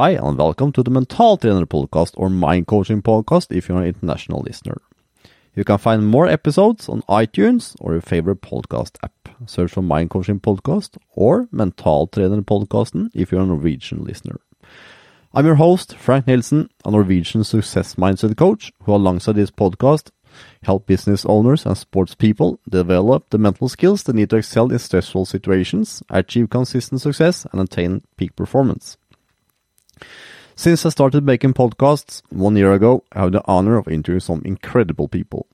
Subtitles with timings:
[0.00, 3.88] Hi, and welcome to the Mental Trainer podcast or Mind Coaching podcast if you're an
[3.88, 4.76] international listener.
[5.56, 9.28] You can find more episodes on iTunes or your favorite podcast app.
[9.46, 14.38] Search for Mind Coaching Podcast or Mental Trainer Podcasten if you're a Norwegian listener.
[15.34, 20.12] I'm your host, Frank Nielsen, a Norwegian success mindset coach who alongside this podcast
[20.62, 24.78] help business owners and sports people develop the mental skills they need to excel in
[24.78, 28.96] stressful situations, achieve consistent success, and attain peak performance.
[30.56, 34.42] Since I started making podcasts one year ago, I have the honor of interviewing some
[34.44, 35.46] incredible people.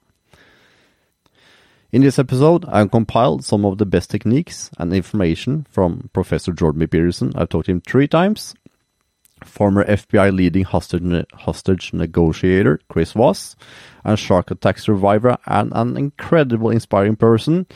[1.92, 6.80] In this episode, I compiled some of the best techniques and information from Professor Jordan
[6.80, 6.86] B.
[6.86, 7.32] Peterson.
[7.36, 8.54] I've talked to him three times.
[9.44, 13.56] Former FBI leading hostage, ne hostage negotiator Chris Voss,
[14.04, 17.66] and shark attack survivor and an incredible inspiring person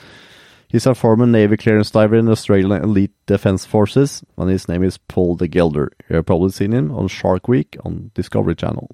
[0.68, 4.82] He's a former Navy clearance diver in the Australian Elite Defense Forces, and his name
[4.82, 5.90] is Paul de Gelder.
[6.10, 8.90] You have probably seen him on Shark Week on Discovery Channel.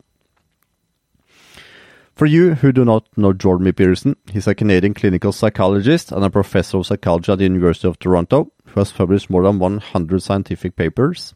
[2.15, 3.73] For you who do not know Jordan B.
[3.73, 7.99] Peterson, he's a Canadian clinical psychologist and a professor of psychology at the University of
[7.99, 11.35] Toronto who has published more than 100 scientific papers.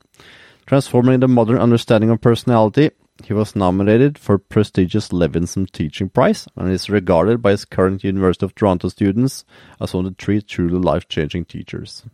[0.66, 2.92] Transforming the modern understanding of personality,
[3.24, 8.46] he was nominated for prestigious Levinson Teaching Prize and is regarded by his current University
[8.46, 9.44] of Toronto students
[9.80, 12.04] as one of the three truly life-changing teachers.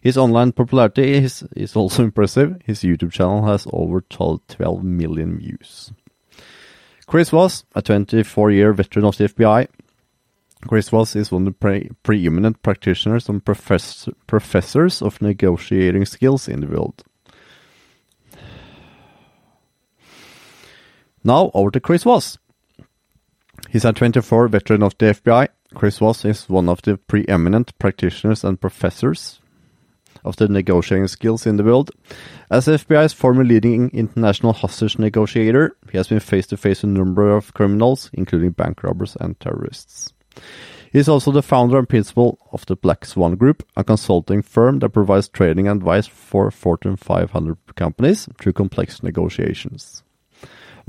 [0.00, 2.60] His online popularity is, is also impressive.
[2.64, 5.92] His YouTube channel has over 12, 12 million views.
[7.06, 9.66] Chris Voss, a 24-year veteran of the FBI.
[10.68, 16.48] Chris Voss is one of the pre preeminent practitioners and profess professors of negotiating skills
[16.48, 17.02] in the world.
[21.22, 22.38] Now over to Chris Voss.
[23.68, 25.48] He's a 24 veteran of the FBI.
[25.74, 29.40] Chris Voss is one of the preeminent practitioners and professors
[30.24, 31.90] of the negotiating skills in the world.
[32.50, 36.98] As FBI's former leading international hostage negotiator, he has been face to face with a
[36.98, 40.12] number of criminals, including bank robbers and terrorists.
[40.90, 44.80] He is also the founder and principal of the Black Swan Group, a consulting firm
[44.80, 50.02] that provides training advice for Fortune 500 companies through complex negotiations.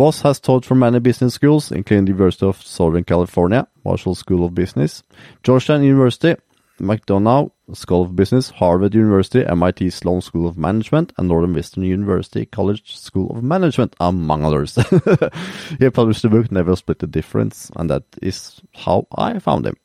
[0.02, 4.44] Voss has taught for many business schools, including the University of Southern California, Marshall School
[4.44, 5.04] of Business,
[5.44, 6.36] Georgetown University,
[6.80, 12.80] McDonough School of Business, Harvard University, MIT Sloan School of Management, and Northwestern University Kellogg
[12.84, 14.74] School of Management, among others.
[15.80, 19.76] he published the book Never Split the Difference, and that is how I found him.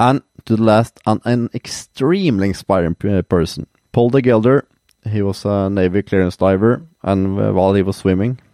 [0.00, 4.66] And to the last, an, an extremely inspiring person, Paul de Gelder.
[5.08, 8.47] He was a Navy clearance diver, and uh, while he was swimming, uh,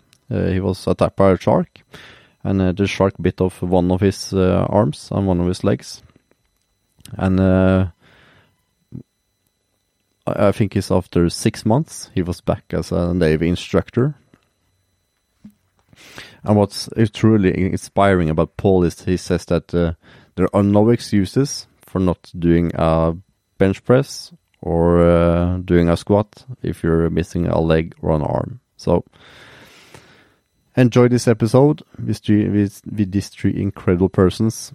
[0.53, 1.69] he was attacked by a shark,
[2.43, 6.03] and uh, the shark bit off one of his arms and one of his legs.
[7.13, 7.41] And
[10.27, 14.15] I think it's after six months he was back as a Navy instructor.
[16.43, 19.93] And what's truly inspiring about Paul is he says that uh,
[20.37, 23.17] there are no excuses for not doing a
[23.59, 28.61] bench press or uh, doing a squat if you're missing a leg or an arm.
[28.77, 29.05] So
[30.77, 34.73] enjoy this episode with, with, with these three incredible persons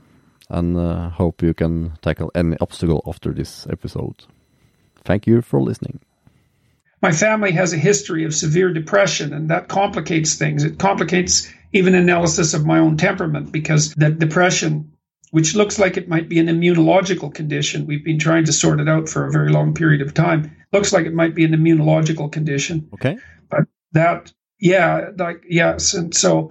[0.49, 4.25] and uh, hope you can tackle any obstacle after this episode.
[5.03, 5.99] Thank you for listening.
[7.01, 10.63] My family has a history of severe depression, and that complicates things.
[10.65, 14.91] It complicates even analysis of my own temperament because that depression,
[15.31, 18.89] which looks like it might be an immunological condition, we've been trying to sort it
[18.89, 20.55] out for a very long period of time.
[20.73, 22.89] Looks like it might be an immunological condition.
[22.95, 23.17] Okay.
[23.49, 23.61] But
[23.93, 25.93] that, yeah, like, yes.
[25.93, 26.49] And so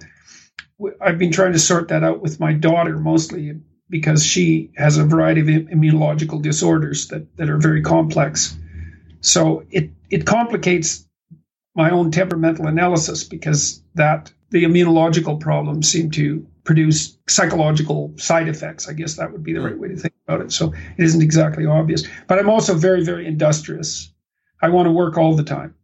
[1.01, 3.59] I've been trying to sort that out with my daughter mostly
[3.89, 8.57] because she has a variety of immunological disorders that, that are very complex.
[9.21, 11.07] So it, it complicates
[11.75, 18.87] my own temperamental analysis because that the immunological problems seem to produce psychological side effects.
[18.87, 19.79] I guess that would be the right mm.
[19.79, 20.51] way to think about it.
[20.51, 22.07] So it isn't exactly obvious.
[22.27, 24.13] But I'm also very, very industrious.
[24.61, 25.75] I want to work all the time.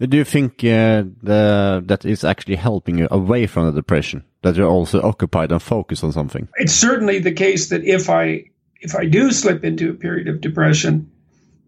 [0.00, 4.24] Do you think uh, the, that is actually helping you away from the depression?
[4.42, 6.48] That you're also occupied and focused on something?
[6.56, 8.44] It's certainly the case that if I
[8.80, 11.10] if I do slip into a period of depression,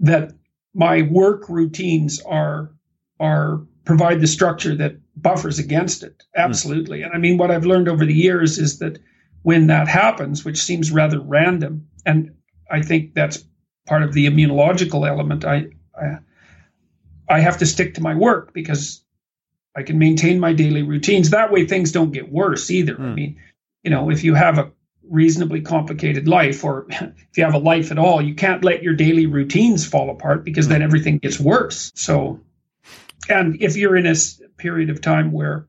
[0.00, 0.32] that
[0.74, 2.72] my work routines are
[3.20, 6.24] are provide the structure that buffers against it.
[6.34, 6.40] Hmm.
[6.42, 7.00] Absolutely.
[7.00, 7.06] Mm.
[7.06, 8.98] And I mean, what I've learned over the years is that
[9.42, 12.34] when that happens, which seems rather random, and
[12.70, 13.44] I think that's
[13.86, 16.18] part of the immunological element, I, I
[17.28, 19.02] I have to stick to my work because
[19.76, 21.30] I can maintain my daily routines.
[21.30, 22.94] That way, things don't get worse either.
[22.94, 23.00] Mm.
[23.00, 23.14] I hmm.
[23.14, 23.36] mean,
[23.82, 24.72] you know, if you have a
[25.08, 28.94] reasonably complicated life, or if you have a life at all, you can't let your
[28.94, 30.70] daily routines fall apart because mm.
[30.70, 31.92] then everything gets worse.
[31.94, 32.40] So,
[33.28, 34.14] and if you're in a
[34.56, 35.66] period of time where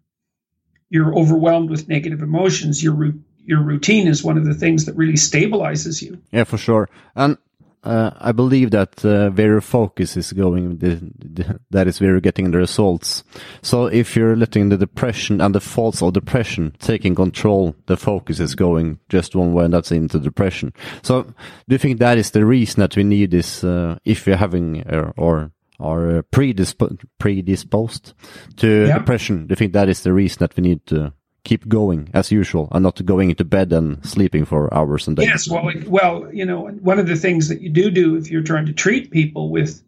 [0.90, 3.14] you're overwhelmed with negative emotions, your
[3.46, 6.20] your routine is one of the things that really stabilizes you.
[6.32, 6.90] Yeah, for sure.
[7.16, 7.38] And
[7.86, 12.20] uh, I believe that uh, where focus is going, the, the, that is where you're
[12.20, 13.24] getting the results.
[13.62, 18.40] So if you're letting the depression and the faults of depression taking control, the focus
[18.40, 20.74] is going just one way, and that's into depression.
[21.04, 21.34] So do
[21.70, 25.12] you think that is the reason that we need this, uh, if you're having uh,
[25.16, 28.14] or are predisp predisposed
[28.58, 28.98] to yeah.
[28.98, 29.48] depression?
[29.48, 31.14] Do you think that is the reason that we need to
[31.46, 35.28] keep going as usual and not going into bed and sleeping for hours and days.
[35.28, 38.44] Yes, well, well, you know, one of the things that you do do if you're
[38.44, 39.82] trying to treat people with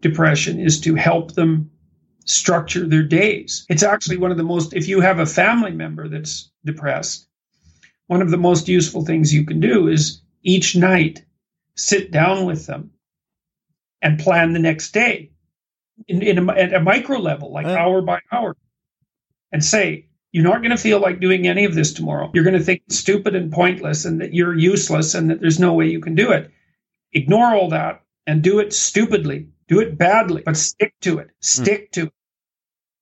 [0.00, 1.70] depression is to help them
[2.24, 3.66] structure their days.
[3.68, 7.28] It's actually one of the most if you have a family member that's depressed,
[8.06, 11.24] one of the most useful things you can do is each night
[11.76, 12.90] sit down with them
[14.02, 15.30] and plan the next day
[16.08, 18.56] in, in a, at a micro level, like uh, hour by hour,
[19.52, 22.28] and say, you're not going to feel like doing any of this tomorrow.
[22.34, 25.60] You're going to think it's stupid and pointless and that you're useless and that there's
[25.60, 26.50] no way you can do it.
[27.12, 29.46] Ignore all that and do it stupidly.
[29.68, 31.30] Do it badly, but stick to it.
[31.40, 31.92] Stick mm.
[31.92, 32.12] to it.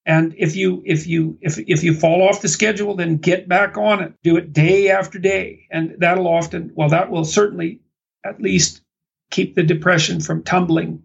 [0.04, 3.78] And if you if you if if you fall off the schedule, then get back
[3.78, 4.12] on it.
[4.22, 7.80] Do it day after day, and that'll often well that will certainly
[8.26, 8.82] at least
[9.30, 11.02] keep the depression from tumbling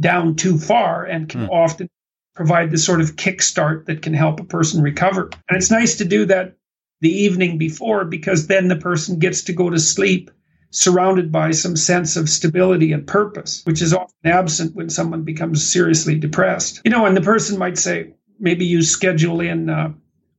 [0.00, 1.50] down too far, and can mm.
[1.50, 1.90] often
[2.36, 5.30] provide the sort of kickstart that can help a person recover.
[5.48, 6.56] And it's nice to do that
[7.00, 10.30] the evening before because then the person gets to go to sleep
[10.70, 15.70] surrounded by some sense of stability and purpose, which is often absent when someone becomes
[15.70, 16.82] seriously depressed.
[16.84, 19.92] You know, and the person might say, maybe you schedule in, uh,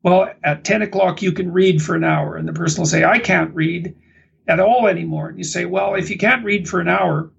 [0.03, 2.35] well, at 10 o'clock you can read for an hour.
[2.35, 3.95] And the person will say, I can't read
[4.47, 5.29] at all anymore.
[5.29, 7.31] And you say, well, if you can't read for an hour,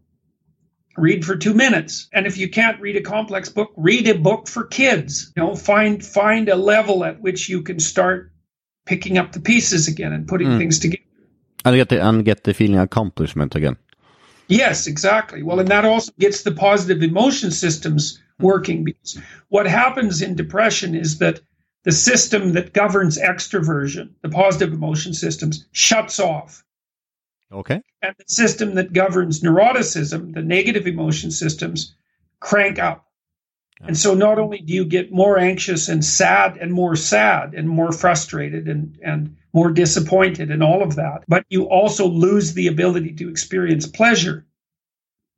[0.99, 2.09] read for two minutes.
[2.13, 5.33] And if you can't read a complex book, read a book for kids.
[5.37, 8.33] You know, find find a level at which you can start
[8.87, 10.59] picking up the pieces again and putting mm.
[10.59, 11.03] things together.
[11.65, 13.77] And get the and get the feeling accomplishment again.
[14.49, 15.43] Yes, exactly.
[15.43, 19.19] Well, and that also gets the positive emotion systems working because
[19.49, 21.41] what happens in depression is that
[21.85, 26.65] the system that governs extroversion, the positive emotion systems, shuts off.
[27.53, 27.83] Okay.
[28.01, 31.95] And the system that governs neuroticism, the negative emotion systems,
[32.41, 33.05] crank up.
[33.81, 37.69] And so not only do you get more anxious and sad and more sad and
[37.69, 42.67] more frustrated and, and more disappointed and all of that, but you also lose the
[42.67, 44.47] ability to experience pleasure.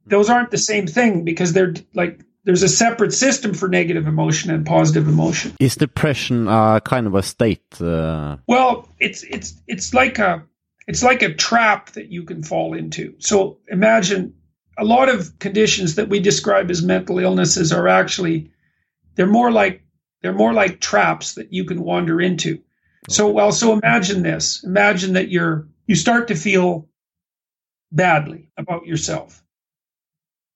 [0.06, 4.50] Those aren't the same thing because they're like there's a separate system for negative emotion
[4.50, 5.54] and positive emotion.
[5.60, 7.80] Is depression uh, kind of a state?
[7.80, 8.38] Uh...
[8.46, 10.42] Well, it's it's it's like a
[10.90, 13.14] it's like a trap that you can fall into.
[13.20, 14.34] So imagine
[14.76, 18.50] a lot of conditions that we describe as mental illnesses are actually
[19.14, 19.84] they're more like
[20.20, 22.54] they're more like traps that you can wander into.
[22.54, 22.62] Okay.
[23.08, 24.64] So well, so imagine this.
[24.64, 26.88] Imagine that you're you start to feel
[27.92, 29.44] badly about yourself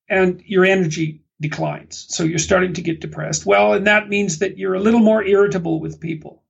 [0.09, 2.07] and your energy declines.
[2.09, 3.47] So you're starting to get depressed.
[3.47, 6.43] Well, and that means that you're a little more irritable with people.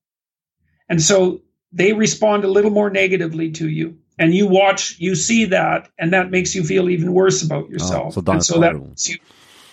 [0.88, 1.42] And so
[1.74, 3.98] they respond a little more negatively to you.
[4.16, 8.16] And you watch you see that and that makes you feel even worse about yourself.
[8.16, 9.18] Oh, so and so that makes you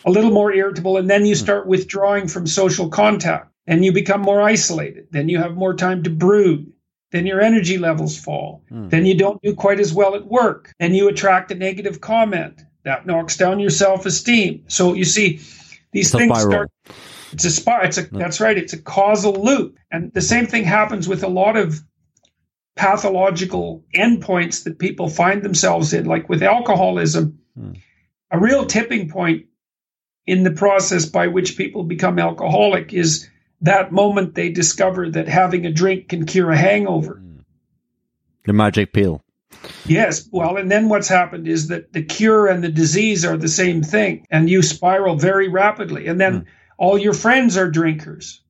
[0.03, 1.44] a little more irritable and then you hmm.
[1.44, 3.48] start withdrawing from social contact.
[3.68, 5.07] And you become more isolated.
[5.11, 6.73] Then you have more time to brood.
[7.11, 8.64] Then your energy levels fall.
[8.71, 8.90] Mm.
[8.90, 10.73] then you don't do quite as well at work.
[10.80, 12.61] Then you attract a negative comment.
[12.83, 14.64] That knocks down your self-esteem.
[14.68, 15.42] So you see
[15.92, 16.71] these things start
[17.31, 19.78] it's a spot it's a that's right it's a causal loop.
[19.92, 21.81] And the same thing happens with a lot of
[22.75, 27.73] pathological endpoints that people find themselves in, like with alcoholism, hmm.
[28.31, 29.45] a real tipping point
[30.25, 33.30] in the process by which people become alcoholic is
[33.61, 37.16] that moment they discover that having a drink can cure a hangover.
[37.16, 37.40] Hmm.
[38.45, 39.21] The magic pill.
[39.85, 40.28] Yes.
[40.31, 43.83] Well, and then what's happened is that the cure and the disease are the same
[43.83, 46.07] thing, and you spiral very rapidly.
[46.07, 46.45] And then mm.
[46.78, 48.41] all your friends are drinkers.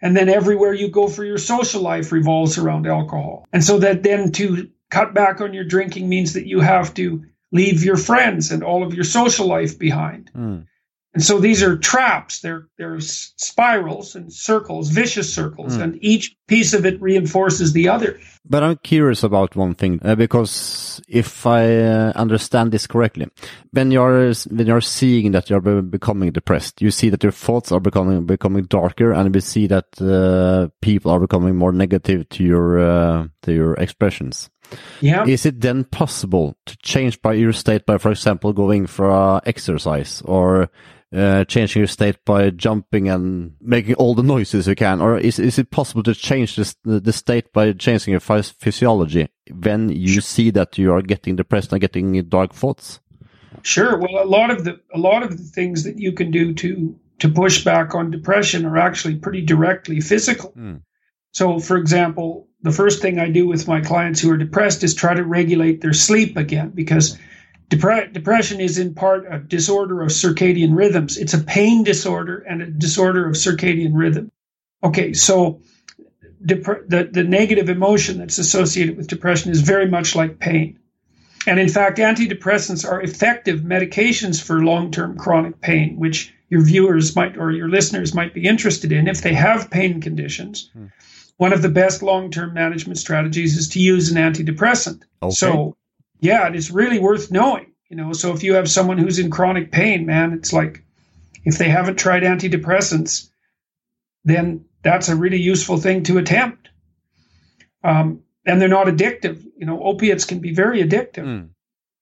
[0.00, 3.46] And then everywhere you go for your social life revolves around alcohol.
[3.52, 7.24] And so that then to cut back on your drinking means that you have to
[7.52, 10.30] leave your friends and all of your social life behind.
[10.36, 10.66] Mm.
[11.14, 12.40] And so these are traps.
[12.40, 15.82] They're they're spirals and circles, vicious circles, mm.
[15.82, 18.20] and each piece of it reinforces the other.
[18.44, 23.26] But I'm curious about one thing uh, because if I uh, understand this correctly,
[23.72, 27.80] when you're when you're seeing that you're becoming depressed, you see that your thoughts are
[27.80, 32.78] becoming becoming darker, and we see that uh, people are becoming more negative to your
[32.78, 34.50] uh, to your expressions.
[35.00, 35.24] Yeah.
[35.26, 39.40] Is it then possible to change by your state by, for example, going for uh,
[39.46, 40.70] exercise or
[41.14, 45.38] uh, changing your state by jumping and making all the noises you can, or is
[45.38, 50.20] is it possible to change this, the state by changing your phys physiology when you
[50.20, 53.00] see that you are getting depressed and getting dark thoughts?
[53.62, 53.98] Sure.
[53.98, 56.98] Well, a lot of the a lot of the things that you can do to
[57.20, 60.52] to push back on depression are actually pretty directly physical.
[60.52, 60.82] Mm.
[61.32, 64.94] So, for example, the first thing I do with my clients who are depressed is
[64.94, 67.18] try to regulate their sleep again because
[67.70, 71.16] depre- depression is in part a disorder of circadian rhythms.
[71.16, 74.30] It's a pain disorder and a disorder of circadian rhythm.
[74.82, 75.60] Okay, so
[76.44, 80.78] dep- the, the negative emotion that's associated with depression is very much like pain.
[81.46, 87.14] And in fact, antidepressants are effective medications for long term chronic pain, which your viewers
[87.14, 90.70] might or your listeners might be interested in if they have pain conditions.
[90.72, 90.86] Hmm.
[91.36, 95.02] One of the best long term management strategies is to use an antidepressant.
[95.22, 95.30] Okay.
[95.34, 95.76] So,
[96.20, 97.72] yeah, it is really worth knowing.
[97.88, 100.84] You know, so if you have someone who's in chronic pain, man, it's like
[101.44, 103.30] if they haven't tried antidepressants,
[104.24, 106.68] then that's a really useful thing to attempt.
[107.82, 109.42] Um, and they're not addictive.
[109.56, 111.24] You know, opiates can be very addictive.
[111.24, 111.48] Mm.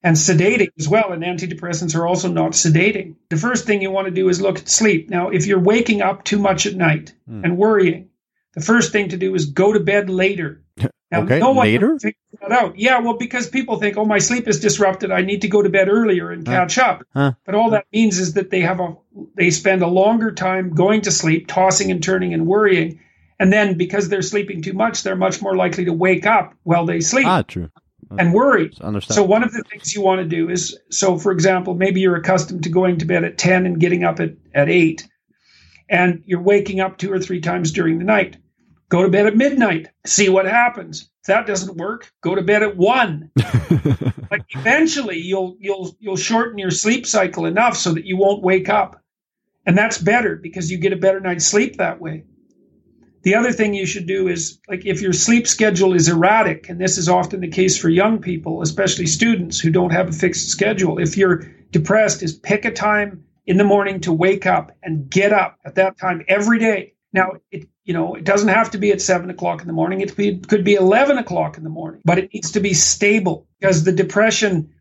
[0.02, 3.16] And sedating as well, and antidepressants are also not sedating.
[3.28, 5.11] The first thing you want to do is look at sleep.
[5.11, 7.42] Now, if you're waking up too much at night mm.
[7.42, 8.11] and worrying,
[8.54, 10.62] the first thing to do is go to bed later.
[11.10, 11.96] Now, okay, no one later?
[12.02, 12.78] that out.
[12.78, 15.12] Yeah, well, because people think, oh, my sleep is disrupted.
[15.12, 16.82] I need to go to bed earlier and catch huh.
[16.82, 17.02] up.
[17.14, 17.32] Huh.
[17.44, 18.96] But all that means is that they have a
[19.34, 23.00] they spend a longer time going to sleep, tossing and turning and worrying,
[23.38, 26.86] and then because they're sleeping too much, they're much more likely to wake up while
[26.86, 27.26] they sleep.
[27.26, 27.70] Ah, true.
[28.18, 28.70] And worry.
[29.02, 32.16] So one of the things you want to do is so for example, maybe you're
[32.16, 35.06] accustomed to going to bed at 10 and getting up at, at 8
[35.88, 38.36] and you're waking up two or three times during the night.
[38.88, 41.11] Go to bed at midnight, see what happens.
[41.23, 43.31] If that doesn't work, go to bed at 1.
[44.31, 48.69] like eventually you'll you'll you'll shorten your sleep cycle enough so that you won't wake
[48.69, 49.02] up.
[49.66, 52.25] And that's better because you get a better night's sleep that way.
[53.23, 56.81] The other thing you should do is like if your sleep schedule is erratic, and
[56.81, 60.49] this is often the case for young people, especially students who don't have a fixed
[60.49, 60.99] schedule.
[60.99, 65.33] If you're depressed, is pick a time in the morning to wake up and get
[65.33, 66.95] up at that time every day.
[67.12, 70.02] Now, it you know it doesn't have to be at seven o'clock in the morning.
[70.02, 73.85] It could be eleven o'clock in the morning, but it needs to be stable because
[73.85, 74.75] the depression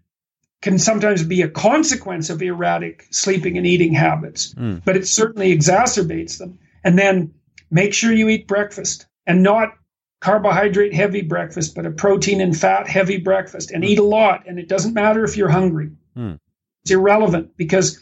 [0.62, 4.84] can sometimes be a consequence of erratic sleeping and eating habits, mm.
[4.84, 6.60] but it certainly exacerbates them.
[6.84, 7.34] And then
[7.72, 9.74] Make sure you eat breakfast and not
[10.22, 14.48] carbohydrate heavy breakfast, but a protein and fat heavy breakfast and eat a lot.
[14.48, 15.92] And it doesn't matter if you're hungry.
[16.16, 16.36] Hmm.
[16.84, 18.00] It's irrelevant because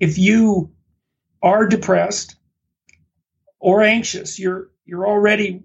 [0.00, 0.72] if you
[1.42, 2.36] are depressed
[3.66, 5.64] or anxious, you're you're already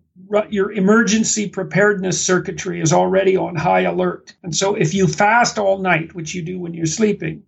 [0.49, 4.33] your emergency preparedness circuitry is already on high alert.
[4.41, 7.43] And so if you fast all night, which you do when you're sleeping,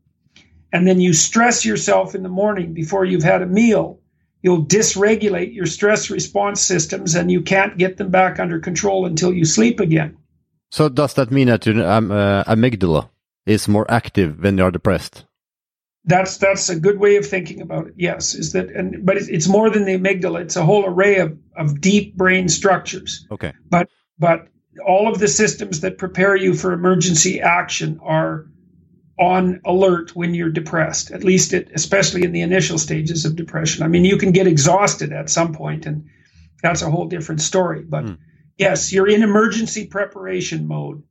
[0.72, 4.00] and then you stress yourself in the morning before you've had a meal,
[4.44, 9.34] you'll dysregulate your stress response systems and you can't get them back under control until
[9.34, 10.16] you sleep again.
[10.70, 13.10] So does that mean that your um, uh, amygdala
[13.48, 15.26] is more active when you are depressed?
[16.06, 17.94] That's that's a good way of thinking about it.
[17.98, 20.42] Yes, is that and but it's more than the amygdala.
[20.42, 23.26] It's a whole array of, of deep brain structures.
[23.32, 23.54] Okay.
[23.70, 24.50] But but
[24.86, 28.48] all of the systems that prepare you for emergency action are
[29.20, 33.84] on alert when you're depressed, at least it, especially in the initial stages of depression.
[33.84, 36.10] I mean, you can get exhausted at some point, and
[36.62, 37.84] that's a whole different story.
[37.84, 38.18] But mm.
[38.58, 41.04] yes, you're in emergency preparation mode.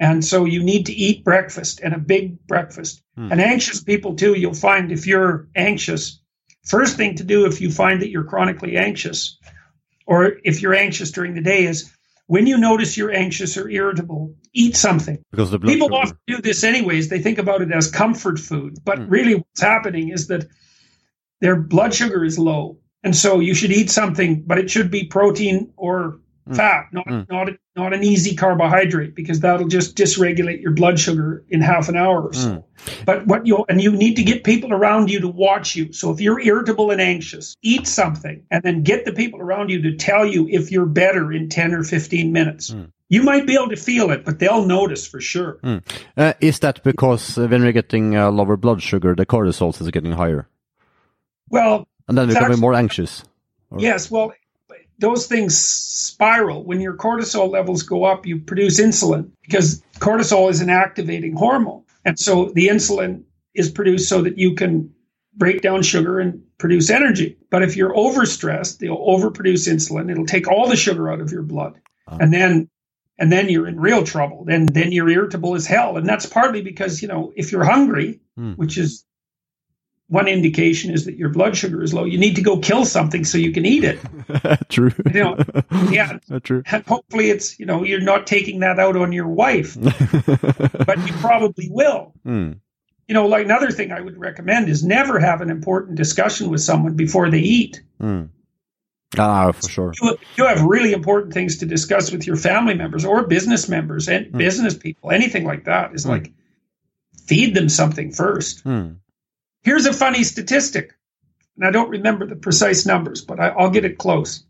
[0.00, 3.02] And so you need to eat breakfast and a big breakfast.
[3.18, 3.32] Mm.
[3.32, 6.20] And anxious people, too, you'll find if you're anxious,
[6.64, 9.38] first thing to do if you find that you're chronically anxious,
[10.06, 11.92] or if you're anxious during the day, is
[12.26, 15.22] when you notice you're anxious or irritable, eat something.
[15.30, 16.00] Because the people sugar.
[16.00, 17.08] often do this anyways.
[17.08, 19.10] They think about it as comfort food, but mm.
[19.10, 20.46] really what's happening is that
[21.40, 25.04] their blood sugar is low, and so you should eat something, but it should be
[25.04, 26.20] protein or.
[26.52, 27.28] Fat, not mm.
[27.28, 31.96] not not an easy carbohydrate, because that'll just dysregulate your blood sugar in half an
[31.96, 32.48] hour or so.
[32.48, 32.64] Mm.
[33.06, 35.92] But what you and you need to get people around you to watch you.
[35.92, 39.82] So if you're irritable and anxious, eat something, and then get the people around you
[39.82, 42.70] to tell you if you're better in ten or fifteen minutes.
[42.70, 42.90] Mm.
[43.08, 45.58] You might be able to feel it, but they'll notice for sure.
[45.62, 45.82] Mm.
[46.16, 49.90] Uh, is that because uh, when we're getting uh, lower blood sugar, the cortisol is
[49.90, 50.48] getting higher?
[51.48, 53.22] Well, and then becoming more anxious.
[53.70, 53.78] Or?
[53.78, 54.32] Yes, well,
[54.98, 56.64] those things spiral.
[56.64, 61.84] When your cortisol levels go up, you produce insulin because cortisol is an activating hormone.
[62.04, 63.24] And so the insulin
[63.54, 64.94] is produced so that you can
[65.36, 67.38] break down sugar and produce energy.
[67.50, 70.10] But if you're overstressed, you'll overproduce insulin.
[70.10, 71.80] It'll take all the sugar out of your blood.
[72.06, 72.18] Uh-huh.
[72.20, 72.68] And then
[73.18, 74.44] and then you're in real trouble.
[74.44, 78.20] Then then you're irritable as hell, and that's partly because you know if you're hungry,
[78.36, 78.58] Mm.
[78.58, 79.04] which is
[80.08, 82.04] one indication is that your blood sugar is low.
[82.04, 83.98] You need to go kill something so you can eat it.
[84.68, 84.90] true.
[85.12, 85.36] You know,
[85.90, 86.18] yeah.
[86.42, 86.62] true.
[86.86, 91.68] Hopefully, it's you know you're not taking that out on your wife, but you probably
[91.70, 92.12] will.
[92.26, 92.58] Mm.
[93.08, 96.60] You know, like another thing I would recommend is never have an important discussion with
[96.62, 97.82] someone before they eat.
[98.00, 98.28] Mm.
[99.18, 99.92] Ah, for sure.
[100.02, 104.08] You, you have really important things to discuss with your family members or business members
[104.08, 104.38] and Mm.
[104.38, 105.94] business people, anything like that.
[105.94, 106.08] Is Mm.
[106.10, 106.32] like
[107.26, 108.64] feed them something first.
[108.64, 108.96] Mm.
[109.64, 110.92] Here's a funny statistic,
[111.56, 114.44] and I don't remember the precise numbers, but I, I'll get it close.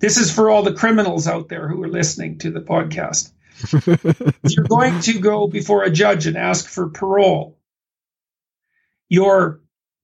[0.00, 3.30] This is for all the criminals out there who are listening to the podcast.
[3.60, 7.58] if you're going to go before a judge and ask for parole,
[9.08, 9.60] you're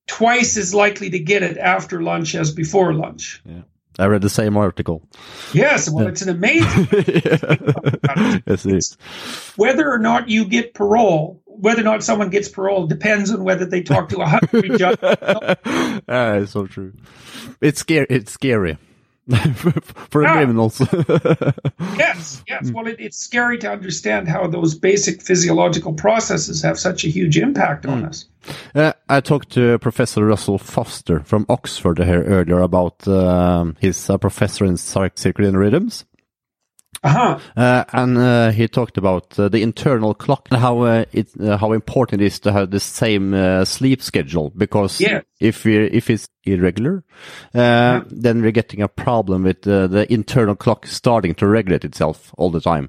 [0.07, 3.41] twice as likely to get it after lunch as before lunch.
[3.47, 3.63] Yeah.
[3.99, 5.09] I read the same article.
[5.53, 6.89] Yes, well, it's an amazing
[8.47, 8.97] yes, it is.
[9.55, 13.65] whether or not you get parole, whether or not someone gets parole depends on whether
[13.65, 14.99] they talk to a hungry judge.
[15.03, 16.93] ah, it's so true.
[17.61, 18.07] It's scary.
[18.11, 18.77] It's scary
[19.29, 20.33] for the Yeah.
[20.35, 20.81] criminals.
[21.99, 22.71] Yes, yes.
[22.73, 27.39] Well, it, it's scary to understand how those basic physiological processes have such a huge
[27.39, 28.27] impact on us.
[28.75, 34.19] Uh, I talked to Professor Russell Foster from Oxford here earlier about um, his uh,
[34.19, 36.05] professor in circ- circadian rhythms.
[37.05, 37.39] Uh-huh.
[37.55, 41.59] Uh, and uh, he talked about uh, the internal clock and how uh, it uh,
[41.59, 45.21] how important it is to have the same uh, sleep schedule because Yeah.
[45.39, 47.05] if we if it's irregular,
[47.55, 52.33] uh, then we're getting a problem with uh, the internal clock starting to regulate itself
[52.39, 52.89] all the time.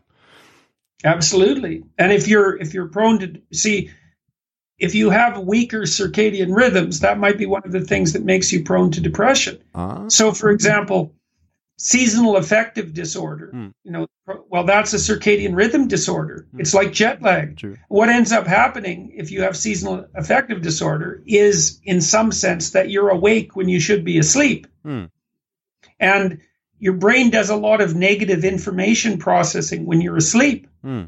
[1.04, 1.84] Absolutely.
[1.98, 3.90] And if you're if you're prone to see
[4.78, 8.52] if you have weaker circadian rhythms, that might be one of the things that makes
[8.52, 9.58] you prone to depression.
[9.74, 11.14] Ah, So, for example,
[11.78, 13.68] seasonal affective disorder, Hmm.
[13.84, 14.08] you know,
[14.50, 16.48] well, that's a circadian rhythm disorder.
[16.58, 17.58] It's like jet lag.
[17.58, 17.78] true.
[17.90, 22.90] What ends up happening if you have seasonal affective disorder is, in some sense, that
[22.90, 24.68] you're awake when you should be asleep.
[24.84, 25.06] Hmm.
[26.00, 26.40] And
[26.80, 30.68] your brain does a lot of negative information processing when you're asleep.
[30.82, 31.04] Hmm.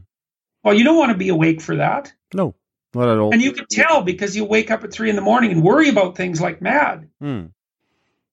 [0.64, 2.12] Well, you don't want to be awake for that.
[2.34, 2.56] No,
[2.94, 3.32] not at all.
[3.32, 5.88] And you can tell because you wake up at three in the morning and worry
[5.90, 7.08] about things like mad.
[7.22, 7.46] Hmm.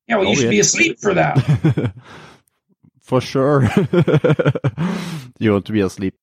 [0.09, 0.51] Yeah, well, you Oh, should yeah.
[0.51, 1.93] be asleep for that.
[3.01, 3.63] For sure.
[5.39, 6.15] you want to be asleep.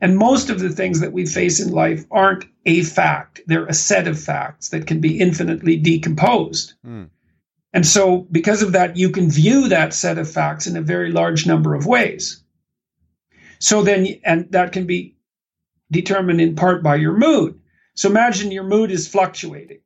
[0.00, 3.42] And most of the things that we face in life aren't a fact.
[3.46, 6.72] They're a set of facts that can be infinitely decomposed.
[6.82, 7.04] Hmm.
[7.74, 11.12] And so, because of that, you can view that set of facts in a very
[11.12, 12.42] large number of ways.
[13.58, 15.16] So then, and that can be
[15.90, 17.60] determined in part by your mood.
[17.94, 19.80] So imagine your mood is fluctuating.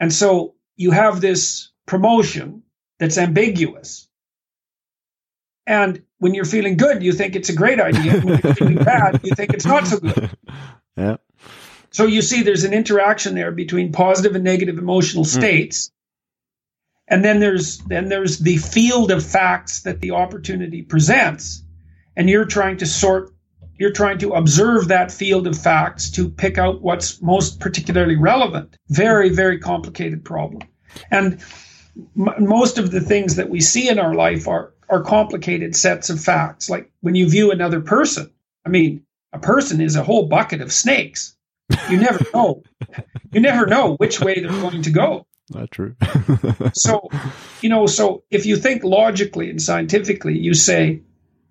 [0.00, 2.62] And so you have this promotion
[2.98, 4.08] that's ambiguous.
[5.66, 8.18] And when you're feeling good, you think it's a great idea.
[8.18, 10.30] When you're feeling bad, you think it's not so good.
[10.96, 11.18] Yeah.
[11.90, 15.28] So you see there's an interaction there between positive and negative emotional hmm.
[15.28, 15.92] states.
[17.06, 21.62] And then there's then there's the field of facts that the opportunity presents.
[22.16, 23.34] And you're trying to sort
[23.80, 28.76] you're trying to observe that field of facts to pick out what's most particularly relevant.
[28.90, 30.68] Very very complicated problem.
[31.10, 31.42] And
[32.16, 36.10] m- most of the things that we see in our life are are complicated sets
[36.10, 36.68] of facts.
[36.68, 38.30] Like when you view another person,
[38.66, 41.34] I mean, a person is a whole bucket of snakes.
[41.88, 42.62] You never know.
[43.32, 45.26] you never know which way they're going to go.
[45.50, 45.96] Not true.
[46.74, 47.08] So,
[47.62, 51.00] you know, so if you think logically and scientifically, you say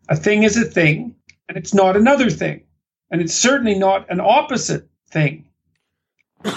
[0.08, 1.16] a thing is a thing
[1.50, 2.62] and it's not another thing.
[3.12, 5.50] And it's certainly not an opposite thing.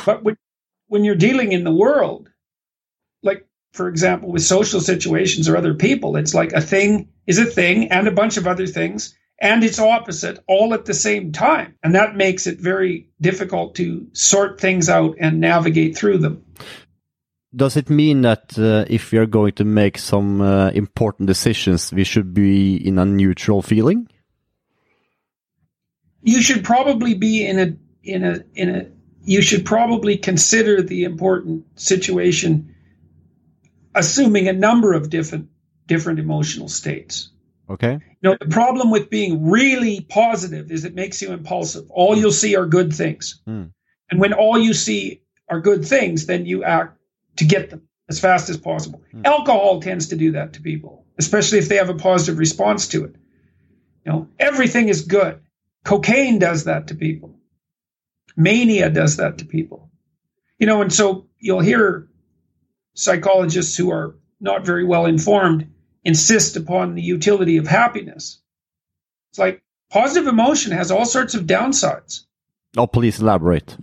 [0.04, 2.28] But when, you're dealing in the world,
[3.22, 7.46] like, for example, with social situations or other people, it's like a thing is a
[7.46, 11.74] thing and a bunch of other things and its opposite all at the same time.
[11.82, 16.44] And that makes it very difficult to sort things out and navigate through them.
[17.56, 21.92] Does it mean that uh, if we are going to make some uh, important decisions,
[21.92, 24.08] we should be in a neutral feeling?
[26.22, 28.86] You should probably be in a in a in a
[29.24, 32.74] you should probably consider the important situation
[33.94, 35.48] assuming a number of different
[35.86, 37.28] different emotional states.
[37.70, 37.92] Okay.
[37.92, 41.90] you know the problem with being really positive is it makes you impulsive.
[41.90, 43.40] All you'll see are good things.
[43.46, 43.64] Hmm.
[44.10, 46.98] and when all you see are good things then you act
[47.36, 49.02] to get them as fast as possible.
[49.24, 53.04] Alcohol tends to do that to people especially if they have a positive response to
[53.04, 53.14] it.
[54.04, 55.40] You know everything is good
[55.84, 57.38] cocaine does that to people
[58.36, 59.90] mania does that to people
[60.58, 62.08] you know and so you'll hear
[62.94, 65.72] psychologists who are not very well informed
[66.04, 68.40] insist upon the utility of happiness.
[69.30, 72.24] It's like positive emotion has all sorts of downsides.
[72.76, 73.76] Oh, please elaborate.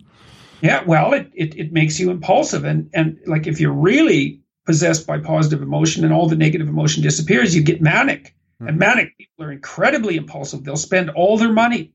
[0.61, 2.65] Yeah, well, it, it, it makes you impulsive.
[2.65, 7.01] And, and like if you're really possessed by positive emotion and all the negative emotion
[7.01, 8.35] disappears, you get manic.
[8.59, 8.67] Mm-hmm.
[8.67, 10.63] And manic people are incredibly impulsive.
[10.63, 11.93] They'll spend all their money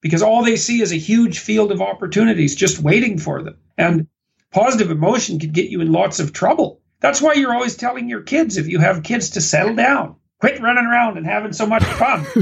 [0.00, 3.56] because all they see is a huge field of opportunities just waiting for them.
[3.76, 4.06] And
[4.52, 6.80] positive emotion can get you in lots of trouble.
[7.00, 10.60] That's why you're always telling your kids, if you have kids, to settle down, quit
[10.60, 12.24] running around and having so much fun.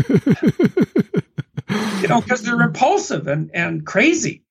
[2.03, 4.45] you know, because they're impulsive and, and crazy.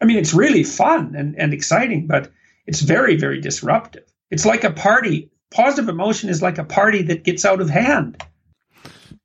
[0.00, 2.32] I mean, it's really fun and, and exciting, but
[2.66, 4.04] it's very, very disruptive.
[4.30, 5.30] It's like a party.
[5.50, 8.22] Positive emotion is like a party that gets out of hand.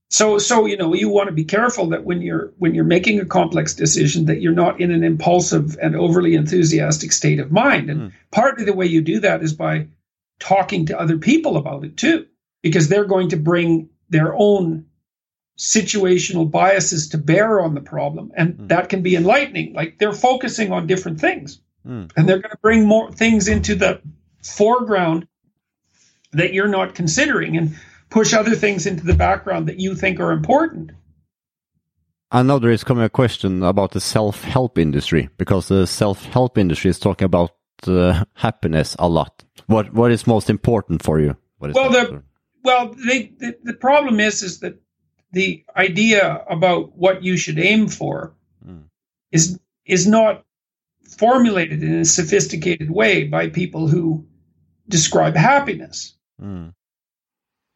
[0.10, 3.20] So, so you know, you want to be careful that when you're when you're making
[3.20, 7.90] a complex decision, that you're not in an impulsive and overly enthusiastic state of mind.
[7.90, 8.14] And mm.
[8.32, 9.88] part of the way you do that is by
[10.40, 12.26] talking to other people about it too,
[12.62, 14.86] because they're going to bring their own
[15.58, 18.68] situational biases to bear on the problem, and mm.
[18.70, 19.74] that can be enlightening.
[19.74, 22.10] Like they're focusing on different things, mm.
[22.16, 24.02] and they're going to bring more things into the
[24.42, 25.28] foreground
[26.32, 27.58] that you're not considering.
[27.58, 27.76] And
[28.10, 30.92] push other things into the background that you think are important.
[32.32, 36.90] I know there is coming a question about the self-help industry because the self-help industry
[36.90, 37.52] is talking about
[37.86, 39.44] uh, happiness a lot.
[39.68, 41.38] What what is most important for you?
[41.60, 42.24] well, the
[42.64, 44.80] well, they, the the problem is is that
[45.32, 48.84] the idea about what you should aim for mm.
[49.32, 50.44] is is not
[51.18, 54.28] formulated in a sophisticated way by people who
[54.90, 56.14] describe happiness.
[56.42, 56.74] Mm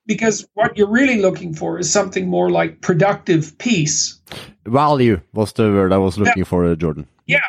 [0.05, 4.19] because what you're really looking for is something more like productive peace.
[4.65, 6.43] Value was the word I was looking yeah.
[6.43, 7.07] for, uh, Jordan.
[7.27, 7.47] Yeah.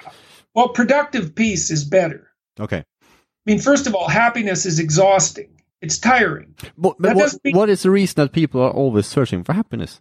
[0.55, 2.29] Well, productive peace is better.
[2.61, 2.85] Okay.
[3.03, 3.07] I
[3.47, 5.51] mean, first of all, happiness is exhausting.
[5.81, 6.55] It's tiring.
[6.79, 10.01] But, but what, mean, what is the reason that people are always searching for happiness?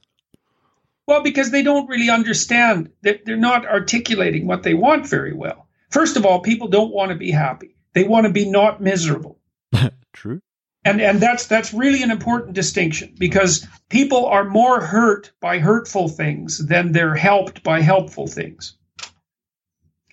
[1.08, 5.68] Well, because they don't really understand that they're not articulating what they want very well.
[5.90, 7.76] First of all, people don't want to be happy.
[7.94, 9.40] They want to be not miserable.
[10.14, 10.42] True
[10.84, 16.08] and and that's that's really an important distinction because people are more hurt by hurtful
[16.08, 18.76] things than they're helped by helpful things.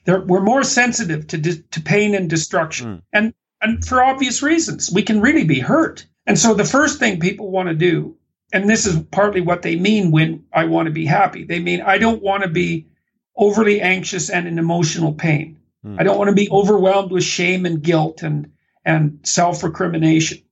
[0.04, 2.86] They're, we're more sensitive to to pain and destruction.
[2.86, 3.02] Mm.
[3.12, 6.06] and and for obvious reasons we can really be hurt.
[6.26, 8.16] And so the first thing people want to do
[8.52, 11.44] and this is partly what they mean when i want to be happy.
[11.44, 12.88] They mean i don't want to be
[13.34, 15.60] overly anxious and in emotional pain.
[15.84, 15.98] Mm.
[15.98, 18.52] i don't want to be overwhelmed with shame and guilt and
[18.84, 20.42] and self-recrimination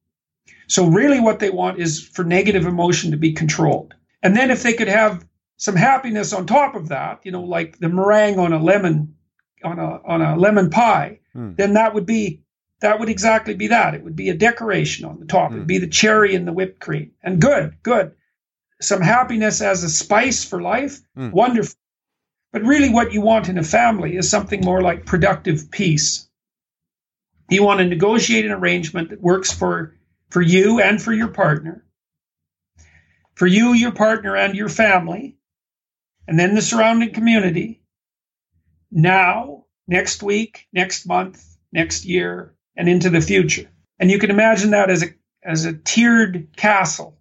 [0.68, 3.94] so really what they want is for negative emotion to be controlled.
[4.22, 5.24] And then if they could have
[5.56, 9.14] some happiness on top of that, you know, like the meringue on a lemon
[9.64, 11.56] on a on a lemon pie, mm.
[11.56, 12.42] then that would be
[12.80, 13.94] that would exactly be that.
[13.94, 15.50] It would be a decoration on the top.
[15.50, 15.54] Mm.
[15.54, 17.12] It'd be the cherry and the whipped cream.
[17.22, 18.12] And good, good.
[18.80, 21.32] Some happiness as a spice for life, mm.
[21.32, 21.78] wonderful.
[22.52, 26.28] But really what you want in a family is something more like productive peace.
[27.48, 29.95] You want to negotiate an arrangement that works for
[30.30, 31.84] for you and for your partner,
[33.34, 35.36] for you, your partner, and your family,
[36.26, 37.82] and then the surrounding community,
[38.90, 43.70] now, next week, next month, next year, and into the future.
[43.98, 45.06] And you can imagine that as a
[45.42, 47.18] as a tiered castle.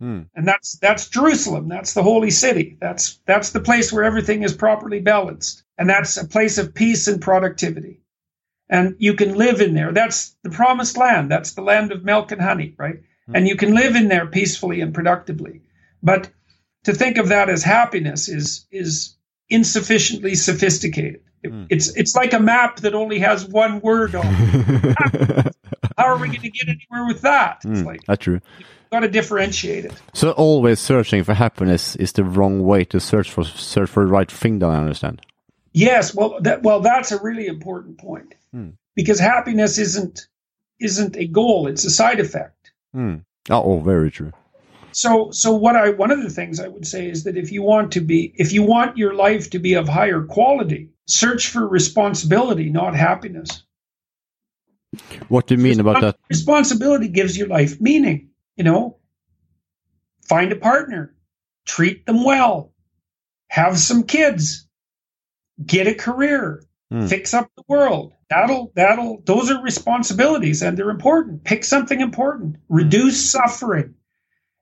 [0.00, 0.22] Hmm.
[0.34, 1.68] And that's that's Jerusalem.
[1.68, 2.76] That's the holy city.
[2.80, 5.62] That's that's the place where everything is properly balanced.
[5.78, 8.01] And that's a place of peace and productivity
[8.72, 9.92] and you can live in there.
[9.92, 11.30] That's the promised land.
[11.30, 12.96] That's the land of milk and honey, right?
[12.96, 13.36] Mm-hmm.
[13.36, 15.60] And you can live in there peacefully and productively.
[16.02, 16.30] But
[16.84, 19.14] to think of that as happiness is is
[19.50, 21.20] insufficiently sophisticated.
[21.44, 21.66] mm.
[21.68, 25.54] It's it's like a map that only has one word on it.
[25.98, 27.60] How are we going to get anywhere with that?
[27.66, 28.40] It's mm, like that's true.
[28.58, 29.92] You've got to differentiate it.
[30.14, 34.10] So always searching for happiness is the wrong way to search for search for the
[34.10, 34.58] right thing.
[34.60, 35.20] Don't I understand?
[35.72, 38.70] Yes, well, that, well, that's a really important point hmm.
[38.94, 40.28] because happiness isn't
[40.80, 42.72] isn't a goal; it's a side effect.
[42.92, 43.16] Hmm.
[43.50, 44.32] Oh, very true.
[44.92, 47.62] So, so what I one of the things I would say is that if you
[47.62, 51.66] want to be, if you want your life to be of higher quality, search for
[51.66, 53.64] responsibility, not happiness.
[55.28, 56.18] What do you mean about that?
[56.28, 58.28] Responsibility gives your life meaning.
[58.56, 58.98] You know,
[60.28, 61.14] find a partner,
[61.64, 62.72] treat them well,
[63.48, 64.68] have some kids,
[65.66, 67.08] get a career, mm.
[67.08, 68.12] fix up the world.
[68.30, 71.44] That'll that'll those are responsibilities and they're important.
[71.44, 73.94] Pick something important, reduce suffering.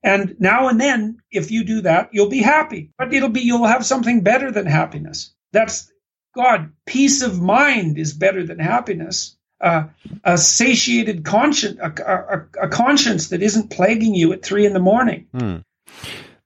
[0.02, 2.90] And now and then, if you do that, you'll be happy.
[2.96, 5.34] But it'll be you'll have something better than happiness.
[5.52, 5.92] That's
[6.34, 9.36] God, peace of mind is better than happiness.
[9.60, 9.90] a,
[10.24, 14.80] a satiated conscience, a, a, a, conscience that isn't plaguing you at three in the
[14.80, 15.26] morning.
[15.34, 15.56] Hmm.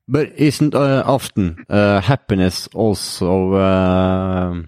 [0.06, 4.62] But isn't uh, often uh, happiness also uh,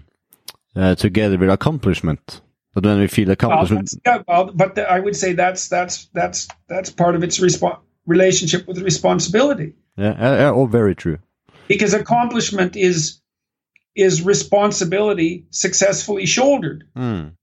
[0.75, 2.41] uh together with accomplishment?
[2.73, 6.47] But when we feel accomplishment, well, yeah, well but I would say that's that's that's
[6.67, 9.73] that's part of its respo- relationship with responsibility.
[9.95, 11.17] Yeah, oh, very true.
[11.67, 13.19] Because accomplishment is
[13.95, 16.83] is responsibility successfully shouldered.
[16.95, 17.33] Mm.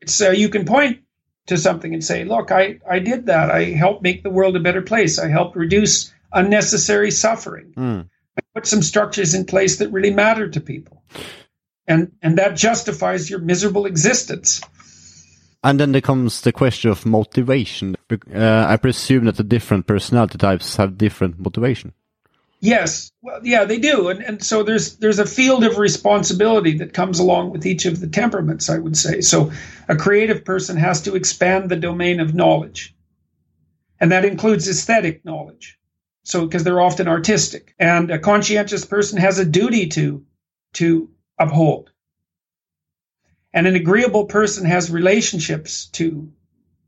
[0.00, 1.00] It's uh, you can point
[1.46, 3.50] to something and say, "Look, I I did that.
[3.50, 5.18] I helped make the world a better place.
[5.18, 7.72] I helped reduce unnecessary suffering.
[7.76, 8.08] Mm.
[8.36, 11.02] I put some structures in place that really matter to people."
[11.86, 14.60] And and that justifies your miserable existence.
[15.62, 17.96] And then there comes the question of motivation.
[18.10, 21.94] Uh, I presume that the different personality types have different motivation.
[22.60, 26.94] Yes, well, yeah, they do, and and so there's there's a field of responsibility that
[26.94, 28.70] comes along with each of the temperaments.
[28.70, 29.52] I would say so.
[29.86, 32.94] A creative person has to expand the domain of knowledge,
[34.00, 35.78] and that includes aesthetic knowledge.
[36.24, 40.24] So because they're often artistic, and a conscientious person has a duty to
[40.74, 41.90] to uphold,
[43.52, 46.32] and an agreeable person has relationships to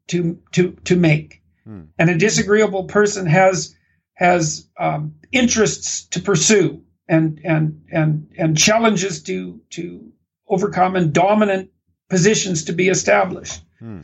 [0.09, 1.83] to to to make, hmm.
[1.99, 3.77] and a disagreeable person has
[4.15, 10.13] has um, interests to pursue and and and and challenges to to
[10.49, 11.71] overcome and dominant
[12.09, 13.63] positions to be established.
[13.79, 14.01] Hmm.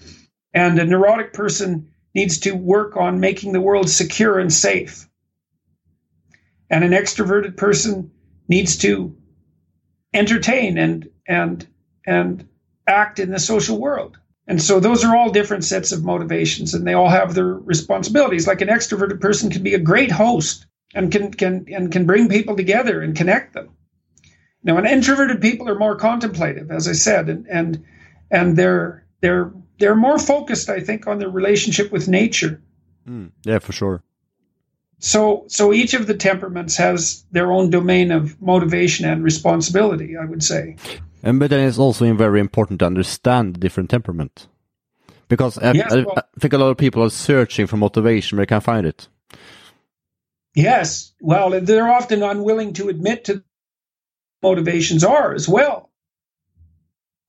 [0.52, 5.08] And a neurotic person needs to work on making the world secure and safe.
[6.72, 8.10] And an extroverted person
[8.48, 9.14] needs to
[10.12, 11.66] entertain and and
[12.06, 12.48] and
[12.86, 14.18] act in the social world.
[14.48, 18.46] And so those are all different sets of motivations and they all have their responsibilities.
[18.46, 22.28] Like an extroverted person can be a great host and can can and can bring
[22.28, 23.68] people together and connect them.
[24.64, 27.84] Now, an introverted people are more contemplative, as I said, and and
[28.30, 32.62] and they're they're they're more focused, I think, on their relationship with nature.
[33.06, 34.02] Mm, yeah, for sure.
[35.02, 40.24] So so each of the temperaments has their own domain of motivation and responsibility, I
[40.24, 40.76] would say.
[41.24, 44.46] And but then it's also very important to understand the different temperament,
[45.26, 48.36] because I, yes, I, well, I, think a lot of people are searching for motivation,
[48.36, 49.08] but they can't find it.
[50.54, 53.42] Yes, well, they're often unwilling to admit to
[54.40, 55.90] motivations are as well.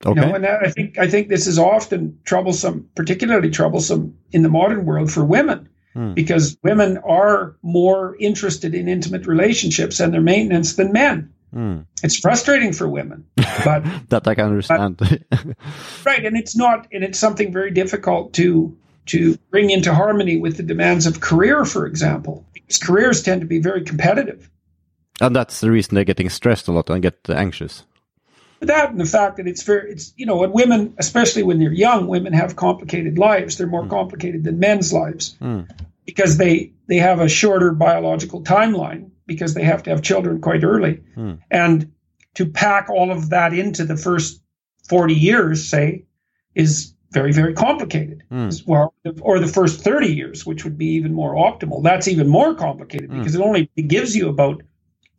[0.06, 0.20] Okay.
[0.20, 4.48] You know, and I think I think this is often troublesome, particularly troublesome in the
[4.48, 6.12] modern world for women, hmm.
[6.12, 11.32] because women are more interested in intimate relationships and their maintenance than men.
[11.54, 11.86] Mm.
[12.02, 13.24] It's frustrating for women,
[13.64, 14.96] but that I can understand.
[14.96, 15.22] But,
[16.04, 18.76] right, and it's not, and it's something very difficult to
[19.06, 23.46] to bring into harmony with the demands of career, for example, because careers tend to
[23.46, 24.50] be very competitive.
[25.20, 27.84] And that's the reason they're getting stressed a lot and get anxious.
[28.64, 31.72] That and the fact that it's very, it's you know, and women, especially when they're
[31.72, 33.56] young, women have complicated lives.
[33.56, 33.90] They're more mm.
[33.90, 35.68] complicated than men's lives mm.
[36.04, 40.64] because they they have a shorter biological timeline because they have to have children quite
[40.64, 41.02] early.
[41.14, 41.34] Hmm.
[41.50, 41.92] And
[42.34, 44.40] to pack all of that into the first
[44.88, 46.04] 40 years, say,
[46.54, 48.24] is very, very complicated.
[48.28, 48.50] Hmm.
[48.66, 51.82] Well, or the first 30 years, which would be even more optimal.
[51.82, 53.18] That's even more complicated Hmm.
[53.18, 54.62] because it only it gives you about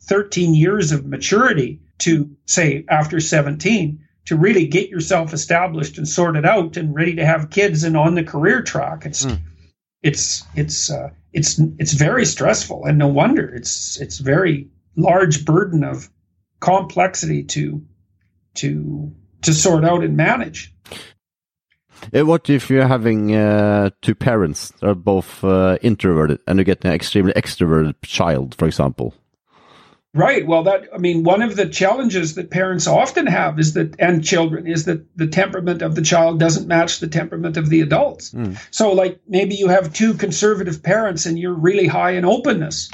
[0.02, 6.46] 13 years of maturity to, say, after 17 to really get yourself established and sorted
[6.46, 9.06] out and ready to have kids and on the career track.
[9.06, 9.36] It's Hmm.
[10.02, 15.84] it's it's uh, it's it's very stressful, and no wonder it's it's very large burden
[15.84, 16.10] of
[16.60, 17.84] complexity to
[18.56, 20.74] to to sort out and manage.
[22.14, 26.66] Uh, What if you're having uh, two parents that are both uh, introverted and you
[26.66, 29.14] get an extremely extroverted child, for example?
[30.16, 30.48] Right.
[30.48, 34.24] Well, that I mean, one of the challenges that parents often have is that, and
[34.24, 38.32] children, is that the temperament of the child doesn't match the temperament of the adults.
[38.32, 38.58] Mm.
[38.72, 42.90] So, like maybe you have two conservative parents and you're really high in openness.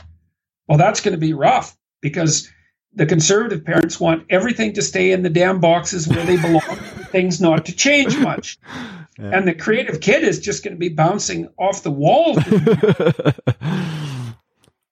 [0.67, 2.49] Well, that's going to be rough because
[2.95, 6.61] the conservative parents want everything to stay in the damn boxes where they belong,
[7.11, 8.57] things not to change much.
[9.19, 9.37] Yeah.
[9.37, 12.39] And the creative kid is just going to be bouncing off the walls.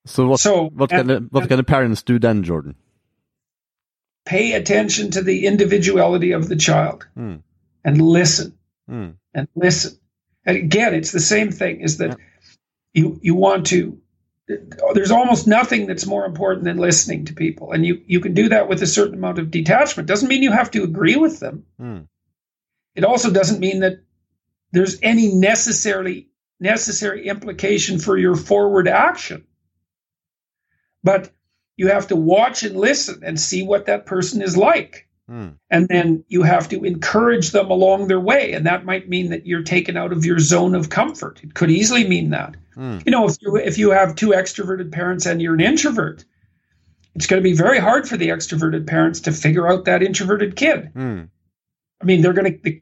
[0.09, 0.39] so what?
[0.39, 2.75] So, what and- can the, what can the parents do then, Jordan?
[4.25, 7.37] Pay attention to the individuality of the child Hmm.
[7.83, 8.57] and listen.
[8.87, 9.09] Hmm.
[9.33, 9.97] and listen.
[10.45, 12.17] And again, it's the same thing is that
[12.93, 13.99] you you want to
[14.95, 17.71] there's almost nothing that's more important than listening to people.
[17.71, 20.07] And you you can do that with a certain amount of detachment.
[20.07, 21.65] Doesn't mean you have to agree with them.
[21.79, 21.99] Hmm.
[22.95, 23.99] It also doesn't mean that
[24.71, 26.27] there's any necessarily
[26.59, 29.45] necessary implication for your forward action.
[31.03, 31.31] But
[31.77, 35.07] you have to watch and listen and see what that person is like.
[35.27, 35.49] Hmm.
[35.69, 38.53] And then you have to encourage them along their way.
[38.53, 41.39] And that might mean that you're taken out of your zone of comfort.
[41.43, 42.55] It could easily mean that.
[42.73, 42.97] Hmm.
[43.05, 46.25] You know, if you if you have two extroverted parents and you're an introvert,
[47.15, 50.55] it's going to be very hard for the extroverted parents to figure out that introverted
[50.55, 50.89] kid.
[50.93, 51.23] Hmm.
[52.01, 52.81] I mean, they're going to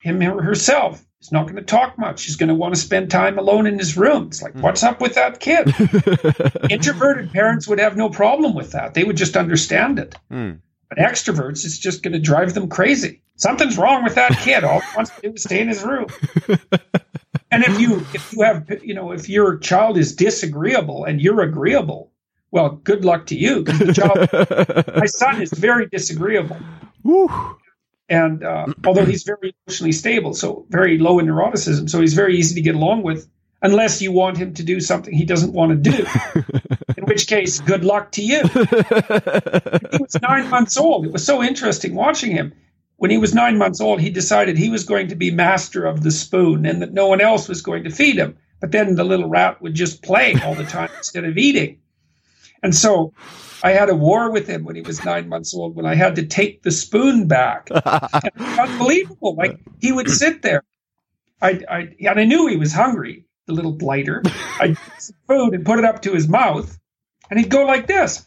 [0.00, 2.24] him or herself is not going to talk much.
[2.24, 4.28] He's going to want to spend time alone in his room.
[4.28, 5.72] It's like, what's up with that kid?
[6.70, 8.94] Introverted parents would have no problem with that.
[8.94, 10.14] They would just understand it.
[10.30, 10.52] Hmm.
[10.88, 13.22] But extroverts, it's just going to drive them crazy.
[13.36, 14.64] Something's wrong with that kid.
[14.64, 16.06] All he wants to do is stay in his room.
[17.50, 21.40] and if you if you have you know if your child is disagreeable and you're
[21.40, 22.10] agreeable,
[22.50, 23.62] well, good luck to you.
[23.62, 26.58] the child, my son is very disagreeable
[27.02, 27.28] Woo.
[28.10, 32.36] And uh, although he's very emotionally stable, so very low in neuroticism, so he's very
[32.36, 33.28] easy to get along with,
[33.62, 36.06] unless you want him to do something he doesn't want to do.
[36.96, 38.42] in which case, good luck to you.
[38.42, 41.06] he was nine months old.
[41.06, 42.52] It was so interesting watching him.
[42.96, 46.02] When he was nine months old, he decided he was going to be master of
[46.02, 48.36] the spoon and that no one else was going to feed him.
[48.60, 51.78] But then the little rat would just play all the time instead of eating.
[52.62, 53.14] And so
[53.62, 56.16] I had a war with him when he was nine months old when I had
[56.16, 57.68] to take the spoon back.
[58.38, 59.34] Unbelievable.
[59.34, 60.62] Like he would sit there.
[61.42, 64.22] I, I and I knew he was hungry, the little blighter.
[64.60, 66.78] I'd get some food and put it up to his mouth,
[67.30, 68.26] and he'd go like this.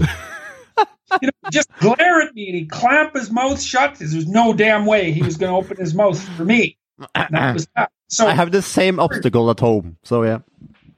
[0.00, 3.94] You know, just glare at me and he'd clamp his mouth shut.
[3.94, 6.78] There's no damn way he was going to open his mouth for me.
[7.14, 7.92] And that was that.
[8.08, 10.38] So I have the same obstacle at home, so yeah,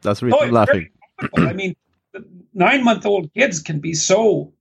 [0.02, 0.88] that's the reason Oh, I'm laughing.
[1.36, 1.74] I mean,
[2.54, 4.52] nine month old kids can be so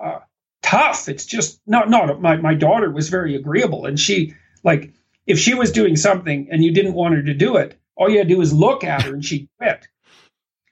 [0.00, 0.20] uh,
[0.62, 1.08] tough.
[1.08, 1.88] It's just not.
[1.90, 4.34] Not my my daughter was very agreeable, and she
[4.64, 4.92] like
[5.26, 8.18] if she was doing something and you didn't want her to do it, all you
[8.18, 9.86] had to do was look at her and she'd quit.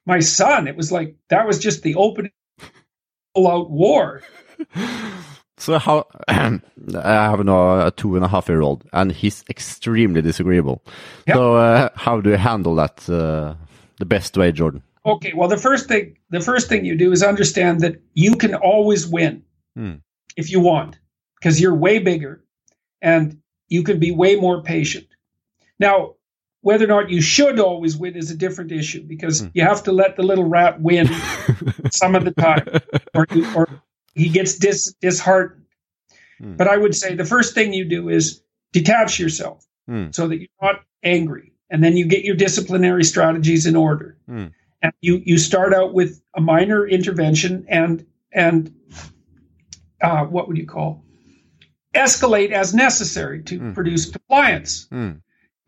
[0.06, 2.30] My son, it was like that was just the open
[3.36, 4.22] out war.
[5.58, 6.60] So how I
[7.02, 10.82] have now a two and a half year old, and he's extremely disagreeable.
[11.26, 11.34] Yeah.
[11.34, 13.54] So uh, how do you handle that uh,
[13.98, 14.82] the best way, Jordan?
[15.06, 18.54] Okay, well the first thing the first thing you do is understand that you can
[18.54, 19.42] always win
[19.76, 19.94] Hmm.
[20.36, 20.98] if you want
[21.38, 22.42] because you're way bigger
[23.02, 23.38] and
[23.68, 25.06] you can be way more patient.
[25.78, 26.14] Now,
[26.62, 29.48] whether or not you should always win is a different issue because Hmm.
[29.54, 31.06] you have to let the little rat win
[31.92, 32.66] some of the time
[33.14, 33.68] or, you, or
[34.14, 35.66] he gets dis, disheartened.
[36.40, 36.56] Hmm.
[36.56, 38.42] But I would say the first thing you do is
[38.72, 40.10] detach yourself Hmm.
[40.10, 44.46] so that you're not angry and then you get your disciplinary strategies in order Hmm.
[44.82, 48.74] And you you start out with a minor intervention and and
[50.02, 51.02] uh, what would you call
[51.94, 53.74] escalate as necessary to Mm.
[53.74, 55.14] produce compliance Mm.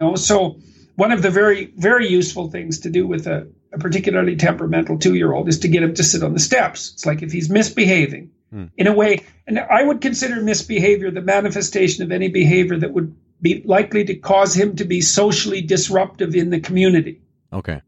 [0.01, 0.59] you know so
[0.97, 5.49] one of the very very useful things to do with a, a particularly temperamental two-year-old
[5.49, 8.71] is to get him to sit on the steps it's like if he's misbehaving Mm.
[8.79, 13.15] in a way and i would consider misbehavior the manifestation of any behavior that would
[13.43, 17.21] be likely to cause him to be socially disruptive in the community
[17.53, 17.81] Okay.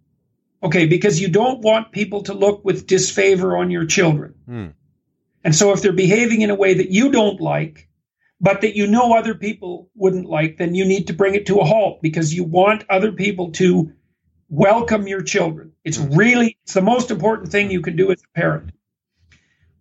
[0.62, 4.34] Okay, because you don't want people to look with disfavor on your children.
[4.46, 4.66] Hmm.
[5.42, 7.88] And so if they're behaving in a way that you don't like,
[8.40, 11.60] but that you know other people wouldn't like, then you need to bring it to
[11.60, 13.92] a halt because you want other people to
[14.48, 15.72] welcome your children.
[15.84, 18.72] It's really it's the most important thing you can do as a parent.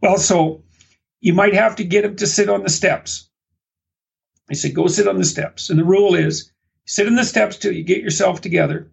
[0.01, 0.63] Well, so
[1.19, 3.29] you might have to get them to sit on the steps.
[4.49, 5.69] I said, go sit on the steps.
[5.69, 6.51] And the rule is
[6.85, 8.89] sit on the steps till you get yourself together.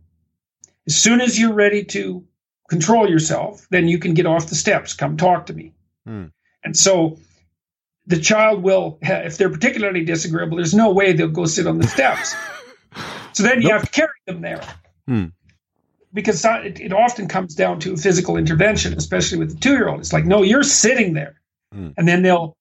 [0.86, 2.24] As soon as you're ready to
[2.68, 4.94] control yourself, then you can get off the steps.
[4.94, 5.72] Come talk to me.
[6.06, 6.26] Hmm.
[6.64, 7.18] And so
[8.06, 11.86] the child will, if they're particularly disagreeable, there's no way they'll go sit on the
[11.88, 12.34] steps.
[13.32, 13.80] so then you Nope.
[13.80, 14.62] have to carry them there.
[15.08, 15.24] Hmm.
[16.12, 19.88] Because it, it often comes down to a physical intervention, especially with the two year
[19.88, 20.00] old.
[20.00, 21.40] It's like, no, you're sitting there.
[21.72, 21.90] Hmm.
[21.96, 22.56] And then they'll,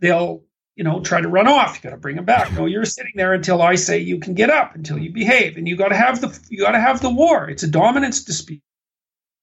[0.00, 0.42] they'll,
[0.76, 1.76] you know, try to run off.
[1.76, 2.52] You got to bring them back.
[2.52, 5.68] No, you're sitting there until I say you can get up, until you behave, and
[5.68, 7.48] you got to have the you got to have the war.
[7.50, 8.62] It's a dominance dispute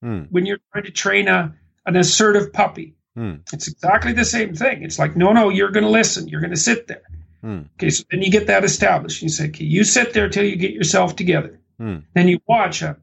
[0.02, 0.22] Hmm.
[0.30, 1.54] when you're trying to train a
[1.86, 2.96] an assertive puppy.
[3.16, 3.36] Hmm.
[3.52, 4.84] It's exactly the same thing.
[4.84, 6.28] It's like, no, no, you're going to listen.
[6.30, 7.02] You're going to sit there.
[7.42, 7.62] Hmm.
[7.76, 9.22] Okay, so then you get that established.
[9.22, 11.60] You say, okay, you sit there till you get yourself together.
[11.78, 11.98] Hmm.
[12.14, 12.94] Then you watch uh,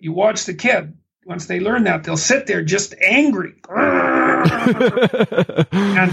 [0.00, 0.94] you watch the kid.
[1.26, 3.52] Once they learn that, they'll sit there just angry
[5.70, 6.10] and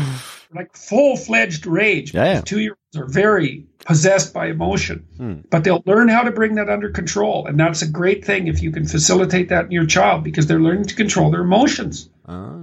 [0.56, 2.14] like full fledged rage.
[2.14, 2.41] Yeah.
[2.41, 5.34] Two year olds are very possessed by emotion, Hmm.
[5.51, 7.45] but they'll learn how to bring that under control.
[7.45, 10.60] And that's a great thing if you can facilitate that in your child because they're
[10.62, 12.10] learning to control their emotions.
[12.28, 12.53] Ah.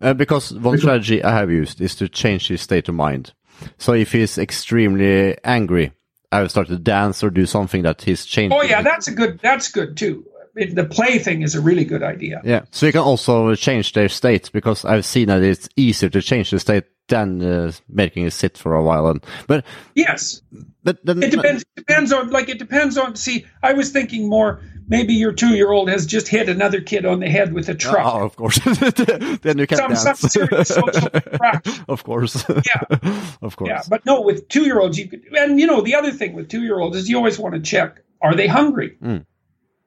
[0.00, 3.32] Uh, because one strategy I have used is to change his state of mind.
[3.76, 5.92] So if he's extremely angry,
[6.32, 8.54] I will start to dance or do something that he's changed.
[8.56, 9.40] Oh yeah, that's a good.
[9.42, 10.24] That's good too.
[10.56, 12.40] It, the play thing is a really good idea.
[12.44, 16.22] Yeah, so you can also change their state because I've seen that it's easier to
[16.22, 19.06] change the state then uh, making it sit for a while.
[19.08, 20.40] And but yes,
[20.82, 21.62] but then, it depends.
[21.62, 23.16] It depends on like it depends on.
[23.16, 24.62] See, I was thinking more.
[24.88, 28.12] Maybe your two-year-old has just hit another kid on the head with a truck.
[28.12, 28.58] Oh, of course.
[29.42, 30.02] then you can some, dance.
[30.02, 31.08] some serious social
[31.88, 32.44] of course.
[32.48, 32.98] Yeah.
[33.42, 33.68] of course.
[33.68, 35.22] Yeah, but no, with two-year-olds, you could.
[35.36, 38.34] And you know, the other thing with two-year-olds is you always want to check: Are
[38.34, 38.96] they hungry?
[39.00, 39.26] Mm.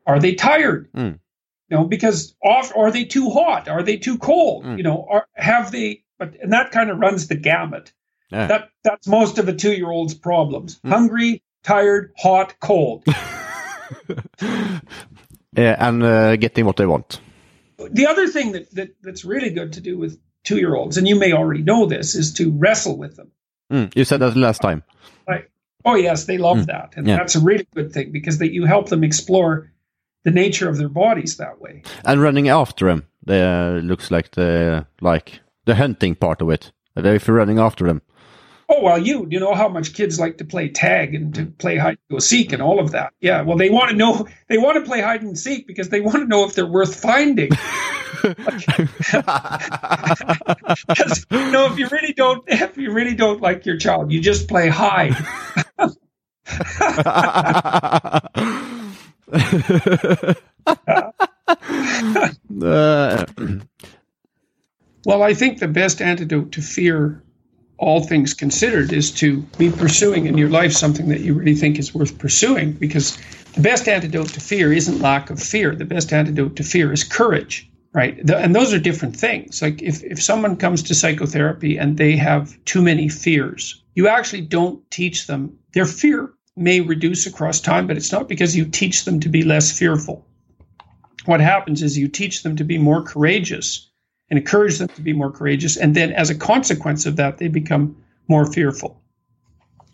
[0.05, 0.89] Are they tired?
[0.93, 1.19] Mm.
[1.69, 3.67] You know, because off are they too hot?
[3.67, 4.63] Are they too cold?
[4.63, 4.77] Mm.
[4.77, 6.02] You know, are have they?
[6.25, 7.91] But and that kind of runs the gamut.
[8.31, 8.47] Yeah.
[8.47, 10.89] That that's most of a two-year-old's problems: Mm.
[10.89, 13.03] hungry, tired, hot, cold.
[15.55, 17.19] Yeah, and uh, getting what they want.
[17.91, 21.33] the other thing that, that that's really good to do with two-year-olds, and you may
[21.33, 23.31] already know this, is to wrestle with them.
[23.71, 23.95] Mm.
[23.95, 24.83] You said that last time.
[25.85, 26.65] Oh yes, they love Mm.
[26.67, 27.17] that, and Yeah.
[27.17, 29.69] that's a really good thing because that you help them explore
[30.23, 31.81] the nature of their bodies that way.
[32.05, 36.71] And running after them, they, uh, looks like the like the hunting part of it.
[36.95, 38.01] If you're running after them.
[38.69, 41.77] Oh well, you you know how much kids like to play tag and to play
[41.77, 43.13] hide and go seek and all of that.
[43.19, 46.01] Yeah, well they want to know they want to play hide and seek because they
[46.01, 47.51] want to know if they're worth finding.
[48.23, 48.33] you
[51.51, 54.69] know, if you really don't if you really don't like your child, you just play
[54.69, 55.15] hide.
[62.63, 63.25] Uh,
[65.05, 67.21] Well, I think the best antidote to fear,
[67.77, 71.77] all things considered, is to be pursuing in your life something that you really think
[71.77, 72.71] is worth pursuing.
[72.73, 73.17] Because
[73.53, 75.75] the best antidote to fear isn't lack of fear.
[75.75, 78.25] The best antidote to fear is courage, right?
[78.25, 79.61] The, and those are different things.
[79.61, 84.41] Like if, if someone comes to psychotherapy and they have too many fears, you actually
[84.41, 85.59] don't teach them.
[85.73, 89.43] Their fear may reduce across time, but it's not because you teach them to be
[89.43, 90.25] less fearful.
[91.25, 93.89] What happens is you teach them to be more courageous
[94.29, 95.77] and encourage them to be more courageous.
[95.77, 97.95] And then as a consequence of that, they become
[98.27, 99.01] more fearful.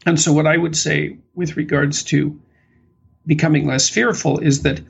[0.05, 2.39] And so, what I would say with regards to
[3.25, 4.81] becoming less fearful is that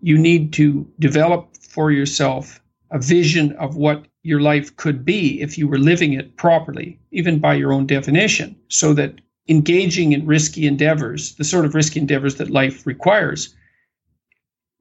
[0.00, 2.60] you need to develop for yourself
[2.90, 7.38] a vision of what your life could be if you were living it properly, even
[7.38, 12.36] by your own definition, so that engaging in risky endeavors, the sort of risky endeavors
[12.36, 13.54] that life requires,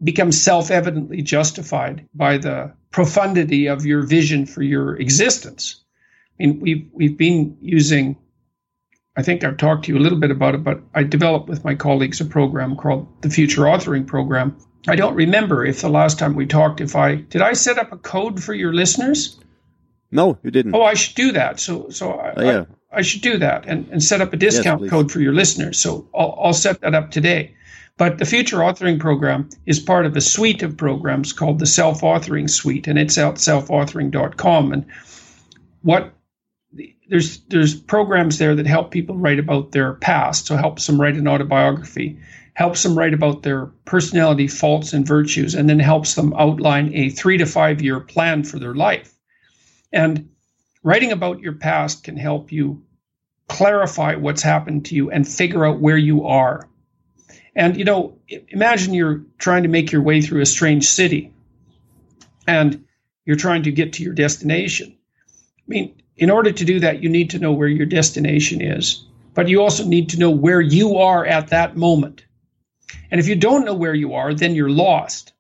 [0.03, 5.81] becomes self evidently justified by the profundity of your vision for your existence.
[6.39, 8.17] I mean, we've, we've been using,
[9.15, 11.63] I think I've talked to you a little bit about it, but I developed with
[11.63, 14.57] my colleagues a program called the Future Authoring Program.
[14.87, 17.91] I don't remember if the last time we talked, if I did I set up
[17.91, 19.39] a code for your listeners?
[20.13, 20.75] no, you didn't.
[20.75, 21.59] Oh, I should do that.
[21.59, 22.65] So, so I, Oh, yeah.
[22.91, 24.89] I, I should do that and, and set up a discount please.
[24.89, 25.79] code for your listeners.
[25.79, 27.55] So I'll, I'll set that up today.
[28.01, 32.01] But the Future Authoring Program is part of a suite of programs called the Self
[32.01, 34.73] Authoring Suite, and it's out selfauthoring.com.
[34.73, 34.87] And
[35.83, 36.11] what
[37.09, 40.47] there's there's programs there that help people write about their past.
[40.47, 42.17] So helps them write an autobiography,
[42.55, 47.11] helps them write about their personality faults and virtues, and then helps them outline a
[47.11, 49.13] three to five year plan for their life.
[49.93, 50.27] And
[50.81, 52.81] writing about your past can help you
[53.47, 56.67] clarify what's happened to you and figure out where you are.
[57.55, 58.17] And you know,
[58.49, 61.33] imagine you're trying to make your way through a strange city
[62.47, 62.85] and
[63.25, 64.97] you're trying to get to your destination.
[65.27, 69.05] I mean, in order to do that, you need to know where your destination is,
[69.33, 72.25] but you also need to know where you are at that moment.
[73.09, 75.33] And if you don't know where you are, then you're lost.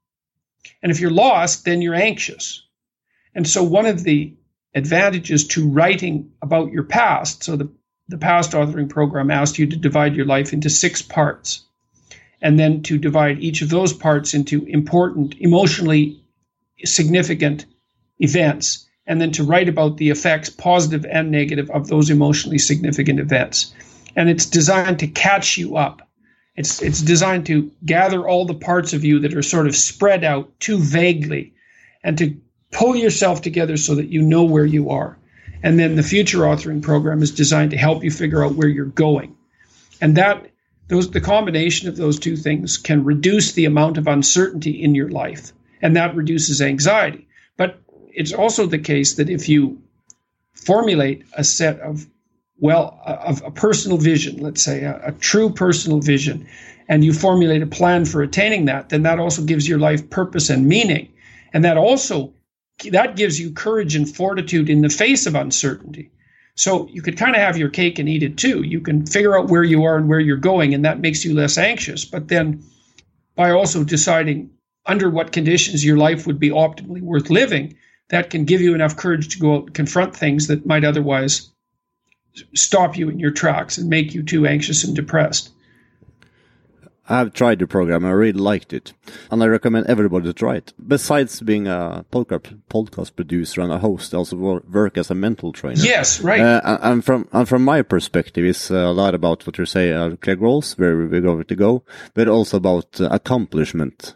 [0.81, 2.65] And if you're lost, then you're anxious.
[3.35, 4.35] And so, one of the
[4.73, 7.69] advantages to writing about your past, so the,
[8.07, 11.63] the past authoring program asked you to divide your life into six parts,
[12.41, 16.21] and then to divide each of those parts into important, emotionally
[16.83, 17.65] significant
[18.19, 23.19] events, and then to write about the effects, positive and negative, of those emotionally significant
[23.19, 23.73] events.
[24.15, 26.07] And it's designed to catch you up.
[26.55, 30.23] It's, it's designed to gather all the parts of you that are sort of spread
[30.23, 31.53] out too vaguely
[32.03, 32.37] and to
[32.71, 35.17] pull yourself together so that you know where you are.
[35.63, 38.85] And then the future authoring program is designed to help you figure out where you're
[38.85, 39.35] going.
[40.01, 40.50] And that
[40.91, 45.09] those the combination of those two things can reduce the amount of uncertainty in your
[45.09, 45.53] life.
[45.81, 47.27] And that reduces anxiety.
[47.55, 47.79] But
[48.09, 49.81] it's also the case that if you
[50.53, 52.05] formulate a set of
[52.59, 56.45] well of a personal vision let's say a, a, true personal vision
[56.87, 60.51] and you formulate a plan for attaining that then that also gives your life purpose
[60.51, 61.11] and meaning
[61.53, 62.31] and that also
[62.91, 66.11] that gives you courage and fortitude in the face of uncertainty
[66.55, 69.37] so you could kind of have your cake and eat it too you can figure
[69.37, 72.27] out where you are and where you're going and that makes you less anxious but
[72.27, 72.63] then
[73.35, 74.49] by also deciding
[74.85, 77.75] under what conditions your life would be optimally worth living
[78.09, 81.49] that can give you enough courage to go out and confront things that might otherwise
[82.53, 85.51] stop you in your tracks and make you too anxious and depressed.
[87.11, 88.05] I've tried the program.
[88.05, 88.93] I really liked it,
[89.29, 90.73] and I recommend everybody to try it.
[90.87, 95.81] Besides being a podcast producer and a host, I also work as a mental trainer.
[95.81, 96.39] Yes, right.
[96.39, 100.15] Uh, and from and from my perspective, it's a lot about what you say, uh,
[100.15, 101.83] clear goals, where we're going to go,
[102.13, 104.15] but also about uh, accomplishment.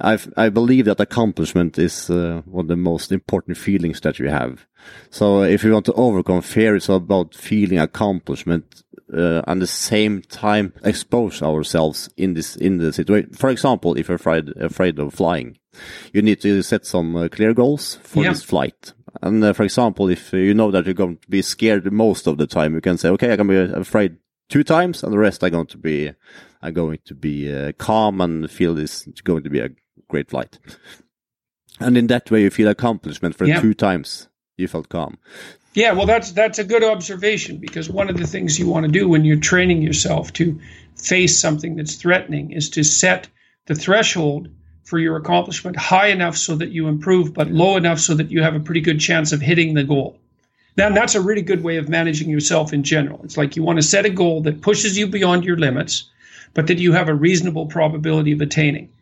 [0.00, 4.30] I I believe that accomplishment is uh, one of the most important feelings that we
[4.30, 4.66] have.
[5.10, 10.22] So if you want to overcome fear, it's about feeling accomplishment uh, and the same
[10.22, 13.32] time expose ourselves in this in the situation.
[13.32, 15.58] For example, if you're afraid afraid of flying,
[16.12, 18.30] you need to set some uh, clear goals for yeah.
[18.30, 18.92] this flight.
[19.22, 22.38] And uh, for example, if you know that you're going to be scared most of
[22.38, 24.16] the time, you can say, okay, I can be afraid
[24.48, 26.12] two times, and the rest are going to be
[26.62, 29.70] are going to be uh, calm and feel this is going to be a
[30.08, 30.58] great flight.
[31.80, 33.60] And in that way, you feel accomplishment for yeah.
[33.60, 35.18] two times you felt calm.
[35.74, 38.92] Yeah, well, that's that's a good observation because one of the things you want to
[38.92, 40.60] do when you're training yourself to
[40.96, 43.28] face something that's threatening is to set
[43.66, 44.48] the threshold
[44.84, 48.42] for your accomplishment high enough so that you improve, but low enough so that you
[48.42, 50.16] have a pretty good chance of hitting the goal.
[50.76, 53.20] Now, that's a really good way of managing yourself in general.
[53.24, 56.08] It's like you want to set a goal that pushes you beyond your limits,
[56.52, 58.92] but that you have a reasonable probability of attaining.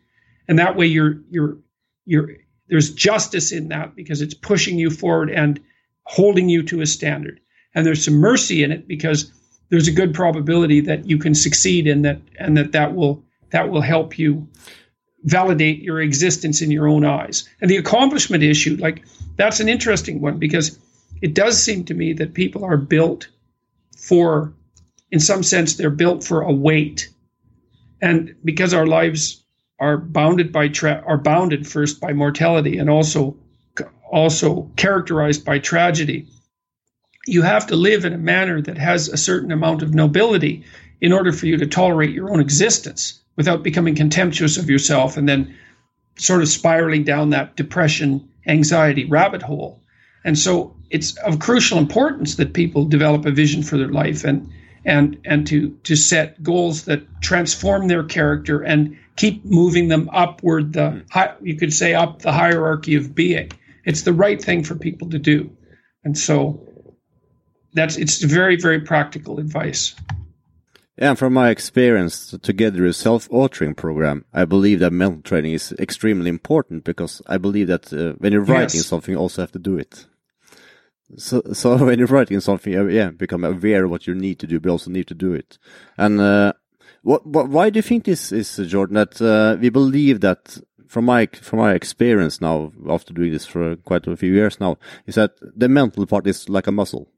[0.47, 1.57] And that way, you're you're
[2.05, 2.29] you're
[2.67, 5.59] there's justice in that because it's pushing you forward and
[6.03, 7.39] holding you to a standard.
[7.75, 9.31] And there's some mercy in it because
[9.69, 13.69] there's a good probability that you can succeed and that and that that will that
[13.69, 14.47] will help you
[15.23, 17.47] validate your existence in your own eyes.
[17.61, 19.03] And the accomplishment issue, like
[19.37, 20.77] that's an interesting one because
[21.21, 23.29] it does seem to me that people are built
[23.97, 24.53] for
[25.11, 27.09] in some sense they're built for a weight.
[28.01, 29.43] And because our lives
[29.79, 33.37] are bounded by tra- are bounded first by mortality and also
[34.13, 36.27] also characterized by tragedy.
[37.25, 40.63] You have to live in a manner that has a certain amount of nobility
[41.01, 45.27] in order for you to tolerate your own existence without becoming contemptuous of yourself and
[45.27, 45.55] then
[46.15, 49.81] sort of spiraling down that depression, anxiety rabbit hole.
[50.23, 54.47] And so it's of crucial importance that people develop a vision for their life and
[54.85, 60.73] and and to to set goals that transform their character and keep moving them upward
[60.73, 61.01] the
[61.41, 63.49] you could say up the hierarchy of being
[63.83, 65.55] it's the right thing for people to do.
[66.03, 66.67] And so
[67.73, 69.95] that's it's very, very practical advice.
[70.97, 76.29] And from my experience together with self-authoring program, I believe that mental training is extremely
[76.29, 78.85] important because I believe that uh, when you're writing yes.
[78.85, 80.05] something, you also have to do it.
[81.17, 84.47] So, so when you're writing something, uh, yeah, become aware of what you need to
[84.47, 85.57] do, but also need to do it.
[85.97, 86.53] And uh,
[87.01, 88.95] what, what, why do you think this is, Jordan?
[88.95, 90.57] That uh, we believe that
[90.93, 94.77] from my from my experience now after doing this for quite a few years now
[95.07, 97.09] is that the mental part is like a muscle.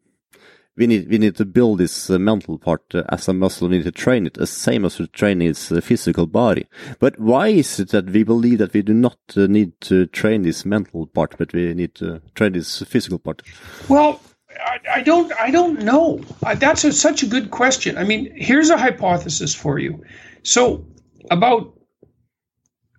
[0.78, 3.68] We need we need to build this uh, mental part uh, as a muscle.
[3.68, 6.68] We need to train it the same as we train its uh, physical body.
[7.00, 10.44] But why is it that we believe that we do not uh, need to train
[10.44, 13.42] this mental part, but we need to train this physical part?
[13.90, 16.22] Well, I, I don't I don't know.
[16.60, 17.98] that's a, such a good question.
[17.98, 20.04] I mean, here's a hypothesis for you.
[20.44, 20.86] So
[21.30, 21.75] about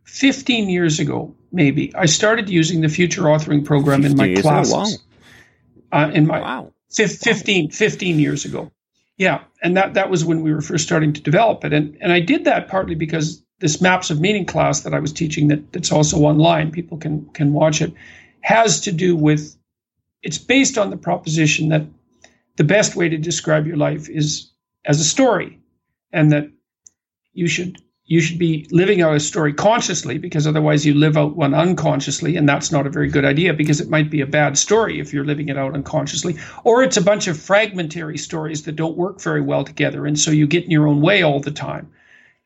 [0.06, 5.02] 15 years ago, maybe, I started using the future authoring program in my classes.
[5.92, 6.72] Uh, in my wow.
[6.90, 8.70] 15, 15 years ago.
[9.18, 9.42] Yeah.
[9.62, 11.72] And that, that was when we were first starting to develop it.
[11.72, 15.12] And, and I did that partly because this maps of meaning class that I was
[15.12, 17.92] teaching that, that's also online, people can, can watch it,
[18.40, 19.56] has to do with,
[20.22, 21.86] it's based on the proposition that
[22.56, 24.50] the best way to describe your life is
[24.84, 25.58] as a story
[26.12, 26.50] and that
[27.32, 31.36] you should you should be living out a story consciously because otherwise you live out
[31.36, 34.56] one unconsciously and that's not a very good idea because it might be a bad
[34.56, 38.76] story if you're living it out unconsciously or it's a bunch of fragmentary stories that
[38.76, 41.50] don't work very well together and so you get in your own way all the
[41.50, 41.90] time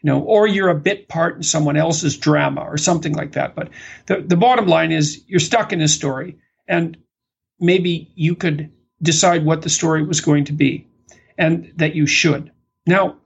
[0.02, 3.54] you know or you're a bit part in someone else's drama or something like that.
[3.54, 3.70] But
[4.06, 6.96] the, the bottom line is you're stuck in a story and
[7.58, 10.86] maybe you could decide what the story was going to be
[11.38, 12.50] and that you should.
[12.86, 13.16] Now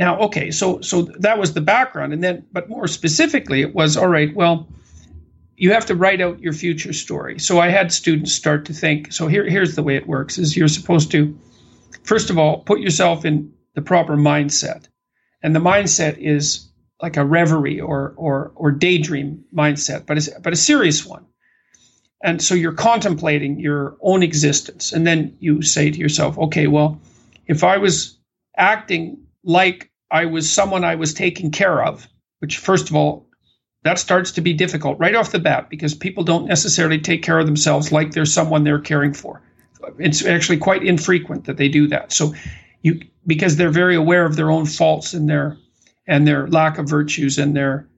[0.00, 3.98] now, okay, so so that was the background, and then, but more specifically, it was
[3.98, 4.34] all right.
[4.34, 4.66] Well,
[5.58, 7.38] you have to write out your future story.
[7.38, 9.12] So I had students start to think.
[9.12, 11.38] So here, here's the way it works: is you're supposed to,
[12.02, 14.86] first of all, put yourself in the proper mindset,
[15.42, 16.70] and the mindset is
[17.02, 21.26] like a reverie or or or daydream mindset, but it's, but a serious one.
[22.22, 27.02] And so you're contemplating your own existence, and then you say to yourself, okay, well,
[27.46, 28.18] if I was
[28.56, 32.08] acting like I was someone I was taking care of,
[32.40, 33.26] which, first of all,
[33.84, 37.38] that starts to be difficult right off the bat because people don't necessarily take care
[37.38, 39.42] of themselves like there's someone they're caring for.
[39.98, 42.12] It's actually quite infrequent that they do that.
[42.12, 42.34] So
[42.82, 45.56] you because they're very aware of their own faults and their
[46.06, 47.88] and their lack of virtues and their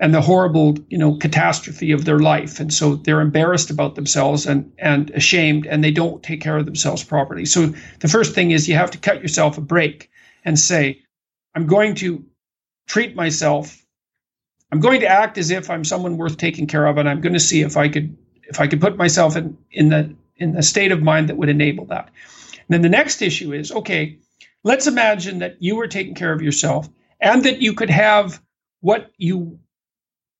[0.00, 4.46] and the horrible you know catastrophe of their life and so they're embarrassed about themselves
[4.46, 8.50] and and ashamed and they don't take care of themselves properly so the first thing
[8.50, 10.10] is you have to cut yourself a break
[10.44, 11.02] and say
[11.54, 12.24] i'm going to
[12.86, 13.84] treat myself
[14.70, 17.34] i'm going to act as if i'm someone worth taking care of and i'm going
[17.34, 20.62] to see if i could if i could put myself in in the in the
[20.62, 22.10] state of mind that would enable that
[22.46, 24.18] and then the next issue is okay
[24.64, 26.88] let's imagine that you were taking care of yourself
[27.20, 28.40] and that you could have
[28.80, 29.58] what you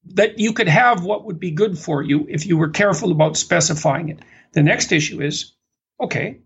[0.04, 3.36] that you could have what would be good for you if you were careful about
[3.36, 4.18] specifying it.
[4.52, 5.52] The next issue is,
[6.00, 6.40] okay,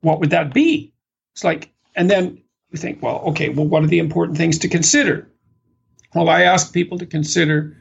[0.00, 0.92] what would that be?
[1.34, 2.41] It's like, and then
[2.72, 5.28] you think, well, okay, well, what are the important things to consider?
[6.14, 7.76] Well, I ask people to consider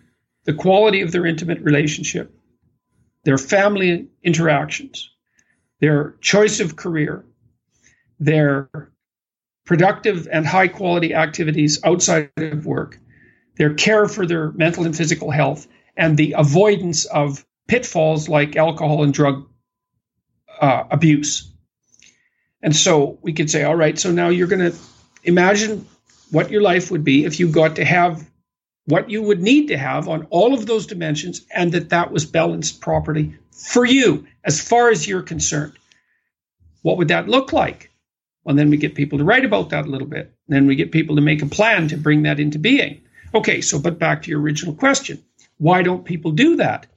[0.46, 2.34] the quality of their intimate relationship,
[3.24, 5.10] their family interactions,
[5.80, 7.26] their choice of career,
[8.20, 8.70] their
[9.66, 13.00] productive and high quality activities outside of work,
[13.58, 19.04] their care for their mental and physical health, and the avoidance of pitfalls like alcohol
[19.04, 19.48] and drug
[20.60, 21.51] uh, abuse.
[22.64, 24.78] And so we could say, all right, so now you're going to
[25.24, 25.88] imagine
[26.30, 28.26] what your life would be if you got to have
[28.86, 32.26] what you would need to have on all of those dimensions and that that was
[32.26, 35.74] balanced properly for you as far as you're concerned.
[36.82, 37.92] What would that look like?
[38.44, 40.34] Well, then we get people to write about that a little bit.
[40.48, 43.02] Then we get people to make a plan to bring that into being.
[43.34, 45.24] Okay, so but back to your original question.
[45.58, 46.88] Why don't people do that?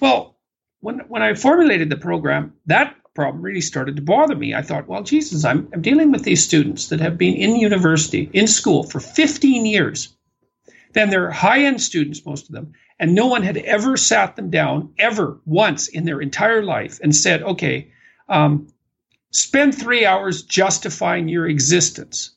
[0.00, 0.36] Well,
[0.80, 4.54] when when I formulated the program, that problem really started to bother me.
[4.54, 8.28] I thought, well, Jesus, I'm, I'm dealing with these students that have been in university,
[8.32, 10.14] in school for 15 years.
[10.92, 14.50] Then they're high end students, most of them, and no one had ever sat them
[14.50, 17.92] down, ever once in their entire life, and said, okay,
[18.28, 18.68] um,
[19.30, 22.32] spend three hours justifying your existence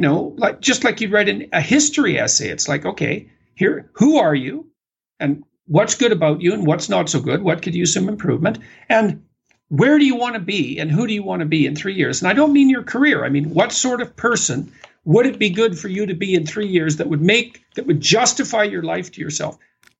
[0.00, 2.48] you know, like just like you'd write in a history essay.
[2.48, 4.70] It's like, okay, here, who are you,
[5.18, 7.42] and what's good about you, and what's not so good.
[7.42, 8.58] What could use some improvement,
[8.88, 9.24] and
[9.70, 11.94] where do you want to be, and who do you want to be in three
[11.94, 12.20] years?
[12.20, 13.24] And I don't mean your career.
[13.24, 14.72] I mean, what sort of person
[15.04, 17.86] would it be good for you to be in three years that would make that
[17.86, 19.56] would justify your life to yourself?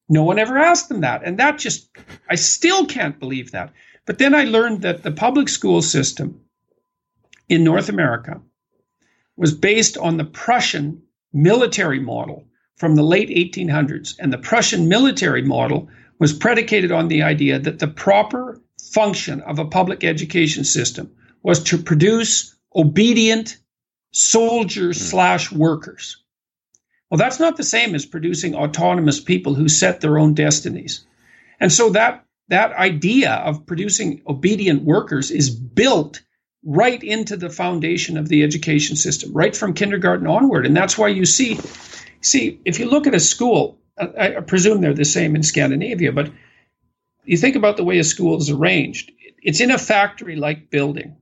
[0.08, 1.88] No one ever asked them that, and that just
[2.28, 3.72] I still can't believe that.
[4.06, 6.40] But then I learned that the public school system
[7.48, 8.40] in North America
[9.36, 11.02] was based on the Prussian
[11.32, 12.44] military model
[12.76, 14.16] from the late 1800s.
[14.18, 18.60] And the Prussian military model was predicated on the idea that the proper
[18.92, 21.10] function of a public education system
[21.42, 23.56] was to produce obedient
[24.12, 25.04] soldiers hmm.
[25.04, 26.22] slash workers.
[27.10, 31.04] Well, that's not the same as producing autonomous people who set their own destinies.
[31.58, 36.20] And so that that idea of producing obedient workers is built
[36.64, 40.66] right into the foundation of the education system, right from kindergarten onward.
[40.66, 41.58] And that's why you see,
[42.20, 46.12] see, if you look at a school, I, I presume they're the same in Scandinavia,
[46.12, 46.30] but
[47.24, 49.12] you think about the way a school is arranged.
[49.42, 51.16] It's in a factory like building.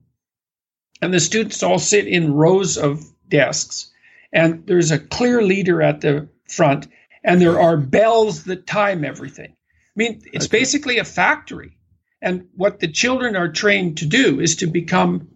[1.01, 3.91] And the students all sit in rows of desks.
[4.33, 6.87] And there's a clear leader at the front,
[7.23, 9.51] and there are bells that time everything.
[9.51, 11.77] I mean, it's basically a factory.
[12.21, 15.29] And what the children are trained to do is to become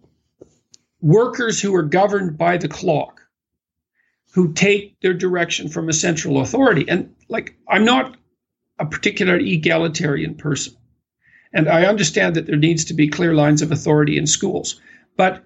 [1.00, 3.20] workers who are governed by the clock,
[4.32, 6.88] who take their direction from a central authority.
[6.88, 8.16] And like, I'm not
[8.78, 10.74] a particular egalitarian person.
[11.52, 14.80] And I understand that there needs to be clear lines of authority in schools.
[15.16, 15.44] But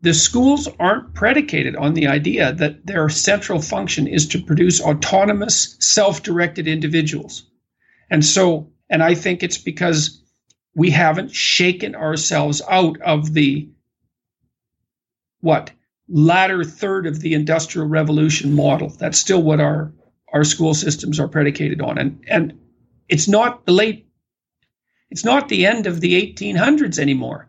[0.00, 5.76] the schools aren't predicated on the idea that their central function is to produce autonomous,
[5.80, 7.44] self directed individuals.
[8.08, 10.22] And so, and I think it's because
[10.74, 13.68] we haven't shaken ourselves out of the
[15.40, 15.72] what
[16.08, 19.92] latter third of the industrial revolution model that's still what our
[20.32, 22.58] our school systems are predicated on and and
[23.08, 24.06] it's not the late
[25.10, 27.48] it's not the end of the 1800s anymore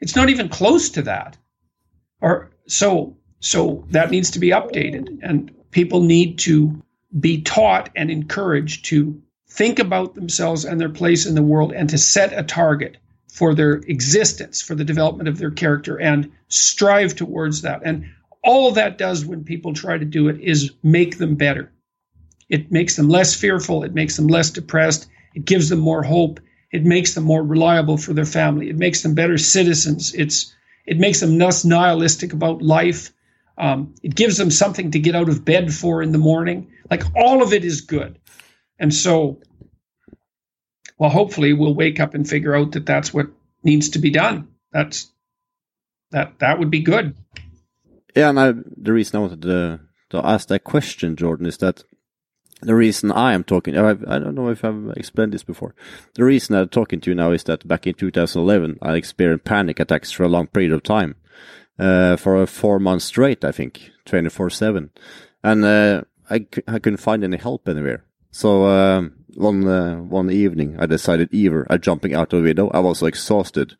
[0.00, 1.36] it's not even close to that
[2.20, 6.82] or so so that needs to be updated and people need to
[7.18, 11.90] be taught and encouraged to think about themselves and their place in the world and
[11.90, 12.96] to set a target
[13.32, 17.80] for their existence, for the development of their character, and strive towards that.
[17.82, 18.10] And
[18.44, 21.71] all that does when people try to do it is make them better.
[22.52, 26.38] It makes them less fearful, it makes them less depressed, it gives them more hope,
[26.70, 30.98] it makes them more reliable for their family, it makes them better citizens, it's it
[30.98, 33.10] makes them less nihilistic about life.
[33.56, 36.72] Um, it gives them something to get out of bed for in the morning.
[36.90, 38.18] Like all of it is good.
[38.78, 39.40] And so,
[40.98, 43.28] well, hopefully we'll wake up and figure out that that's what
[43.62, 44.48] needs to be done.
[44.72, 45.10] That's
[46.10, 47.16] that that would be good.
[48.14, 49.80] Yeah, and I, the reason I wanted to,
[50.10, 51.84] to ask that question, Jordan, is that
[52.62, 55.74] the reason I am talking, I, I don't know if I've explained this before.
[56.14, 59.80] The reason I'm talking to you now is that back in 2011, I experienced panic
[59.80, 61.16] attacks for a long period of time,
[61.78, 64.90] uh, for four months straight, I think, 24 7.
[65.42, 68.04] And, uh, I, I couldn't find any help anywhere.
[68.30, 72.70] So, um, one, uh, one evening, I decided either I jumping out of the window,
[72.70, 73.76] I was exhausted,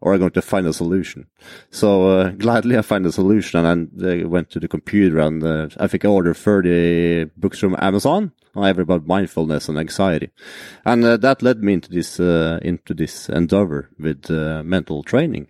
[0.00, 1.26] or I'm going to find a solution.
[1.70, 5.42] So uh, gladly I find a solution and then I went to the computer and
[5.42, 10.30] uh, I think I ordered 30 books from Amazon on every about mindfulness and anxiety.
[10.84, 15.48] And uh, that led me into this, uh, into this endeavor with uh, mental training.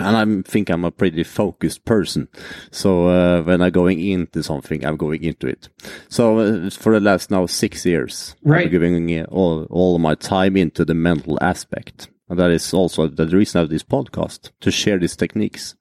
[0.00, 2.28] And I think I'm a pretty focused person.
[2.72, 5.68] So uh, when I'm going into something, I'm going into it.
[6.08, 8.64] So for the last now six years, right.
[8.64, 12.08] I'm giving all, all my time into the mental aspect.
[12.28, 15.74] And that is also the reason of this podcast to share these techniques.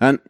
[0.00, 0.20] And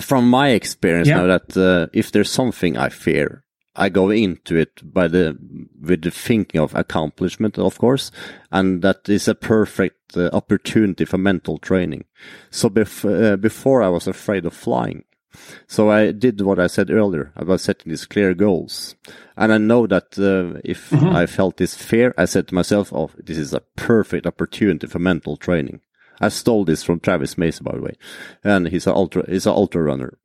[0.00, 1.18] from my experience yeah.
[1.18, 3.44] now that uh, if there's something I fear,
[3.74, 5.36] I go into it by the
[5.80, 8.10] with the thinking of accomplishment, of course,
[8.50, 12.04] and that is a perfect uh, opportunity for mental training.
[12.50, 15.04] So bef uh, before I was afraid of flying,
[15.66, 18.94] so I did what I said earlier about setting these clear goals.
[19.36, 21.22] And I know that uh, if mm -hmm.
[21.22, 25.00] I felt this fear, I said to myself, oh, this is a perfect opportunity for
[25.00, 25.80] mental training.
[26.20, 27.94] I stole this from Travis Macy, by the way.
[28.44, 30.18] And he's an ultra, he's an ultra runner.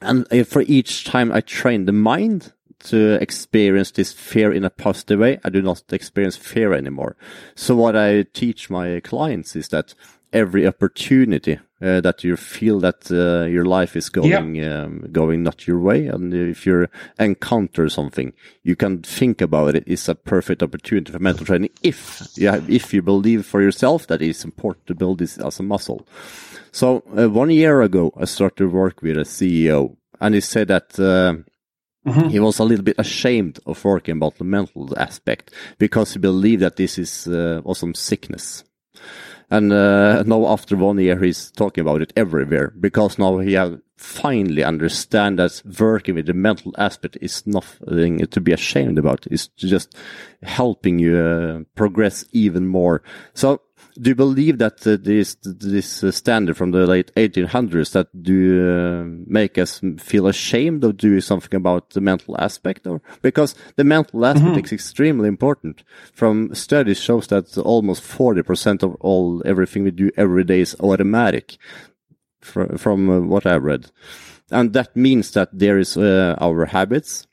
[0.00, 2.52] And for each time I train the mind
[2.84, 7.16] to experience this fear in a positive way, I do not experience fear anymore.
[7.54, 9.94] So what I teach my clients is that
[10.32, 14.82] every opportunity uh, that you feel that uh, your life is going yeah.
[14.82, 19.84] um, going not your way, and if you encounter something, you can think about it.
[19.86, 24.22] It's a perfect opportunity for mental training if yeah, if you believe for yourself that
[24.22, 26.06] it's important to build this as a muscle.
[26.72, 30.68] So uh, one year ago, I started to work with a CEO, and he said
[30.68, 30.98] that.
[32.04, 32.30] Mm -hmm.
[32.30, 36.60] He was a little bit ashamed of working about the mental aspect because he believed
[36.60, 38.64] that this is uh, was some sickness
[39.50, 43.80] and uh, now after one year, he's talking about it everywhere because now he have
[43.96, 49.26] finally understand that working with the mental aspect is nothing to be ashamed about.
[49.28, 49.94] It's just
[50.42, 53.02] helping you uh, progress even more.
[53.34, 53.62] So
[54.00, 58.68] do you believe that uh, this this uh, standard from the late 1800s that do
[58.68, 63.84] uh, make us feel ashamed of doing something about the mental aspect or because the
[63.84, 64.64] mental aspect mm -hmm.
[64.64, 65.84] is extremely important.
[66.12, 71.58] From studies shows that almost 40% of all everything we do every day is automatic
[72.40, 73.90] from, from uh, what I've read.
[74.50, 77.26] And that means that there is uh, our habits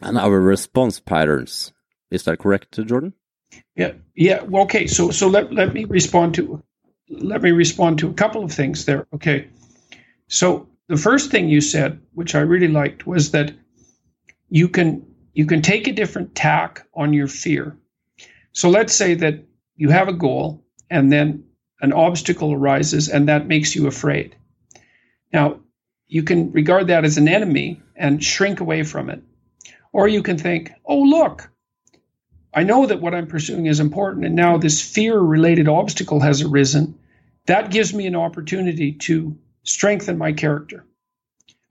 [0.00, 1.72] and our response patterns.
[2.10, 3.12] Is that correct Jordan
[3.74, 4.42] yeah, yeah.
[4.42, 4.86] Well, okay.
[4.86, 6.62] So, so let let me respond to
[7.08, 9.06] let me respond to a couple of things there.
[9.14, 9.48] Okay.
[10.28, 13.52] So the first thing you said, which I really liked, was that
[14.48, 17.76] you can you can take a different tack on your fear.
[18.52, 19.44] So let's say that
[19.76, 21.44] you have a goal and then
[21.80, 24.34] an obstacle arises and that makes you afraid.
[25.32, 25.60] Now,
[26.08, 29.22] you can regard that as an enemy and shrink away from it.
[29.92, 31.50] Or you can think, oh, look,
[32.56, 36.40] I know that what I'm pursuing is important, and now this fear related obstacle has
[36.40, 36.98] arisen.
[37.44, 40.86] That gives me an opportunity to strengthen my character.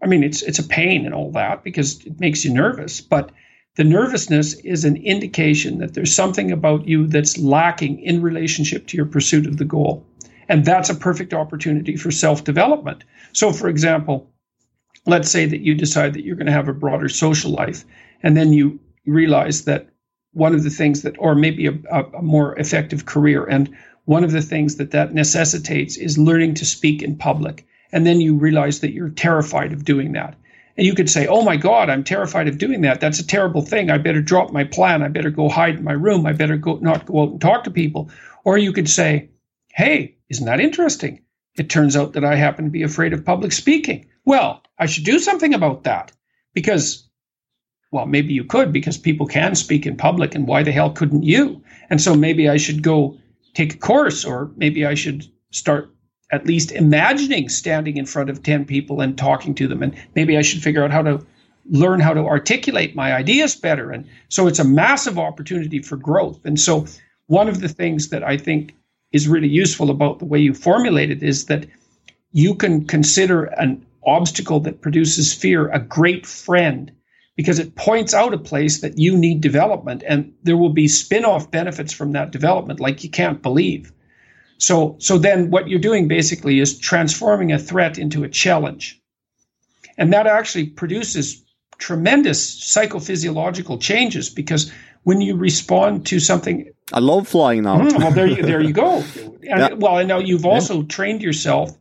[0.01, 3.31] I mean, it's it's a pain and all that because it makes you nervous, but
[3.77, 8.97] the nervousness is an indication that there's something about you that's lacking in relationship to
[8.97, 10.05] your pursuit of the goal.
[10.47, 13.03] And that's a perfect opportunity for self development.
[13.33, 14.31] So, for example,
[15.07, 17.85] let's say that you decide that you're going to have a broader social life,
[18.21, 19.89] and then you realize that
[20.35, 23.45] one of the things that, or maybe a, a, more effective career.
[23.45, 23.73] And
[24.03, 27.65] one of the things that that necessitates is learning to speak in public.
[27.93, 30.35] And then you realize that you're terrified of doing that.
[30.77, 32.99] And you could say, Oh my God, I'm terrified of doing that.
[32.99, 33.89] That's a terrible thing.
[33.89, 35.01] I better drop my plan.
[35.03, 36.25] I better go hide in my room.
[36.25, 38.11] I better go not go out and talk to people.
[38.43, 39.29] Or you could say,
[39.73, 41.21] Hey, isn't that interesting?
[41.57, 44.07] It turns out that I happen to be afraid of public speaking.
[44.25, 46.11] Well, I should do something about that
[46.53, 47.04] because
[47.95, 51.23] well, maybe you could because people can speak in public, and why the hell couldn't
[51.23, 51.63] you?
[51.89, 53.17] And so maybe I should go
[53.53, 55.89] take a course, or maybe I should start
[56.29, 59.81] at least imagining standing in front of 10 people and talking to them.
[59.81, 61.25] And maybe I should figure out how to
[61.69, 63.91] learn how to articulate my ideas better.
[63.91, 66.43] And so it's a massive opportunity for growth.
[66.43, 66.87] And so
[67.27, 68.75] one of the things that I think
[69.13, 71.65] is really useful about the way you formulate it is that
[72.33, 76.91] you can consider an obstacle that produces fear a great friend
[77.35, 81.51] because it points out a place that you need development and there will be spin-off
[81.51, 83.91] benefits from that development like you can't believe.
[84.57, 89.01] So so then what you're doing basically is transforming a threat into a challenge.
[89.97, 91.43] And that actually produces
[91.77, 94.71] tremendous psychophysiological changes because
[95.03, 97.79] when you respond to something I love flying now.
[97.79, 99.03] Mm, well there you there you go.
[99.25, 99.73] And, yeah.
[99.73, 100.87] well, and now you've also yeah.
[100.87, 101.77] trained yourself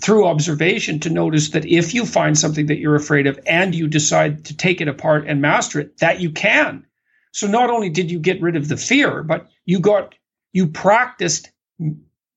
[0.00, 3.86] through observation to notice that if you find something that you're afraid of and you
[3.86, 6.86] decide to take it apart and master it, that you can.
[7.32, 10.14] So not only did you get rid of the fear, but you got
[10.52, 11.50] you practiced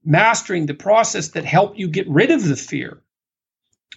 [0.04, 3.02] mastering the process that helped you get rid of the fear.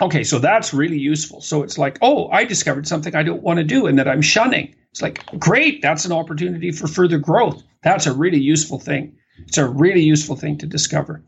[0.00, 1.40] Okay, so that's really useful.
[1.40, 4.22] So it's like, oh, I discovered something I don't want to do and that I'm
[4.22, 4.74] shunning.
[4.90, 7.62] It's like, great, that's an opportunity for further growth.
[7.82, 9.16] That's a really useful thing.
[9.46, 11.22] It's a really useful thing to discover.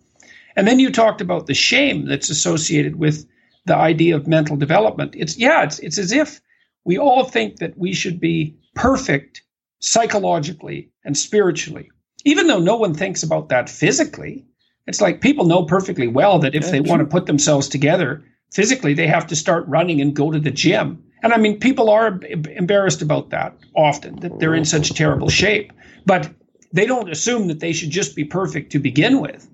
[0.57, 3.27] And then you talked about the shame that's associated with
[3.65, 5.15] the idea of mental development.
[5.17, 6.41] It's yeah, it's it's as if
[6.85, 9.43] we all think that we should be perfect
[9.79, 11.91] psychologically and spiritually,
[12.25, 14.47] even though no one thinks about that physically.
[14.87, 16.91] It's like people know perfectly well that if yeah, they true.
[16.91, 20.51] want to put themselves together physically, they have to start running and go to the
[20.51, 21.05] gym.
[21.23, 25.73] And I mean, people are embarrassed about that often, that they're in such terrible shape.
[26.05, 26.29] But
[26.73, 29.49] they don't assume that they should just be perfect to begin with.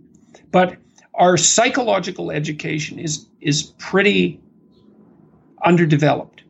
[0.51, 0.78] But
[1.18, 4.40] our psychological education is is pretty
[5.64, 6.42] underdeveloped.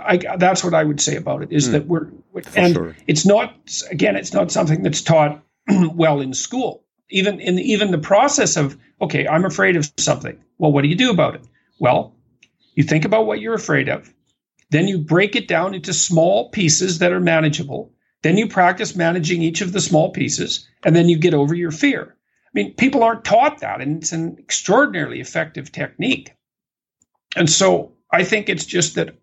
[0.00, 1.52] I, that's what I would say about it.
[1.52, 2.08] Is mm, that we're
[2.56, 2.96] and sure.
[3.06, 3.54] it's not
[3.90, 5.42] again, it's not something that's taught
[5.94, 6.82] well in school.
[7.10, 10.42] Even in even the process of okay, I'm afraid of something.
[10.58, 11.46] Well, what do you do about it?
[11.78, 12.16] Well,
[12.74, 14.12] you think about what you're afraid of,
[14.70, 17.92] then you break it down into small pieces that are manageable.
[18.22, 21.70] Then you practice managing each of the small pieces, and then you get over your
[21.70, 22.16] fear.
[22.54, 26.36] I mean, people aren't taught that, and it's an extraordinarily effective technique.
[27.36, 29.16] And so I think it's just that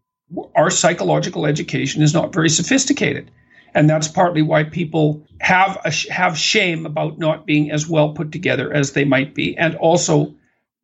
[0.56, 3.32] our psychological education is not very sophisticated.
[3.74, 8.34] And that's partly why people have a, have shame about not being as well put
[8.34, 10.36] together as they might be, and also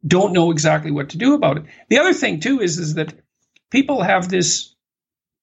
[0.06, 1.66] don't know exactly what to do about it.
[1.89, 3.14] The other thing too is is that
[3.72, 4.74] people have this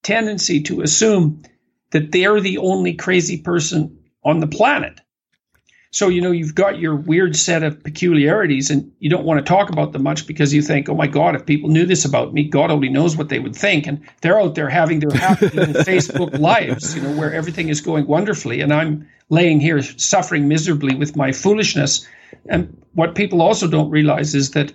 [0.03, 1.43] tendency to assume
[1.91, 5.01] that they're the only crazy person on the planet.
[5.95, 9.49] So, you know, you've got your weird set of peculiarities and you don't want to
[9.49, 12.35] talk about them much because you think, oh my God, if people knew this about
[12.35, 13.87] me, God only knows what they would think.
[13.87, 18.09] And they're out there having their happy Facebook lives, you know, where everything is going
[18.09, 18.61] wonderfully.
[18.61, 22.09] And I'm laying here suffering miserably with my foolishness.
[22.49, 24.73] And what people also don't realize is that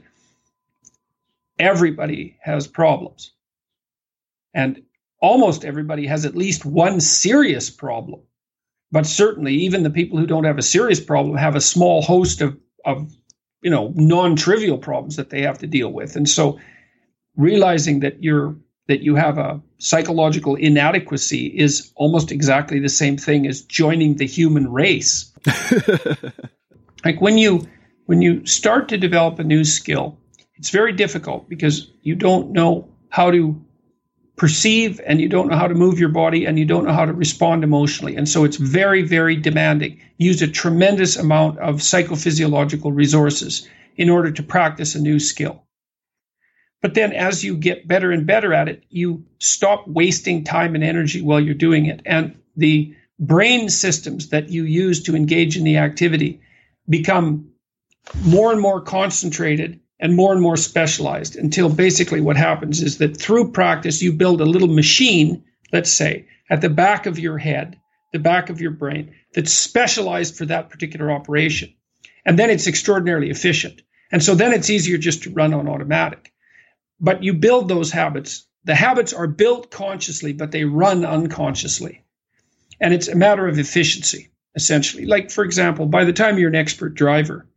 [1.60, 3.34] everybody has problems.
[4.54, 4.84] And
[5.20, 8.22] almost everybody has at least one serious problem
[8.92, 12.42] but certainly even the people who don't have a serious problem have a small host
[12.42, 13.12] of, of
[13.62, 16.16] you know non-trivial problems that they have to deal with.
[16.16, 16.60] And so
[17.36, 18.56] realizing that you're
[18.88, 24.26] that you have a psychological inadequacy is almost exactly the same thing as joining the
[24.26, 25.32] human race.
[27.06, 27.68] Like when you
[28.06, 30.18] when you start to develop a new skill
[30.56, 33.64] it's very difficult because you don't know how to
[34.40, 37.06] perceive and you don't know how to move your body and you don't know how
[37.06, 38.16] to respond emotionally.
[38.16, 40.00] And so it's very, very demanding.
[40.18, 43.68] Use a tremendous amount of psychophysiological resources
[43.98, 45.64] in order to practice a new skill.
[46.82, 50.84] But then as you get better and better at it, you stop wasting time and
[50.86, 52.02] energy while you're doing it.
[52.06, 56.40] And the brain systems that you use to engage in the activity
[56.88, 57.50] become
[58.24, 63.18] more and more concentrated and more and more specialized until basically what happens is that
[63.18, 65.44] through practice, you build a little machine,
[65.74, 67.80] let's say, at the back of your head,
[68.14, 71.74] the back of your brain, that's specialized for that particular operation.
[72.26, 73.82] And then it's extraordinarily efficient.
[74.12, 76.34] And so then it's easier just to run on automatic.
[77.00, 78.48] But you build those habits.
[78.64, 82.04] The habits are built consciously, but they run unconsciously.
[82.82, 85.06] And it's a matter of efficiency, essentially.
[85.06, 87.48] Like, for example, by the time you're an expert driver,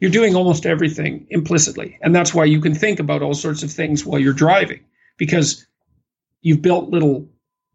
[0.00, 1.98] you're doing almost everything implicitly.
[2.00, 4.80] And that's why you can think about all sorts of things while you're driving
[5.16, 5.66] because
[6.40, 7.28] you've built little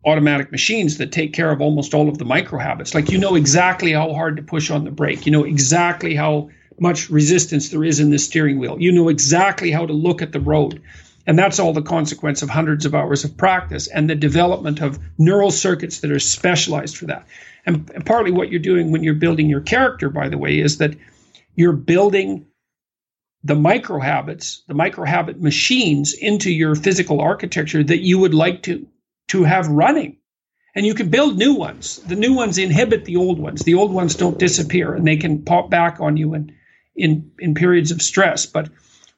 [0.06, 2.94] automatic machines that take care of almost all of the micro habits.
[2.94, 6.50] Like you know exactly how hard to push on the brake, you know exactly how
[6.80, 10.32] much resistance there is in the steering wheel, you know exactly how to look at
[10.32, 10.82] the road.
[11.26, 15.00] And that's all the consequence of hundreds of hours of practice and the development of
[15.18, 17.28] neural circuits that are specialized for that.
[17.66, 20.96] And, partly what you're doing when you're building your character, by the way, is that
[21.56, 22.47] you're building
[23.43, 28.64] the micro habits, the micro habit machines into your physical architecture that you would like
[28.64, 28.88] to
[29.30, 30.18] to have running.
[30.76, 31.97] And you can build new ones.
[31.97, 33.62] The new ones inhibit the old ones.
[33.62, 36.54] The old ones don't disappear and they can pop back on you in
[36.95, 38.45] in, in periods of stress.
[38.45, 38.70] But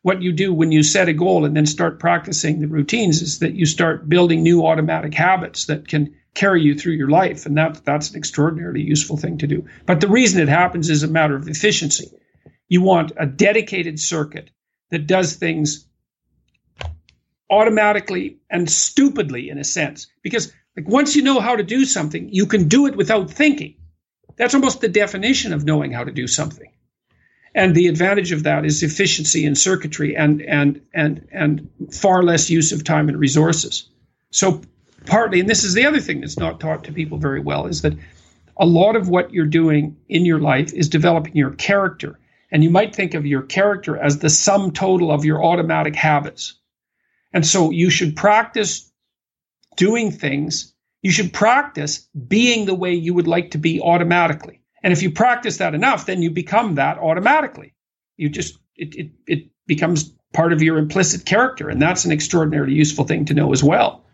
[0.01, 3.39] what you do when you set a goal and then start practicing the routines is
[3.39, 7.45] that you start building new automatic habits that can carry you through your life.
[7.45, 9.65] And that, that's an extraordinarily useful thing to do.
[9.85, 12.11] But the reason it happens is a matter of efficiency.
[12.67, 14.49] You want a dedicated circuit
[14.91, 15.87] that does things
[17.49, 20.07] automatically and stupidly in a sense.
[20.21, 23.75] Because like once you know how to do something, you can do it without thinking.
[24.35, 26.71] That's almost the definition of knowing how to do something.
[27.53, 32.49] And the advantage of that is efficiency in circuitry and and and and far less
[32.49, 33.89] use of time and resources.
[34.31, 34.61] So
[35.05, 37.81] partly, and this is the other thing that's not taught to people very well, is
[37.83, 37.93] that
[38.57, 42.19] a lot of what you're doing in your life is developing your character.
[42.51, 46.59] And you might think of your character as the sum total of your automatic habits.
[47.33, 48.91] And so you should practice
[49.75, 50.73] doing things.
[51.01, 54.61] You should practice being the way you would like to be automatically.
[54.83, 57.73] And if you practice that enough, then you become that automatically.
[58.17, 61.69] You just, it, it, it becomes part of your implicit character.
[61.69, 64.05] And that's an extraordinarily useful thing to know as well.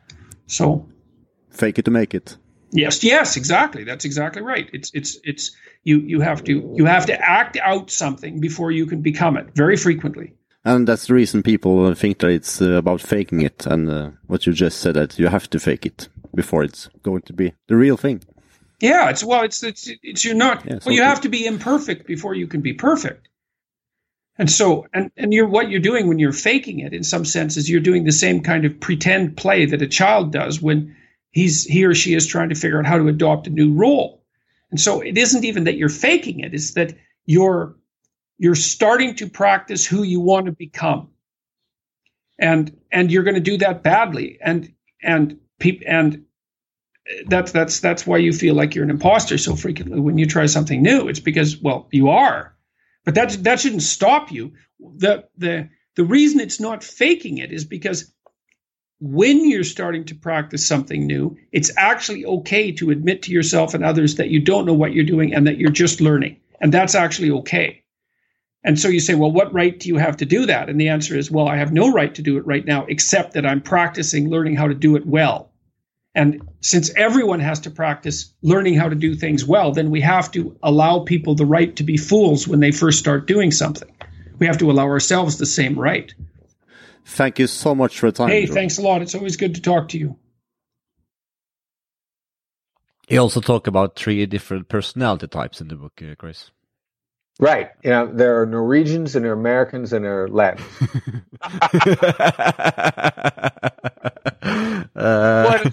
[0.47, 0.89] So
[1.49, 2.37] fake it to make it.
[2.71, 3.83] Yes, yes, exactly.
[3.83, 4.69] That's exactly right.
[4.71, 5.51] It's it's it's
[5.83, 9.47] you you have to you have to act out something before you can become it
[9.55, 10.33] very frequently.
[10.63, 14.45] And that's the reason people think that it's uh, about faking it, and uh, what
[14.45, 17.75] you just said that you have to fake it before it's going to be the
[17.75, 18.21] real thing.
[18.79, 20.65] Yeah, it's well, it's it's it's you're not.
[20.65, 23.27] Yeah, well, you have to be imperfect before you can be perfect.
[24.37, 27.69] And so, and, and you're what you're doing when you're faking it in some senses,
[27.69, 30.95] you're doing the same kind of pretend play that a child does when
[31.31, 34.20] he's he or she is trying to figure out how to adopt a new role.
[34.71, 36.95] And so it isn't even that you're faking it, it's that
[37.25, 37.75] you're
[38.37, 41.09] you're starting to practice who you want to become.
[42.39, 44.39] And and you're going to do that badly.
[44.41, 46.25] And and people and
[47.27, 50.47] that's that's that's why you feel like you're an imposter so frequently when you try
[50.47, 51.07] something new.
[51.07, 52.55] It's because well, you are
[53.03, 54.53] but that that shouldn't stop you.
[54.79, 58.13] The the the reason it's not faking it is because
[59.01, 63.83] when you're starting to practice something new, it's actually okay to admit to yourself and
[63.83, 66.39] others that you don't know what you're doing and that you're just learning.
[66.61, 67.83] And that's actually okay.
[68.63, 70.69] And so you say, well, what right do you have to do that?
[70.69, 73.33] And the answer is, well, I have no right to do it right now, except
[73.33, 75.51] that I'm practicing learning how to do it well.
[76.13, 80.29] And since everyone has to practice learning how to do things well, then we have
[80.33, 83.89] to allow people the right to be fools when they first start doing something.
[84.37, 86.13] We have to allow ourselves the same right.
[87.05, 88.29] Thank you so much for the time.
[88.29, 89.01] Hey, thanks a lot.
[89.01, 90.17] It's always good to talk to you.
[93.09, 96.51] You also talk about three different personality types in the book, uh, Chris.
[97.39, 97.71] Right.
[97.83, 100.65] You know, there are Norwegians and there are Americans and there are Latins.
[104.95, 105.69] uh,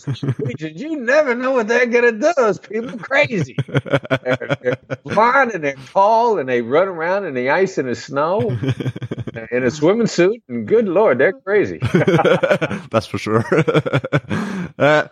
[0.58, 2.32] you never know what they're to do.
[2.36, 3.56] Those people crazy.
[3.66, 4.78] They're, they're
[5.54, 8.40] and they're tall and they run around in the ice and the snow
[9.50, 10.42] in a swimming suit.
[10.48, 11.78] And good Lord, they're crazy.
[12.90, 13.44] That's for sure.
[14.78, 15.08] Uh,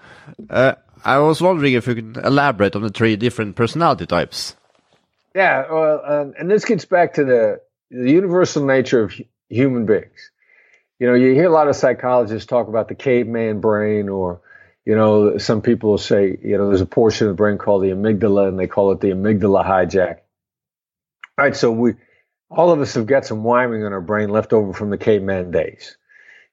[0.48, 4.54] uh, I was wondering if you could elaborate on the three different personality types.
[5.34, 7.60] Yeah, well, um, and this gets back to the
[7.90, 9.12] the universal nature of
[9.48, 10.30] human beings.
[10.98, 14.40] You know, you hear a lot of psychologists talk about the caveman brain, or
[14.84, 17.82] you know, some people will say, you know, there's a portion of the brain called
[17.82, 20.18] the amygdala, and they call it the amygdala hijack.
[21.38, 21.94] All right, so we,
[22.50, 25.50] all of us have got some wiring in our brain left over from the caveman
[25.50, 25.96] days.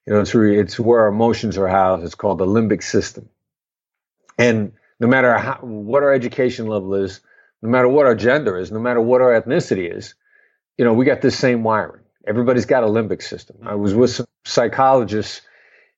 [0.06, 2.04] You know, it's really, it's where our emotions are housed.
[2.04, 3.30] It's called the limbic system,
[4.38, 7.20] and no matter how, what our education level is,
[7.62, 10.14] no matter what our gender is, no matter what our ethnicity is,
[10.76, 12.03] you know, we got this same wiring.
[12.26, 13.58] Everybody's got a limbic system.
[13.64, 15.42] I was with some psychologists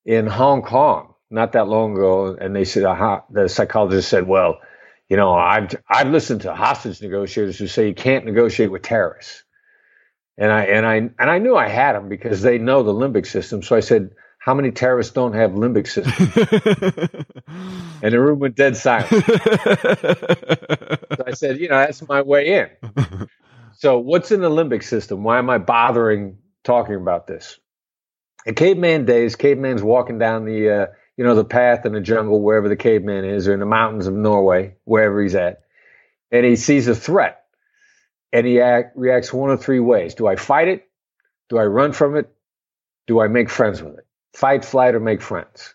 [0.04, 4.60] in Hong Kong not that long ago, and they said, uh, the psychologist said, well,
[5.08, 9.44] you know, I've I've listened to hostage negotiators who say you can't negotiate with terrorists,
[10.36, 13.26] and I and I and I knew I had them because they know the limbic
[13.26, 13.62] system.
[13.62, 16.36] So I said, how many terrorists don't have limbic systems?
[18.02, 19.08] and the room went dead silent.
[19.08, 19.22] so
[21.26, 22.70] I said, you know, that's my way in.
[23.76, 25.22] So what's in the limbic system?
[25.22, 27.58] Why am I bothering talking about this?
[28.46, 32.40] In caveman days, caveman's walking down the, uh, you know, the path in the jungle,
[32.40, 35.62] wherever the caveman is, or in the mountains of Norway, wherever he's at,
[36.30, 37.44] and he sees a threat,
[38.32, 40.88] and he act, reacts one of three ways: Do I fight it?
[41.48, 42.32] Do I run from it?
[43.06, 44.06] Do I make friends with it?
[44.36, 45.74] fight, flight, or make friends.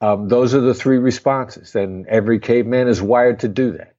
[0.00, 3.93] Um, those are the three responses, and every caveman is wired to do that.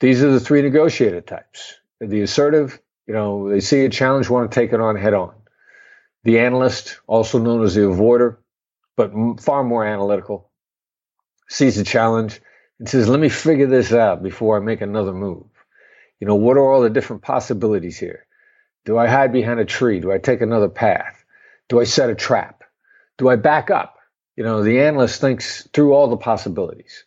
[0.00, 1.74] These are the three negotiator types.
[2.00, 5.34] The assertive, you know, they see a challenge, want to take it on head on.
[6.24, 8.36] The analyst, also known as the avoider,
[8.96, 10.50] but far more analytical,
[11.48, 12.40] sees a challenge
[12.78, 15.46] and says, let me figure this out before I make another move.
[16.20, 18.26] You know, what are all the different possibilities here?
[18.84, 20.00] Do I hide behind a tree?
[20.00, 21.24] Do I take another path?
[21.68, 22.64] Do I set a trap?
[23.18, 23.96] Do I back up?
[24.36, 27.04] You know, the analyst thinks through all the possibilities.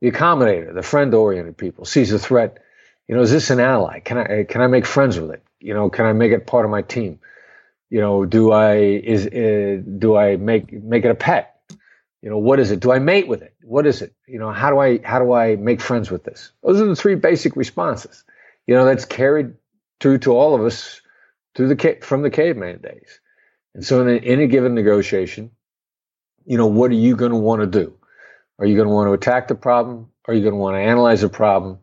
[0.00, 2.58] The accommodator, the friend oriented people, sees a threat.
[3.08, 4.00] You know, is this an ally?
[4.00, 5.42] Can I can I make friends with it?
[5.60, 7.18] You know, can I make it part of my team?
[7.90, 11.60] You know, do I is uh, do I make make it a pet?
[12.22, 12.80] You know, what is it?
[12.80, 13.54] Do I mate with it?
[13.62, 14.14] What is it?
[14.26, 16.52] You know, how do I how do I make friends with this?
[16.62, 18.24] Those are the three basic responses.
[18.66, 19.54] You know, that's carried
[20.00, 21.00] through to all of us
[21.54, 23.20] through the from the caveman days.
[23.74, 25.50] And so, in any given negotiation,
[26.44, 27.97] you know, what are you going to want to do?
[28.58, 30.10] Are you going to want to attack the problem?
[30.26, 31.78] Are you going to want to analyze the problem?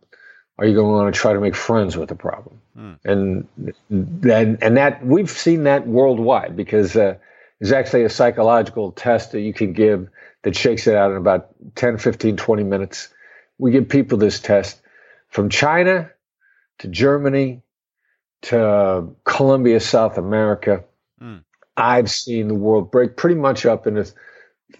[0.57, 2.61] Are you going to want to try to make friends with the problem?
[2.75, 2.93] Hmm.
[3.03, 3.47] And
[3.89, 7.15] then, and that we've seen that worldwide because uh,
[7.59, 10.09] there's actually a psychological test that you can give
[10.43, 13.09] that shakes it out in about 10, 15, 20 minutes.
[13.57, 14.79] We give people this test
[15.29, 16.11] from China
[16.79, 17.61] to Germany
[18.43, 20.83] to Colombia, South America.
[21.21, 21.43] Mm.
[21.75, 24.11] I've seen the world break pretty much up into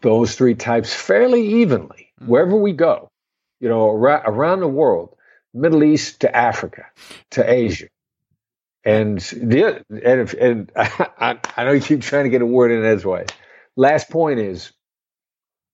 [0.02, 2.28] those three types fairly evenly mm.
[2.28, 3.10] wherever we go.
[3.60, 5.16] You know, around, around the world,
[5.54, 6.86] Middle East to Africa
[7.32, 7.88] to Asia.
[8.84, 12.72] And the and, if, and I, I know you keep trying to get a word
[12.72, 13.30] in edgewise.
[13.76, 14.72] Last point is,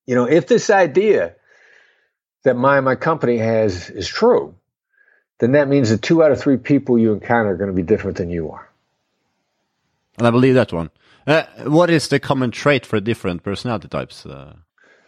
[0.06, 1.36] you know, if this idea
[2.44, 4.56] that my my company has is true,
[5.40, 7.84] then that means that two out of three people you encounter are going to be
[7.84, 8.70] different than you are.
[10.18, 10.90] And I believe that one.
[11.28, 14.26] Uh, what is the common trait for different personality types?
[14.26, 14.56] Uh...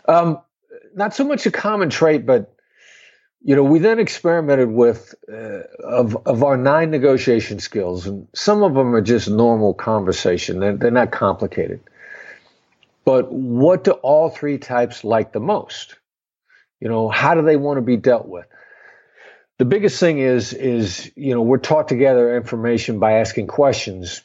[0.07, 0.39] Um,
[0.95, 2.55] not so much a common trait, but
[3.41, 8.63] you know, we then experimented with uh, of of our nine negotiation skills, and some
[8.63, 10.59] of them are just normal conversation.
[10.59, 11.81] They're, they're not complicated.
[13.05, 15.97] But what do all three types like the most?
[16.79, 18.45] You know, how do they want to be dealt with?
[19.57, 24.21] the biggest thing is is you know we're taught to gather information by asking questions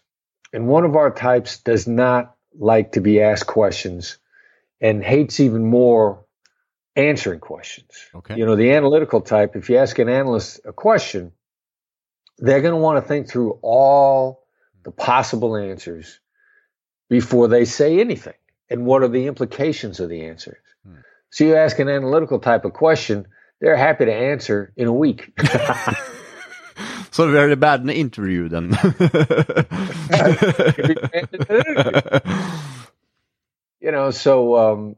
[0.53, 4.19] and one of our types does not like to be asked questions
[4.81, 6.25] and hates even more
[6.97, 11.33] answering questions okay you know the analytical type if you ask an analyst a question
[12.39, 14.45] they're going to want to think through all
[14.85, 16.21] the possible answers
[17.09, 18.35] before they say anything
[18.69, 20.97] and what are the implications of the answers hmm.
[21.31, 23.27] so you ask an analytical type of question
[23.61, 25.33] they're happy to answer in a week.
[27.19, 28.71] so very bad in interview then.
[33.81, 34.95] you know, so um,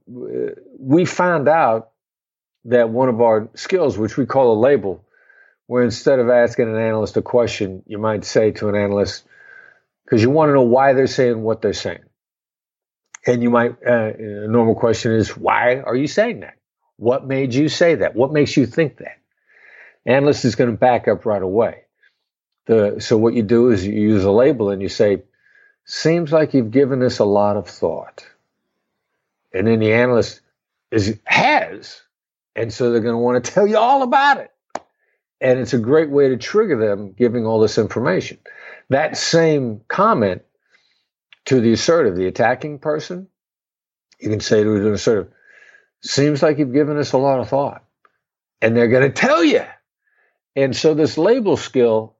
[0.79, 1.93] we found out
[2.67, 5.03] that one of our skills, which we call a label,
[5.67, 9.25] where instead of asking an analyst a question, you might say to an analyst,
[10.05, 12.05] because you want to know why they're saying what they're saying.
[13.27, 16.59] And you might, uh, a normal question is, why are you saying that?
[16.99, 18.15] What made you say that?
[18.15, 19.17] What makes you think that?
[20.05, 21.85] Analyst is going to back up right away.
[22.71, 25.25] The, so what you do is you use a label and you say,
[25.87, 28.25] seems like you've given this a lot of thought.
[29.53, 30.41] And then the analyst
[30.93, 32.01] is has,
[32.55, 34.53] and so they're going to want to tell you all about it.
[35.41, 38.39] And it's a great way to trigger them giving all this information.
[38.89, 40.43] That same comment
[41.47, 43.27] to the assertive, the attacking person,
[44.21, 45.33] you can say to an assertive,
[46.03, 47.83] Seems like you've given us a lot of thought.
[48.63, 49.65] And they're going to tell you.
[50.55, 52.15] And so this label skill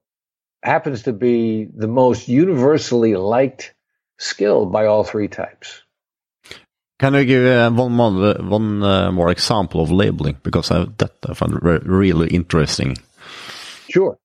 [0.63, 3.73] happens to be the most universally liked
[4.17, 5.81] skill by all three types.
[6.99, 11.13] Can you give uh, one more one uh, more example of labeling because I, that
[11.27, 12.97] I found re really interesting.
[13.89, 14.19] Sure.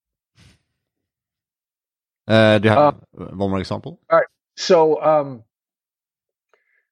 [2.27, 3.99] Uh, do you have uh, one more example?
[4.09, 4.27] All right.
[4.55, 5.43] So, um,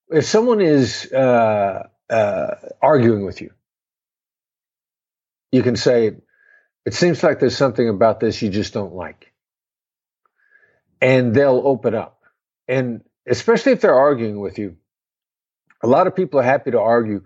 [0.09, 3.51] if someone is uh, uh, arguing with you.
[5.51, 6.15] You can say,
[6.85, 9.33] It seems like there's something about this you just don't like.
[11.01, 12.21] And they'll open up.
[12.67, 14.77] And especially if they're arguing with you,
[15.83, 17.23] a lot of people are happy to argue,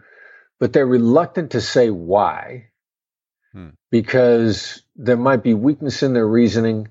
[0.60, 2.70] but they're reluctant to say why
[3.54, 3.70] hmm.
[3.92, 6.90] because there might be weakness in their reasoning.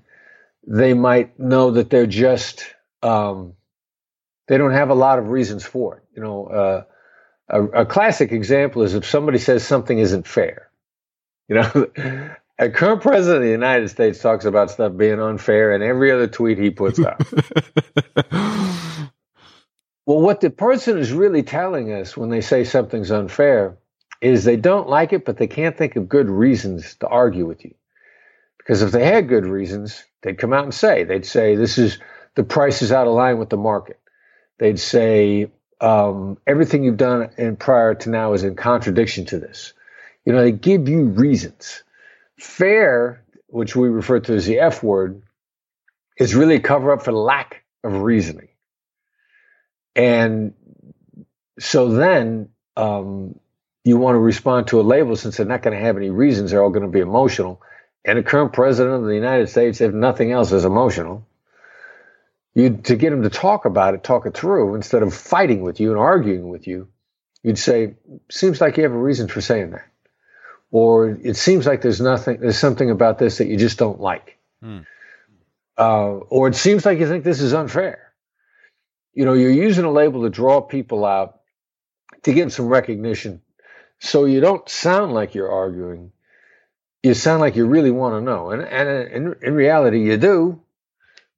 [0.67, 2.65] They might know that they're just,
[3.03, 3.55] um,
[4.47, 6.05] they don't have a lot of reasons for it.
[6.15, 6.85] You know, uh,
[7.49, 10.71] a, a classic example is if somebody says something isn't fair.
[11.49, 11.91] You know,
[12.59, 16.27] a current president of the United States talks about stuff being unfair in every other
[16.27, 17.21] tweet he puts out.
[20.07, 23.77] well, what the person is really telling us when they say something's unfair
[24.21, 27.65] is they don't like it, but they can't think of good reasons to argue with
[27.65, 27.75] you.
[28.59, 31.99] Because if they had good reasons, they'd come out and say, they'd say, this is
[32.35, 34.01] the price is out of line with the market.
[34.59, 39.73] They'd say, um, everything you've done in prior to now is in contradiction to this.
[40.25, 41.85] You know, they give you reasons.
[42.39, 45.23] Fair, which we refer to as the F word,
[46.19, 48.49] is really a cover up for lack of reasoning.
[49.95, 50.55] And
[51.59, 53.39] so then um,
[53.85, 56.51] you want to respond to a label since they're not going to have any reasons,
[56.51, 57.61] they're all going to be emotional.
[58.05, 61.27] And the current president of the United States, if nothing else, is emotional.
[62.55, 65.81] You to get him to talk about it, talk it through, instead of fighting with
[65.81, 66.89] you and arguing with you,
[67.43, 67.95] you'd say,
[68.31, 69.85] "Seems like you have a reason for saying that,"
[70.71, 74.39] or "It seems like there's nothing, there's something about this that you just don't like,"
[74.63, 74.81] hmm.
[75.77, 78.13] uh, or "It seems like you think this is unfair."
[79.15, 81.41] You know, you're using a label to draw people out
[82.23, 83.41] to get some recognition,
[83.99, 86.13] so you don't sound like you're arguing.
[87.03, 90.61] You sound like you really want to know, and and in, in reality, you do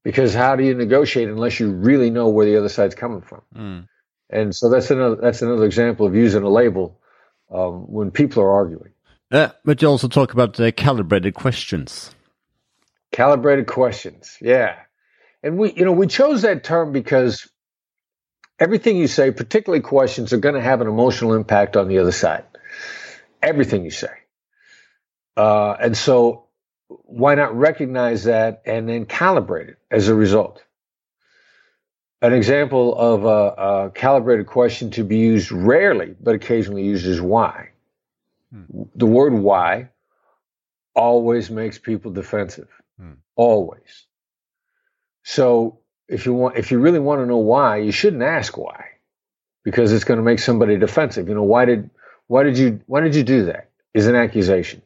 [0.02, 3.42] because how do you negotiate unless you really know where the other side's coming from?
[3.54, 3.88] Mm.
[4.30, 7.00] And so that's another that's another example of using a label
[7.50, 8.89] um, when people are arguing.
[9.30, 12.10] Uh, but you also talk about uh, calibrated questions.
[13.12, 14.76] Calibrated questions, yeah.
[15.42, 17.48] And we, you know, we chose that term because
[18.58, 22.12] everything you say, particularly questions, are going to have an emotional impact on the other
[22.12, 22.44] side.
[23.42, 24.10] Everything you say.
[25.36, 26.46] Uh, and so
[26.88, 30.62] why not recognize that and then calibrate it as a result?
[32.20, 37.20] An example of a, a calibrated question to be used rarely, but occasionally used is
[37.20, 37.69] why.
[38.52, 38.82] Hmm.
[38.94, 39.90] The word why
[40.94, 42.68] always makes people defensive.
[42.98, 43.14] Hmm.
[43.36, 44.06] Always.
[45.22, 48.84] So if you want, if you really want to know why, you shouldn't ask why,
[49.64, 51.28] because it's going to make somebody defensive.
[51.28, 51.90] You know, why did,
[52.26, 53.70] why did you, why did you do that?
[53.94, 54.82] Is an accusation.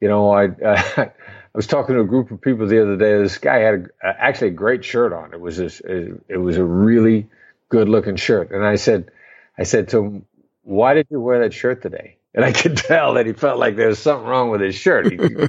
[0.00, 1.12] You know, I, uh, I
[1.54, 3.18] was talking to a group of people the other day.
[3.18, 5.34] This guy had a, actually a great shirt on.
[5.34, 7.28] It was this, it was a really
[7.68, 8.50] good looking shirt.
[8.50, 9.10] And I said,
[9.58, 10.26] I said to him,
[10.62, 13.76] "Why did you wear that shirt today?" And I could tell that he felt like
[13.76, 15.10] there was something wrong with his shirt.
[15.12, 15.18] He,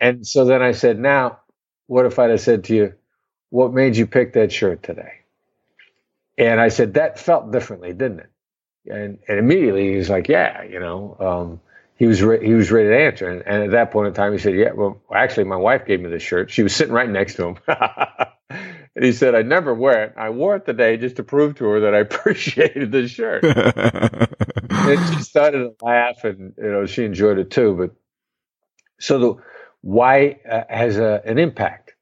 [0.00, 1.40] and so then I said, "Now,
[1.86, 2.94] what if I'd have said to you,
[3.50, 5.12] what made you pick that shirt today?"
[6.38, 8.30] And I said, "That felt differently, didn't it?"
[8.92, 11.60] And and immediately he was like, "Yeah, you know." Um,
[11.96, 13.28] he was re- he was ready to answer.
[13.30, 16.00] And, and, at that point in time, he said, "Yeah, well, actually, my wife gave
[16.00, 16.50] me this shirt.
[16.50, 17.56] She was sitting right next to him."
[18.96, 20.14] and he said, "I never wear it.
[20.16, 25.14] I wore it today just to prove to her that I appreciated the shirt." and
[25.14, 27.74] she started to laugh, and you know, she enjoyed it too.
[27.76, 27.90] But
[28.98, 29.34] so the
[29.82, 31.94] why uh, has a, an impact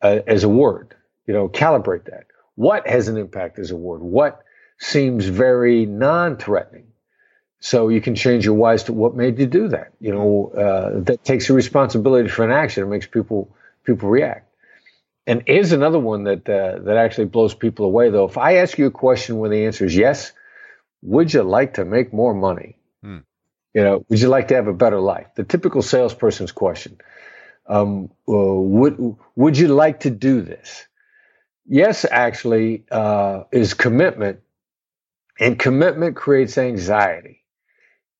[0.00, 0.94] uh, as a word.
[1.26, 2.26] You know, calibrate that.
[2.56, 4.02] What has an impact as a word?
[4.02, 4.42] What
[4.78, 6.88] seems very non-threatening?
[7.60, 9.92] So you can change your whys to what made you do that.
[10.00, 12.82] You know, uh, that takes a responsibility for an action.
[12.82, 13.54] It makes people
[13.84, 14.51] people react.
[15.26, 18.10] And here's another one that uh, that actually blows people away.
[18.10, 20.32] Though, if I ask you a question where the answer is yes,
[21.02, 22.76] would you like to make more money?
[23.02, 23.18] Hmm.
[23.74, 25.28] You know, would you like to have a better life?
[25.34, 26.98] The typical salesperson's question.
[27.66, 30.86] Um, uh, would would you like to do this?
[31.66, 34.40] Yes, actually, uh, is commitment,
[35.38, 37.44] and commitment creates anxiety.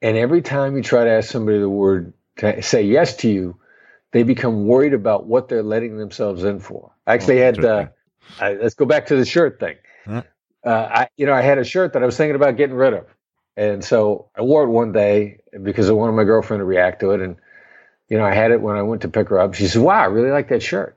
[0.01, 3.59] And every time you try to ask somebody the word to say yes to you,
[4.13, 6.92] they become worried about what they're letting themselves in for.
[7.07, 7.87] I actually oh, had, uh,
[8.41, 9.77] I, let's go back to the shirt thing.
[10.07, 10.23] Huh?
[10.65, 12.95] Uh, I, you know, I had a shirt that I was thinking about getting rid
[12.95, 13.07] of.
[13.57, 17.11] And so I wore it one day because I wanted my girlfriend to react to
[17.11, 17.21] it.
[17.21, 17.37] And,
[18.09, 19.55] you know, I had it when I went to pick her up.
[19.55, 20.97] She said, wow, I really like that shirt.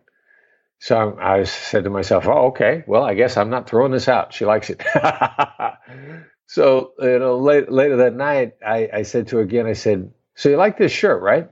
[0.80, 4.07] So I, I said to myself, oh, okay, well, I guess I'm not throwing this
[4.07, 4.34] out.
[4.34, 4.84] She likes it.
[6.48, 10.11] So, you know, late, later that night, I, I said to her again, I said,
[10.36, 11.49] So you like this shirt, right?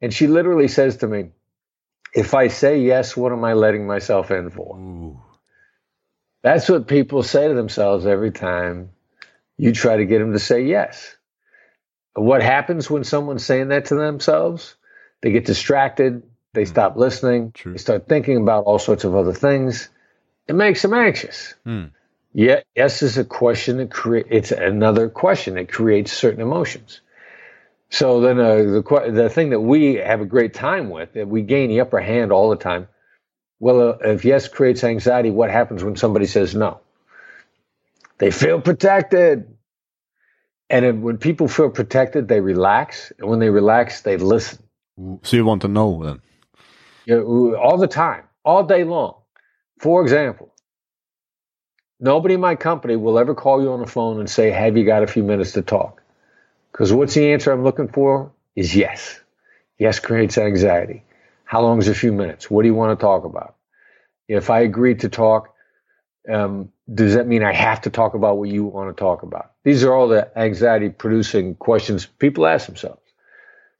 [0.00, 1.30] And she literally says to me,
[2.14, 4.76] If I say yes, what am I letting myself in for?
[4.76, 5.20] Ooh.
[6.42, 8.90] That's what people say to themselves every time
[9.56, 11.16] you try to get them to say yes.
[12.14, 14.74] What happens when someone's saying that to themselves?
[15.22, 16.68] They get distracted, they mm.
[16.68, 17.72] stop listening, True.
[17.72, 19.88] they start thinking about all sorts of other things.
[20.48, 21.54] It makes them anxious.
[21.64, 21.92] Mm.
[22.34, 24.26] Yeah, yes is a question that create.
[24.30, 27.01] It's another question that creates certain emotions.
[27.92, 31.42] So then, uh, the the thing that we have a great time with, that we
[31.42, 32.88] gain the upper hand all the time.
[33.60, 36.80] Well, uh, if yes creates anxiety, what happens when somebody says no?
[38.18, 39.56] They feel protected,
[40.70, 44.60] and when people feel protected, they relax, and when they relax, they listen.
[45.22, 46.22] So you want to know then?
[47.06, 49.16] Yeah, all the time, all day long.
[49.80, 50.52] For example,
[52.00, 54.84] Nobody in my company will ever call you on the phone and say, Have you
[54.84, 56.01] got a few minutes to talk?
[56.72, 59.20] Because what's the answer I'm looking for is yes.
[59.78, 61.04] Yes creates anxiety.
[61.44, 62.50] How long is a few minutes?
[62.50, 63.56] What do you want to talk about?
[64.28, 65.54] If I agree to talk,
[66.28, 69.52] um, does that mean I have to talk about what you want to talk about?
[69.64, 73.02] These are all the anxiety producing questions people ask themselves.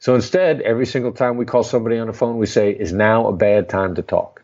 [0.01, 3.29] So instead, every single time we call somebody on the phone, we say, "Is now
[3.29, 4.43] a bad time to talk?"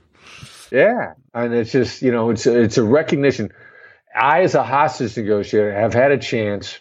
[0.71, 3.53] Yeah, and it's just you know, it's it's a recognition.
[4.15, 6.81] I, as a hostage negotiator, have had a chance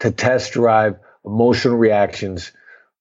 [0.00, 2.52] to test drive emotional reactions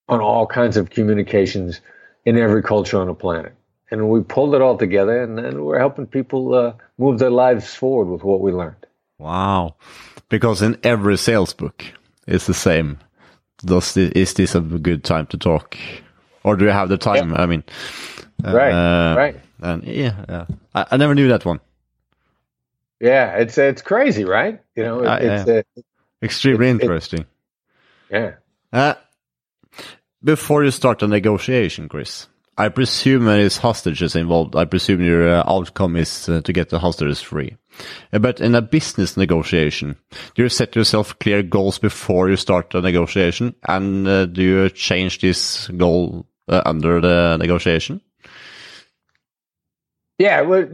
[0.08, 1.82] on all kinds of communications
[2.26, 3.56] in every culture on the planet.
[3.92, 7.74] And we pulled it all together, and then we're helping people uh, move their lives
[7.74, 8.86] forward with what we learned.
[9.18, 9.76] Wow.
[10.30, 11.84] Because in every sales book,
[12.28, 13.00] it's the same.
[13.66, 15.76] Does this, is this a good time to talk?
[16.44, 17.32] Or do you have the time?
[17.32, 17.42] Yeah.
[17.42, 17.64] I mean,
[18.44, 19.40] right, uh, right.
[19.62, 20.46] And yeah, yeah.
[20.74, 21.60] I, I, never knew that one.
[23.00, 24.62] Yeah, it's it's crazy, right?
[24.76, 25.82] You know, it, it's uh,
[26.24, 27.26] extremely it, interesting.
[28.10, 28.36] yeah.
[28.72, 28.96] Uh,
[30.24, 32.28] before you start the negotiation, Chris,
[32.60, 34.56] I presume there is hostages involved.
[34.56, 37.56] I presume your uh, outcome is uh, to get the hostages free.
[38.12, 39.96] Uh, but in a business negotiation,
[40.36, 43.56] do you set yourself clear goals before you start the negotiation?
[43.64, 48.02] And uh, do you change this goal under the negotiation?
[50.18, 50.68] Yeah, well,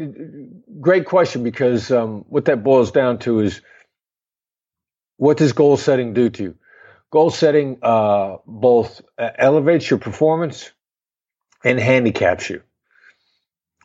[0.81, 3.61] great question because um, what that boils down to is
[5.18, 6.56] what does goal setting do to you?
[7.11, 10.72] Goal setting uh, both uh, elevates your performance
[11.64, 12.64] and handicaps you.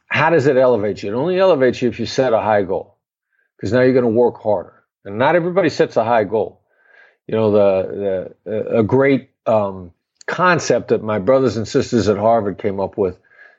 [0.06, 1.10] How does it elevate you?
[1.12, 2.96] It only elevates you if you set a high goal
[3.56, 4.82] because now you're going to work harder.
[5.04, 6.62] And not everybody sets a high goal.
[7.26, 9.92] You know, the, the a great um,
[10.26, 13.18] concept that my brothers and sisters at Harvard came up with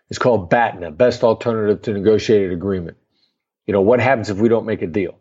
[0.10, 2.98] is called BATNA, Best Alternative to Negotiated Agreement.
[3.66, 5.18] You know, what happens if we don't make a deal?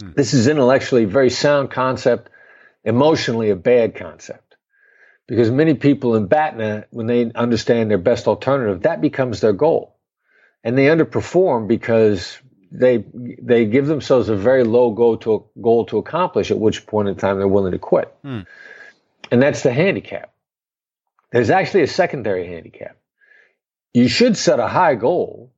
[0.00, 0.12] Hmm.
[0.14, 2.30] This is intellectually a very sound concept
[2.84, 4.56] emotionally a bad concept.
[5.26, 9.96] Because many people in BATNA, when they understand their best alternative, that becomes their goal.
[10.62, 12.38] And they underperform because
[12.70, 17.08] they they give themselves a very low goal to goal to accomplish, at which point
[17.08, 18.14] in time they're willing to quit.
[18.22, 18.40] Hmm.
[19.30, 20.33] And that's the handicap.
[21.34, 22.96] There's actually a secondary handicap.
[23.92, 25.52] You should set a high goal,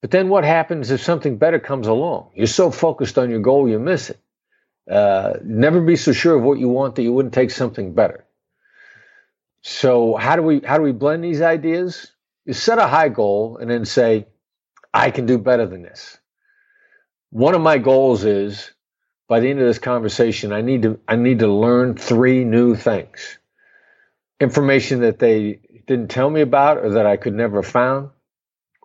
[0.00, 2.32] but then what happens if something better comes along?
[2.34, 4.18] You're so focused on your goal, you miss it.
[4.90, 8.24] Uh, never be so sure of what you want that you wouldn't take something better.
[9.62, 12.10] So how do we how do we blend these ideas?
[12.44, 14.26] You set a high goal and then say,
[14.92, 16.18] I can do better than this.
[17.30, 18.72] One of my goals is
[19.28, 22.74] by the end of this conversation, I need to I need to learn three new
[22.74, 23.38] things.
[24.40, 28.10] Information that they didn't tell me about or that I could never have found,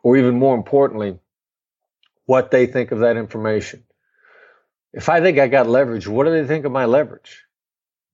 [0.04, 1.18] or even more importantly,
[2.26, 3.84] what they think of that information
[4.94, 7.46] if I think I got leverage, what do they think of my leverage?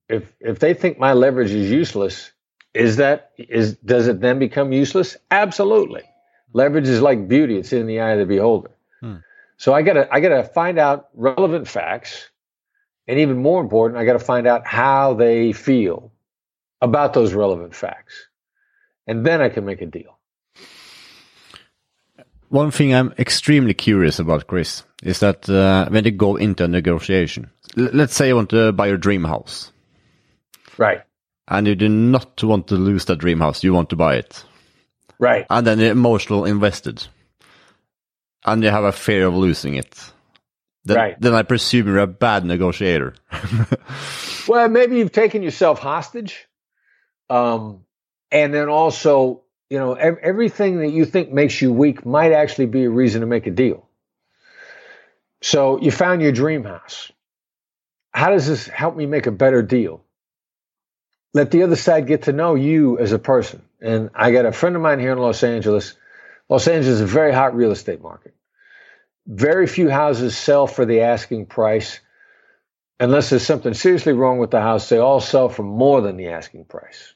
[0.09, 2.31] If if they think my leverage is useless,
[2.73, 5.17] is that is does it then become useless?
[5.31, 6.03] Absolutely.
[6.53, 8.71] Leverage is like beauty; it's in the eye of the beholder.
[9.01, 9.17] Hmm.
[9.57, 12.29] So I gotta I gotta find out relevant facts,
[13.07, 16.11] and even more important, I gotta find out how they feel
[16.81, 18.27] about those relevant facts,
[19.07, 20.17] and then I can make a deal.
[22.49, 26.67] One thing I'm extremely curious about, Chris, is that uh, when you go into a
[26.67, 29.71] negotiation, let's say you want to buy your dream house.
[30.77, 31.01] Right.
[31.47, 34.43] And you do not want to lose that dream house, you want to buy it.
[35.19, 35.45] Right.
[35.49, 37.05] And then you're emotional invested.
[38.45, 40.11] And you have a fear of losing it.
[40.85, 41.19] Then, right.
[41.19, 43.15] then I presume you're a bad negotiator.
[44.47, 46.47] well, maybe you've taken yourself hostage.
[47.29, 47.85] Um,
[48.31, 52.83] and then also you know, everything that you think makes you weak might actually be
[52.85, 53.87] a reason to make a deal.
[55.41, 57.11] So you found your dream house.
[58.13, 60.03] How does this help me make a better deal?
[61.33, 63.63] Let the other side get to know you as a person.
[63.81, 65.95] And I got a friend of mine here in Los Angeles.
[66.47, 68.33] Los Angeles is a very hot real estate market.
[69.27, 71.99] Very few houses sell for the asking price.
[72.99, 76.29] Unless there's something seriously wrong with the house, they all sell for more than the
[76.29, 77.14] asking price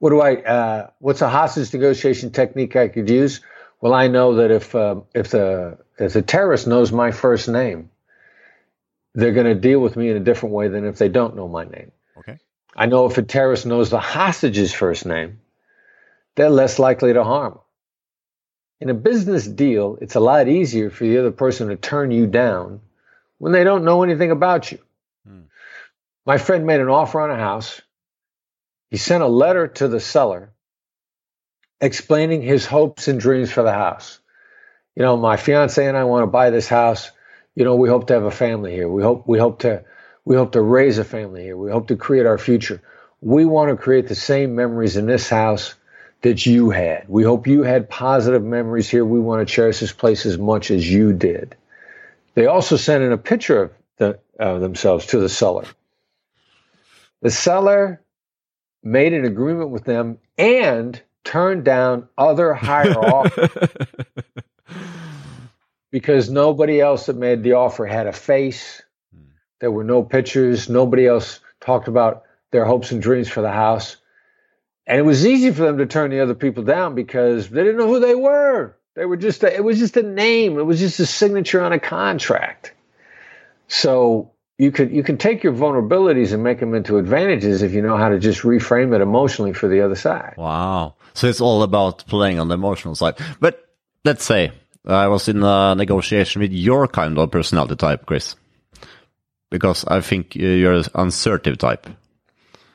[0.00, 0.36] what do I?
[0.36, 3.40] Uh, what's a hostage negotiation technique I could use?
[3.80, 7.90] Well, I know that if uh, if the if the terrorist knows my first name,
[9.14, 11.48] they're going to deal with me in a different way than if they don't know
[11.48, 11.92] my name.
[12.18, 12.38] Okay.
[12.74, 15.40] I know if a terrorist knows the hostage's first name,
[16.34, 17.58] they're less likely to harm.
[18.80, 22.26] In a business deal, it's a lot easier for the other person to turn you
[22.26, 22.80] down
[23.36, 24.78] when they don't know anything about you.
[25.28, 25.42] Hmm.
[26.24, 27.82] My friend made an offer on a house
[28.90, 30.52] he sent a letter to the seller
[31.80, 34.18] explaining his hopes and dreams for the house.
[34.96, 37.10] You know, my fiance and I want to buy this house.
[37.54, 38.88] You know, we hope to have a family here.
[38.88, 39.84] We hope we hope to
[40.24, 41.56] we hope to raise a family here.
[41.56, 42.82] We hope to create our future.
[43.20, 45.74] We want to create the same memories in this house
[46.22, 47.08] that you had.
[47.08, 49.04] We hope you had positive memories here.
[49.04, 51.56] We want to cherish this place as much as you did.
[52.34, 55.64] They also sent in a picture of the, uh, themselves to the seller.
[57.22, 58.00] The seller
[58.82, 63.50] made an agreement with them and turned down other higher offers
[65.90, 68.82] because nobody else that made the offer had a face.
[69.60, 70.68] There were no pictures.
[70.68, 73.96] Nobody else talked about their hopes and dreams for the house.
[74.86, 77.76] And it was easy for them to turn the other people down because they didn't
[77.76, 78.76] know who they were.
[78.96, 80.58] They were just a, it was just a name.
[80.58, 82.74] It was just a signature on a contract.
[83.68, 87.80] So you could you can take your vulnerabilities and make them into advantages if you
[87.80, 90.34] know how to just reframe it emotionally for the other side.
[90.36, 90.96] Wow.
[91.14, 93.14] So it's all about playing on the emotional side.
[93.40, 93.66] But
[94.04, 94.52] let's say
[94.86, 98.36] I was in a negotiation with your kind of personality type, Chris.
[99.50, 101.88] Because I think you're an assertive type.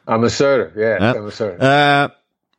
[0.08, 1.14] I'm assertive, yeah, yeah.
[1.14, 1.62] I'm assertive.
[1.62, 2.10] Uh,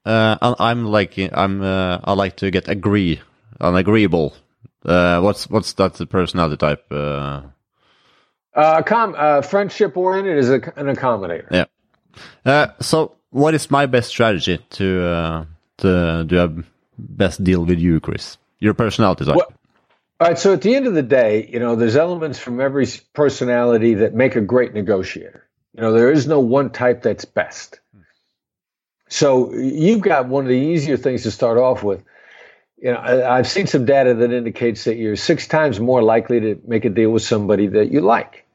[0.04, 3.20] uh, I'm like I'm uh, I like to get agree,
[3.58, 4.36] an agreeable.
[4.84, 6.86] Uh, what's what's that the personality type?
[8.56, 11.46] Uh, com- uh, friendship oriented is a, an accommodator.
[11.50, 11.66] Yeah.
[12.44, 15.44] Uh, so, what is my best strategy to uh,
[15.78, 16.64] to do a
[16.98, 18.38] best deal with you, Chris?
[18.58, 19.36] Your personality type.
[19.36, 19.52] Well,
[20.20, 20.38] all right.
[20.38, 24.14] So, at the end of the day, you know, there's elements from every personality that
[24.14, 25.46] make a great negotiator.
[25.74, 27.80] You know, there is no one type that's best.
[29.10, 32.02] So, you've got one of the easier things to start off with
[32.78, 36.60] you know, I've seen some data that indicates that you're six times more likely to
[36.66, 38.45] make a deal with somebody that you like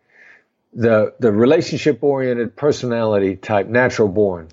[0.74, 4.50] the the relationship oriented personality type, natural born,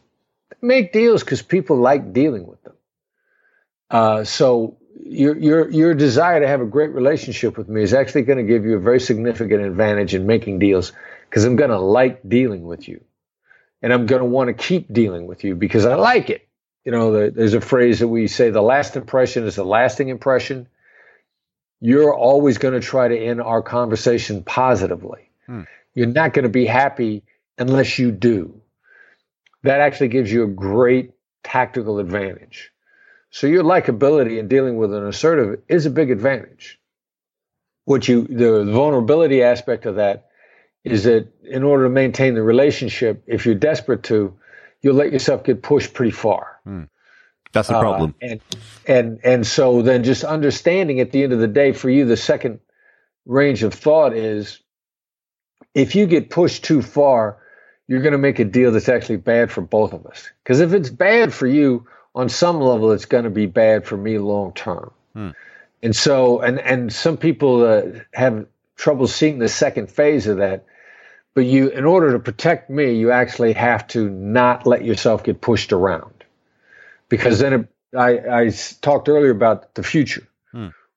[0.61, 2.75] make deals because people like dealing with them.
[3.91, 8.23] Uh, so your your your desire to have a great relationship with me is actually
[8.23, 10.93] going to give you a very significant advantage in making deals
[11.29, 13.05] because I'm going to like dealing with you,
[13.81, 16.47] and I'm going to want to keep dealing with you because I like it.
[16.85, 20.09] You know, the, there's a phrase that we say: the last impression is the lasting
[20.09, 20.69] impression.
[21.81, 25.31] You're always going to try to end our conversation positively.
[25.47, 25.63] Hmm.
[25.99, 27.25] You're not going to be happy
[27.59, 28.63] unless you do.
[29.65, 31.11] That actually gives you a great
[31.43, 32.71] tactical advantage.
[33.31, 36.79] So your likability in dealing with an assertive is a big advantage.
[37.85, 40.29] What you the vulnerability aspect of that
[40.85, 44.39] is that in order to maintain the relationship, if you're desperate to,
[44.83, 46.61] you'll let yourself get pushed pretty far.
[46.63, 46.85] Hmm.
[47.51, 48.15] That's the problem.
[48.23, 48.41] Uh, and
[48.87, 52.17] and and so then just understanding at the end of the day for you the
[52.17, 52.61] second
[53.27, 54.61] range of thought is
[55.79, 57.39] if you get pushed too far,
[57.87, 60.31] you're going to make a deal that's actually bad for both of us.
[60.43, 63.97] Because if it's bad for you on some level, it's going to be bad for
[63.97, 64.91] me long term.
[65.15, 65.31] Hmm.
[65.83, 68.47] And so, and and some people uh, have
[68.77, 70.65] trouble seeing the second phase of that.
[71.35, 75.41] But you, in order to protect me, you actually have to not let yourself get
[75.41, 76.25] pushed around,
[77.09, 78.51] because then it, I, I
[78.81, 80.27] talked earlier about the future.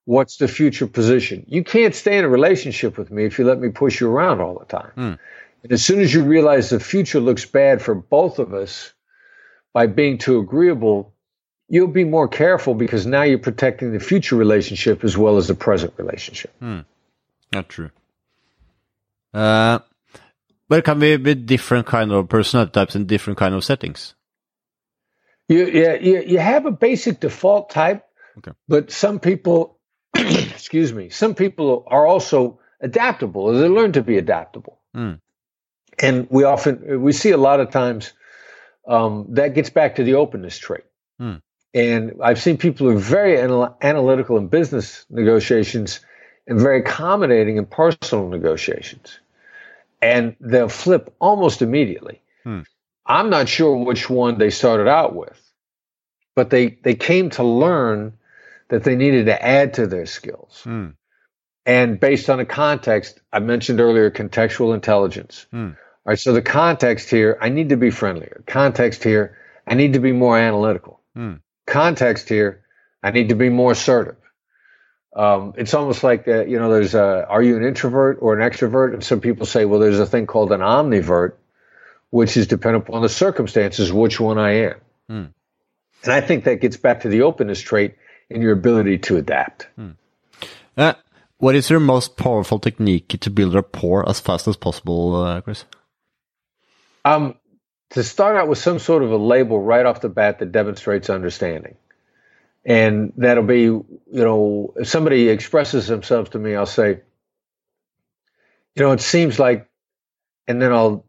[0.05, 1.45] What's the future position?
[1.47, 4.41] You can't stay in a relationship with me if you let me push you around
[4.41, 4.91] all the time.
[4.97, 5.19] Mm.
[5.63, 8.93] And as soon as you realize the future looks bad for both of us
[9.73, 11.13] by being too agreeable,
[11.69, 15.55] you'll be more careful because now you're protecting the future relationship as well as the
[15.55, 16.51] present relationship.
[16.61, 16.85] Mm.
[17.53, 17.91] Not true.
[19.33, 19.79] Uh,
[20.67, 24.15] but it can be with different kind of personality types in different kind of settings.
[25.47, 28.05] You, yeah, you, you have a basic default type,
[28.37, 28.51] okay.
[28.67, 29.77] but some people
[30.15, 33.53] excuse me, some people are also adaptable.
[33.53, 34.79] They learn to be adaptable.
[34.95, 35.19] Mm.
[35.99, 38.13] And we often, we see a lot of times
[38.87, 40.83] um, that gets back to the openness trait.
[41.19, 41.41] Mm.
[41.73, 46.01] And I've seen people who are very anal- analytical in business negotiations
[46.47, 49.19] and very accommodating in personal negotiations.
[50.01, 52.21] And they'll flip almost immediately.
[52.43, 52.61] Hmm.
[53.05, 55.39] I'm not sure which one they started out with,
[56.35, 58.13] but they, they came to learn
[58.71, 60.61] that they needed to add to their skills.
[60.65, 60.95] Mm.
[61.65, 65.45] And based on a context, I mentioned earlier contextual intelligence.
[65.53, 65.71] Mm.
[65.71, 68.43] All right, so the context here, I need to be friendlier.
[68.47, 69.37] Context here,
[69.67, 71.01] I need to be more analytical.
[71.15, 71.41] Mm.
[71.67, 72.63] Context here,
[73.03, 74.15] I need to be more assertive.
[75.13, 78.49] Um, it's almost like that, you know, there's a, are you an introvert or an
[78.49, 78.93] extrovert?
[78.93, 81.33] And some people say, well, there's a thing called an omnivert,
[82.09, 84.75] which is dependent upon the circumstances, which one I am.
[85.09, 85.33] Mm.
[86.03, 87.95] And I think that gets back to the openness trait
[88.31, 89.67] and your ability to adapt.
[89.75, 89.91] Hmm.
[90.77, 90.93] Uh,
[91.37, 95.65] what is your most powerful technique to build rapport as fast as possible, uh, Chris?
[97.03, 97.35] Um,
[97.91, 101.09] to start out with some sort of a label right off the bat that demonstrates
[101.09, 101.77] understanding.
[102.63, 106.99] And that'll be, you know, if somebody expresses themselves to me, I'll say,
[108.75, 109.67] you know, it seems like,
[110.47, 111.05] and then I'll,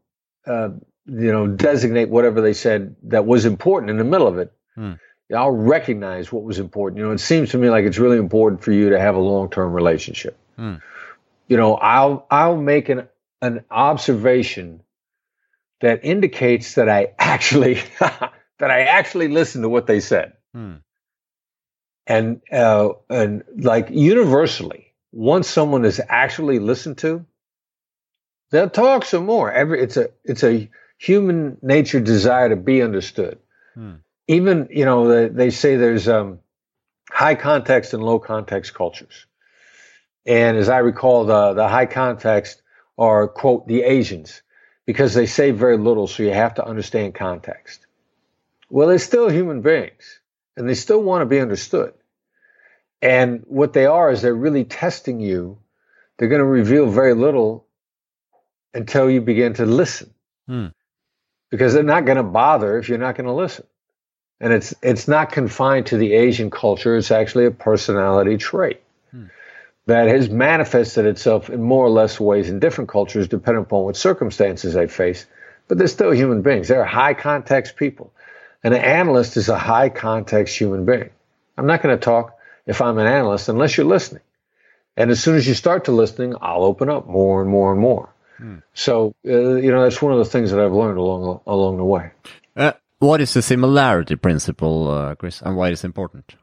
[0.46, 0.70] uh,
[1.04, 4.52] you know, designate whatever they said that was important in the middle of it.
[4.74, 4.94] Hmm
[5.34, 6.98] I'll recognize what was important.
[6.98, 9.20] You know, it seems to me like it's really important for you to have a
[9.20, 10.38] long term relationship.
[10.56, 10.76] Hmm.
[11.48, 13.08] You know, I'll I'll make an
[13.40, 14.82] an observation
[15.80, 20.34] that indicates that I actually that I actually listened to what they said.
[20.52, 20.74] Hmm.
[22.06, 27.24] And uh, and like universally, once someone is actually listened to,
[28.50, 29.50] they'll talk some more.
[29.52, 33.38] Every it's a it's a human nature desire to be understood.
[33.74, 33.94] Hmm.
[34.28, 36.40] Even you know they, they say there's um,
[37.10, 39.26] high context and low context cultures,
[40.26, 42.62] and as I recall, the the high context
[42.98, 44.42] are quote the Asians
[44.86, 47.86] because they say very little, so you have to understand context.
[48.70, 50.20] Well, they're still human beings,
[50.56, 51.94] and they still want to be understood.
[53.02, 55.58] And what they are is they're really testing you.
[56.18, 57.66] They're going to reveal very little
[58.74, 60.14] until you begin to listen
[60.48, 60.68] Hmm.
[61.50, 63.66] because they're not going to bother if you're not going to listen.
[64.42, 66.96] And it's it's not confined to the Asian culture.
[66.96, 68.82] It's actually a personality trait
[69.12, 69.26] Hmm.
[69.86, 73.96] that has manifested itself in more or less ways in different cultures, depending upon what
[73.96, 75.24] circumstances they face.
[75.68, 76.68] But they're still human beings.
[76.68, 78.12] They're high context people.
[78.64, 81.10] And an analyst is a high context human being.
[81.56, 82.36] I'm not going to talk
[82.66, 84.22] if I'm an analyst unless you're listening.
[84.96, 87.80] And as soon as you start to listening, I'll open up more and more and
[87.80, 88.08] more.
[88.74, 91.84] So uh, you know that's one of the things that I've learned along along the
[91.84, 92.10] way.
[92.56, 96.36] Uh, what is the similarity principle, uh, Chris, and why it's important?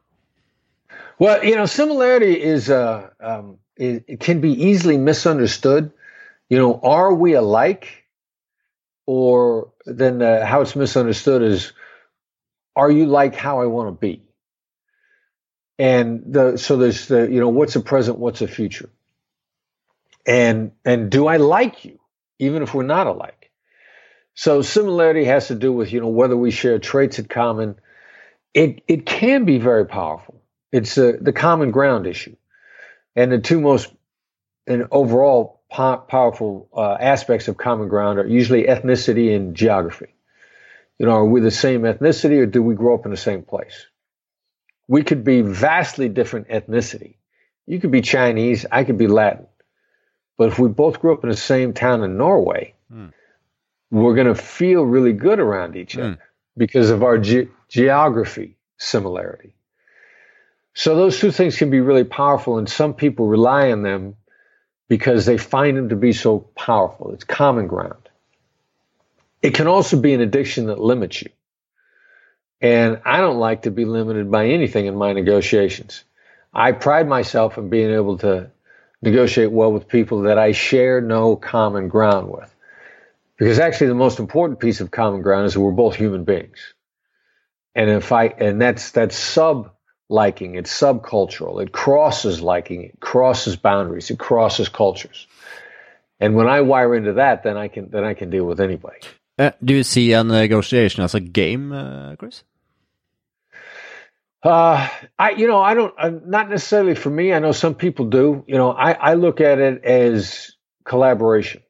[1.18, 5.92] Well, you know, similarity is uh, um, it, it can be easily misunderstood.
[6.48, 8.04] You know, are we alike,
[9.06, 11.72] or then uh, how it's misunderstood is,
[12.76, 14.22] are you like how I want to be?
[15.78, 18.90] And the so there's the you know what's a present, what's a future,
[20.26, 21.98] and and do I like you
[22.38, 23.39] even if we're not alike?
[24.34, 27.76] So similarity has to do with you know whether we share traits in common.
[28.54, 30.42] It it can be very powerful.
[30.72, 32.36] It's uh, the common ground issue,
[33.16, 33.92] and the two most
[34.66, 40.14] and overall po- powerful uh, aspects of common ground are usually ethnicity and geography.
[40.98, 43.42] You know, are we the same ethnicity or do we grow up in the same
[43.42, 43.86] place?
[44.86, 47.16] We could be vastly different ethnicity.
[47.66, 49.46] You could be Chinese, I could be Latin.
[50.36, 53.06] But if we both grew up in the same town in Norway, Hmm.
[53.90, 56.00] We're going to feel really good around each hmm.
[56.00, 56.18] other
[56.56, 59.54] because of our ge- geography similarity.
[60.74, 64.16] So those two things can be really powerful, and some people rely on them
[64.88, 67.12] because they find them to be so powerful.
[67.12, 68.08] It's common ground.
[69.42, 71.30] It can also be an addiction that limits you.
[72.60, 76.04] And I don't like to be limited by anything in my negotiations.
[76.52, 78.50] I pride myself in being able to
[79.00, 82.54] negotiate well with people that I share no common ground with.
[83.40, 86.74] Because actually the most important piece of common ground is that we're both human beings.
[87.74, 89.72] And if I and that's that's sub
[90.10, 95.26] liking, it's subcultural, it crosses liking, it crosses boundaries, it crosses cultures.
[96.20, 98.98] And when I wire into that, then I can then I can deal with anybody.
[99.38, 102.44] Uh, do you see a negotiation as a game, uh, Chris?
[104.42, 104.86] Uh,
[105.18, 107.32] I, you know, I don't, uh, not necessarily for me.
[107.32, 108.44] I know some people do.
[108.46, 110.50] You know, I, I look at it as
[110.84, 111.62] collaboration.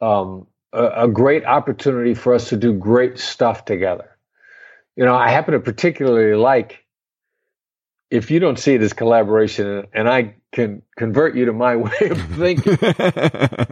[0.00, 4.16] Um, a, a great opportunity for us to do great stuff together.
[4.96, 6.84] You know, I happen to particularly like
[8.10, 12.08] if you don't see it as collaboration and, I can convert you to my way
[12.10, 12.78] of thinking.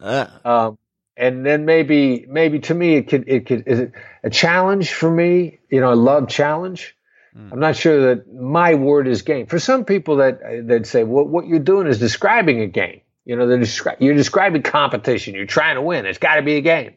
[0.00, 0.78] uh, um,
[1.18, 3.92] and then maybe maybe to me it could it could is it
[4.22, 6.94] a challenge for me you know i love challenge
[7.36, 7.52] Mm.
[7.52, 11.26] i'm not sure that my word is game for some people that that say well,
[11.26, 15.34] what you're doing is describing a game you know they're descri- you're describing competition.
[15.34, 16.06] You're trying to win.
[16.06, 16.94] It's got to be a game.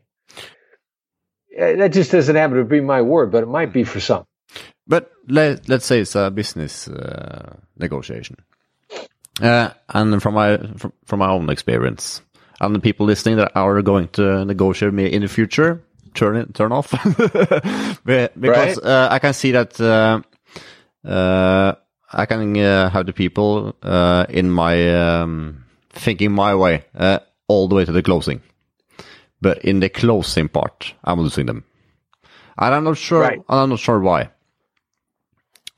[1.58, 4.24] That just doesn't happen to be my word but it might be for some.
[4.88, 8.38] But let, let's say it's a business uh, negotiation.
[9.42, 12.22] Uh, and from my from, from my own experience,
[12.62, 15.82] and the people listening that are going to negotiate me in the future,
[16.14, 16.92] turn it turn off.
[18.06, 18.78] Because Right.
[18.78, 20.22] uh, I can see that uh,
[21.08, 21.76] uh,
[22.14, 25.61] I can uh, have the people uh, in my um,
[25.94, 28.42] thinking my way uh, all the way to the closing,
[29.42, 31.64] but in the closing part, I'm losing them,
[32.58, 33.22] and I'm not sure.
[33.22, 33.42] Right.
[33.50, 34.30] I'm not sure why.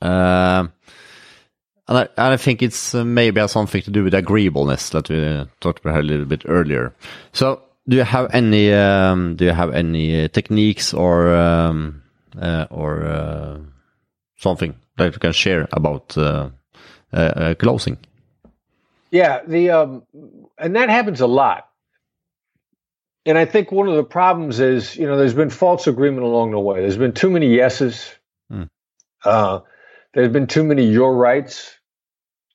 [0.00, 0.72] Um,
[1.86, 5.08] and I, and I think it's uh, maybe has something to do with agreeableness that
[5.08, 6.94] we uh, talked about a little bit earlier.
[7.32, 12.02] So, do you have any um, do you have any uh, techniques or um,
[12.40, 13.58] uh, or uh,
[14.36, 16.50] something that you can share about uh,
[17.12, 17.98] uh, uh, closing?
[19.14, 20.04] Yeah, the um,
[20.58, 21.64] and that happens a lot.
[23.24, 26.50] and I think one of the problems is, you know, there's been false agreement along
[26.50, 26.80] the way.
[26.80, 28.10] There's been too many yeses.
[28.50, 28.64] Hmm.
[29.24, 29.60] Uh,
[30.14, 31.76] there's been too many your rights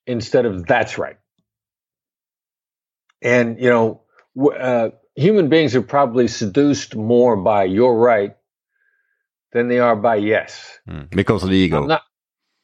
[0.07, 1.17] instead of that's right.
[3.21, 4.03] And, you know,
[4.37, 8.35] w- uh, human beings are probably seduced more by your right
[9.53, 10.79] than they are by yes.
[10.89, 11.09] Mm.
[11.11, 11.85] Because of the ego.
[11.85, 12.01] Not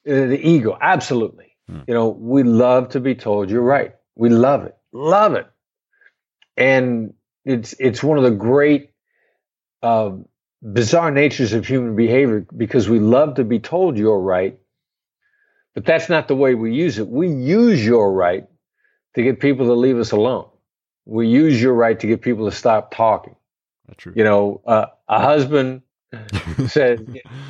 [0.08, 1.45] uh, the ego, absolutely.
[1.70, 1.82] Hmm.
[1.88, 3.96] You know, we love to be told you're right.
[4.16, 5.48] We love it, love it,
[6.58, 7.14] and
[7.44, 8.92] it's it's one of the great
[9.84, 10.12] uh,
[10.62, 14.58] bizarre natures of human behavior because we love to be told you're right,
[15.74, 17.08] but that's not the way we use it.
[17.08, 18.46] We use your right
[19.16, 20.50] to get people to leave us alone.
[21.06, 23.36] We use your right to get people to stop talking.
[23.88, 24.14] That's true.
[24.16, 25.82] You know, uh, a husband
[26.68, 27.00] says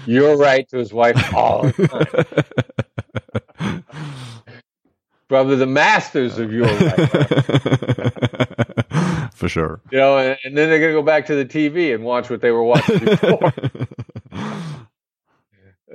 [0.06, 2.66] you're right to his wife all the time.
[5.28, 7.10] Probably the masters of your right.
[9.34, 9.82] For sure.
[9.92, 12.30] You know, and, and then they're going to go back to the TV and watch
[12.30, 13.54] what they were watching before.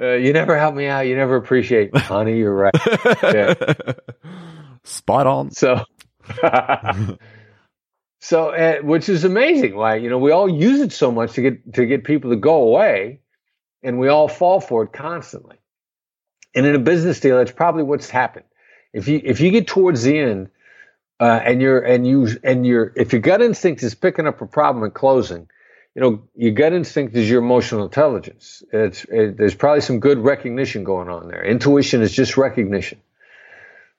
[0.01, 1.07] uh, you never help me out.
[1.07, 2.39] You never appreciate, honey.
[2.39, 2.75] You're right.
[3.23, 3.55] Yeah.
[4.85, 5.53] Spot on.
[5.53, 5.85] So,
[8.21, 9.77] so uh, which is amazing.
[9.77, 12.37] Why you know we all use it so much to get to get people to
[12.37, 13.21] go away,
[13.83, 15.60] and we all fall for it constantly.
[16.55, 18.47] And in a business deal, that's probably what's happened.
[18.93, 20.51] If you if you get towards the end,
[21.21, 24.47] uh, and you're and you and your if your gut instinct is picking up a
[24.47, 25.49] problem and closing,
[25.95, 28.65] you know your gut instinct is your emotional intelligence.
[28.73, 31.45] It's it, there's probably some good recognition going on there.
[31.45, 33.01] Intuition is just recognition.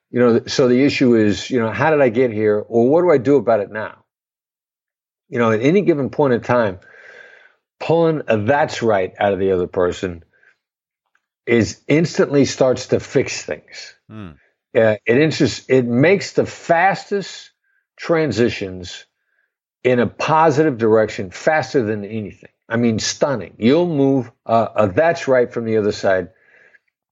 [0.09, 3.01] You know, so the issue is, you know, how did I get here, or what
[3.01, 4.03] do I do about it now?
[5.29, 6.79] You know, at any given point in time,
[7.79, 10.25] pulling a "that's right" out of the other person
[11.45, 13.95] is instantly starts to fix things.
[14.09, 14.35] Mm.
[14.75, 17.51] Uh, it it makes the fastest
[17.97, 19.05] transitions
[19.83, 22.51] in a positive direction faster than anything.
[22.69, 23.55] I mean, stunning.
[23.57, 26.29] You'll move uh, a "that's right" from the other side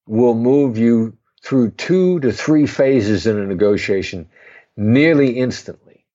[0.10, 4.28] will move you through two to three phases in a negotiation
[4.76, 6.06] nearly instantly.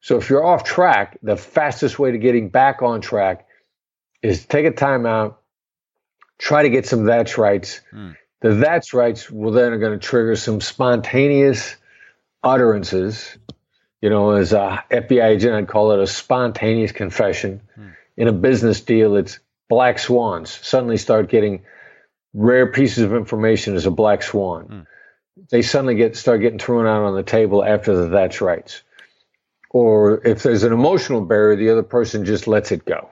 [0.00, 3.46] So if you're off track, the fastest way to getting back on track
[4.22, 5.36] is take a timeout,
[6.38, 7.80] try to get some that's rights.
[7.92, 8.16] Mm.
[8.40, 11.76] The that's rights will then are going to trigger some spontaneous
[12.42, 13.38] utterances.
[14.02, 17.62] You know, as a FBI agent, I'd call it a spontaneous confession.
[17.74, 17.88] Hmm.
[18.18, 19.38] In a business deal, it's
[19.70, 20.50] black swans.
[20.50, 21.64] Suddenly start getting
[22.34, 24.64] rare pieces of information as a black swan.
[24.64, 24.80] Hmm.
[25.50, 28.82] They suddenly get start getting thrown out on the table after the that's rights.
[29.70, 33.08] Or if there's an emotional barrier, the other person just lets it go.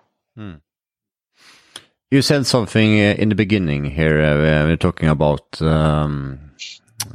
[2.13, 4.21] You said something uh, in the beginning here.
[4.21, 6.53] Uh, you're talking about um,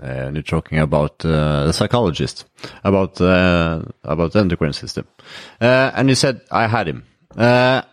[0.02, 2.45] uh, you're talking about uh, the psychologist,
[2.84, 5.06] about uh, about the endocrine system,
[5.61, 7.03] uh, and you said I had him.
[7.36, 7.84] Uh,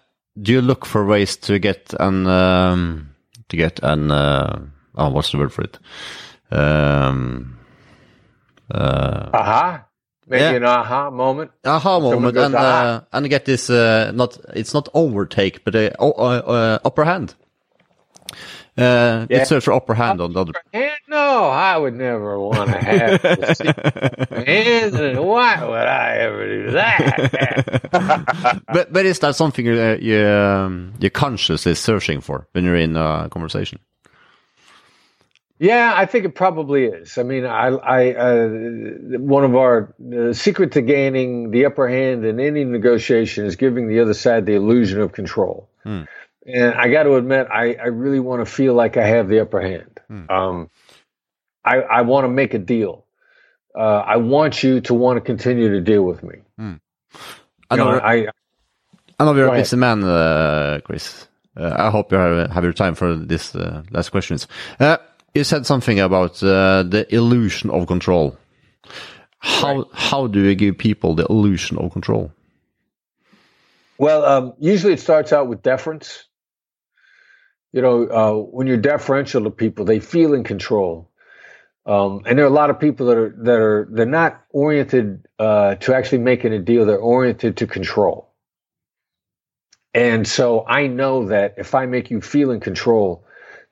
[0.40, 3.10] do you look for ways to get an um,
[3.51, 4.64] to get an uh,
[4.94, 5.78] oh what's the word for it?
[6.51, 7.59] Um,
[8.70, 9.85] uh, Aha.
[10.26, 10.52] Maybe Yeah.
[10.52, 11.51] an aha moment.
[11.64, 15.74] aha moment goes, and "Ah." uh, and get this uh, not it's not overtake but
[15.74, 17.34] a uh, uh, upper hand.
[18.76, 19.44] Uh, Yeah.
[19.44, 20.52] Search for upper hand on the other.
[20.72, 26.70] And no, I would never want to have hands, and why would I ever do
[26.72, 28.60] that?
[28.72, 32.74] but but is that something you you um, your conscious is searching for when you're
[32.82, 33.78] in a conversation?
[35.59, 37.16] Yeah, I think it probably is.
[37.16, 38.48] I mean, I, I, uh,
[39.18, 43.89] one of our the secret to gaining the upper hand in any negotiation is giving
[43.89, 45.68] the other side the illusion of control.
[45.85, 46.02] Hmm.
[46.47, 49.40] And I got to admit, I, I really want to feel like I have the
[49.40, 50.01] upper hand.
[50.09, 50.31] Hmm.
[50.31, 50.70] Um,
[51.64, 53.06] I, I want to make a deal.
[53.74, 56.36] Uh, I want you to want to continue to deal with me.
[57.70, 58.28] I You know, know, I,
[59.18, 61.28] I know you're a busy man, uh, Chris.
[61.56, 64.48] Uh, I hope you have, have your time for this uh, last questions.
[65.35, 68.39] You said something about uh, the illusion of control.
[69.39, 72.32] How how do you give people the illusion of control?
[73.98, 76.24] Well, um, usually it starts out with deference.
[77.73, 81.11] You know, uh, when you're deferential to people, they feel in control.
[81.85, 85.27] Um, and there are a lot of people that are that are they're not oriented
[85.39, 86.86] uh, to actually making a deal.
[86.86, 88.31] They're oriented to control.
[89.93, 93.23] And so I know that if I make you feel in control,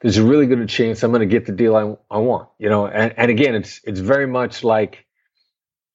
[0.03, 2.49] there's a really good chance I'm going to get the deal I, I want.
[2.59, 5.07] You know, and, and again, it's it's very much like,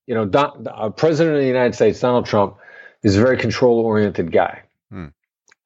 [0.07, 2.57] you know, Don, uh, President of the United States, Donald Trump,
[3.03, 4.63] is a very control oriented guy.
[4.89, 5.07] Hmm.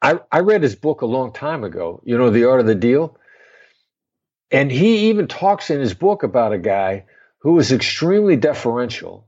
[0.01, 2.75] I, I read his book a long time ago, you know, The Art of the
[2.75, 3.17] Deal.
[4.49, 7.05] And he even talks in his book about a guy
[7.39, 9.27] who was extremely deferential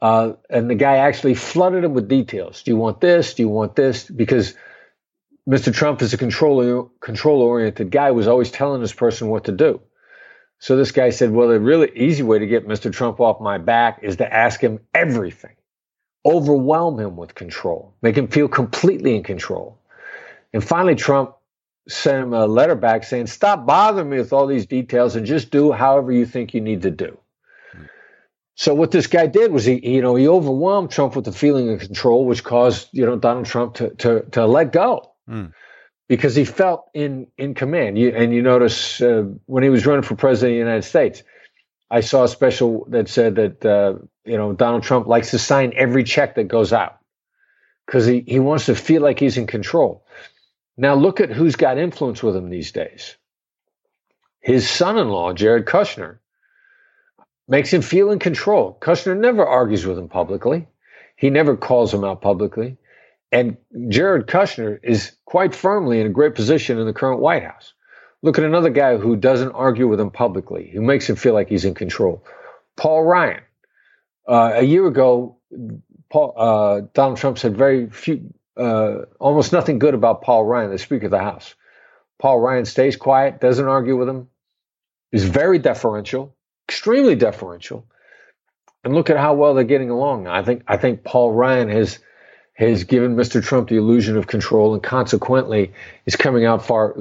[0.00, 2.62] Uh, and the guy actually flooded him with details.
[2.62, 3.34] Do you want this?
[3.34, 4.04] Do you want this?
[4.04, 4.54] Because
[5.48, 5.72] Mr.
[5.72, 9.80] Trump is a control control oriented guy, was always telling this person what to do.
[10.58, 12.92] So this guy said, Well, the really easy way to get Mr.
[12.92, 15.56] Trump off my back is to ask him everything,
[16.26, 19.78] overwhelm him with control, make him feel completely in control.
[20.52, 21.34] And finally, Trump
[21.88, 25.50] sent him a letter back saying, Stop bothering me with all these details and just
[25.50, 27.16] do however you think you need to do.
[28.54, 31.70] So what this guy did was he, you know, he overwhelmed Trump with the feeling
[31.70, 35.52] of control, which caused you know Donald Trump to to, to let go mm.
[36.08, 37.98] because he felt in in command.
[37.98, 41.22] You, and you notice uh, when he was running for president of the United States,
[41.90, 43.94] I saw a special that said that uh,
[44.24, 46.98] you know Donald Trump likes to sign every check that goes out
[47.86, 50.04] because he he wants to feel like he's in control.
[50.76, 53.16] Now look at who's got influence with him these days.
[54.40, 56.18] His son-in-law, Jared Kushner
[57.48, 58.78] makes him feel in control.
[58.80, 60.68] Kushner never argues with him publicly.
[61.16, 62.76] He never calls him out publicly.
[63.30, 63.56] And
[63.88, 67.74] Jared Kushner is quite firmly in a great position in the current White House.
[68.22, 71.48] Look at another guy who doesn't argue with him publicly, who makes him feel like
[71.48, 72.24] he's in control.
[72.76, 73.42] Paul Ryan.
[74.26, 75.36] Uh, a year ago,
[76.10, 80.78] Paul, uh, Donald Trump said very few, uh, almost nothing good about Paul Ryan, the
[80.78, 81.54] Speaker of the House.
[82.18, 84.28] Paul Ryan stays quiet, doesn't argue with him,
[85.12, 86.34] is very deferential,
[86.68, 87.86] extremely deferential.
[88.84, 90.26] And look at how well they're getting along.
[90.26, 91.98] I think I think Paul Ryan has
[92.58, 93.42] has given Mr.
[93.42, 95.72] Trump the illusion of control and consequently
[96.06, 96.94] is coming out far.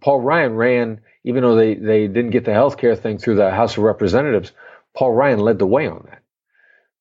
[0.00, 3.52] Paul Ryan ran, even though they, they didn't get the health care thing through the
[3.52, 4.50] House of Representatives,
[4.92, 6.22] Paul Ryan led the way on that.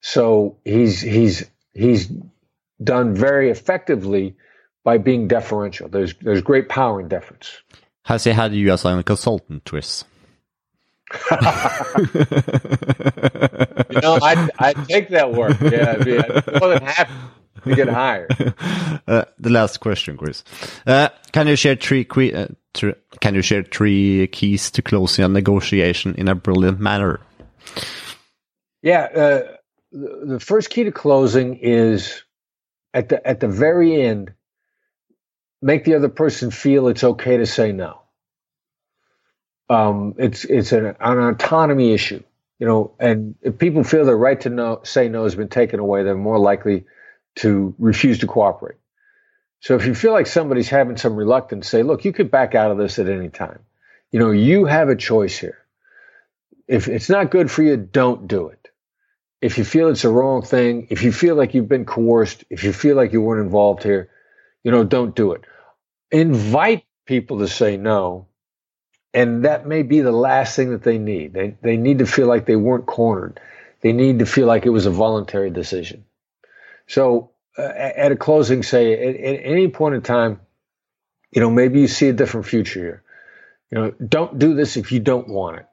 [0.02, 2.12] So he's he's he's
[2.84, 4.36] done very effectively
[4.84, 5.88] by being deferential.
[5.90, 7.62] There's there's great power in deference.
[8.04, 10.04] Has he had you as a consultant, Chris?
[11.32, 11.38] you
[14.02, 15.60] know, I I take that work.
[15.62, 17.14] Yeah, I'd be more than happy
[17.64, 18.30] to get hired.
[19.06, 20.44] Uh, the last question, Chris.
[20.88, 22.48] Uh, can you share three uh,
[23.20, 27.20] can you share three keys to closing a negotiation in a brilliant manner?
[28.82, 29.42] Yeah, uh,
[29.92, 32.24] the, the first key to closing is
[32.94, 34.34] at the at the very end,
[35.62, 38.04] make the other person feel it's okay to say no
[39.70, 42.22] um, it's it's an, an autonomy issue,
[42.60, 42.94] you know.
[43.00, 46.16] And if people feel their right to know, say no has been taken away, they're
[46.16, 46.86] more likely
[47.36, 48.78] to refuse to cooperate.
[49.60, 52.72] So if you feel like somebody's having some reluctance, say, look, you could back out
[52.72, 53.60] of this at any time.
[54.12, 55.58] You know, you have a choice here.
[56.68, 58.70] If it's not good for you, don't do it.
[59.42, 62.64] If you feel it's the wrong thing, if you feel like you've been coerced, if
[62.64, 64.10] you feel like you weren't involved here,
[64.64, 65.42] you know, don't do it.
[66.12, 68.28] Invite people to say no
[69.14, 71.34] and that may be the last thing that they need.
[71.34, 73.40] They, they need to feel like they weren't cornered.
[73.82, 76.06] They need to feel like it was a voluntary decision.
[76.88, 80.42] So, uh, at a closing, say at, at any point in time,
[81.32, 83.04] you know, maybe you see a different future here.
[83.72, 85.66] You know, don't do this if you don't want it.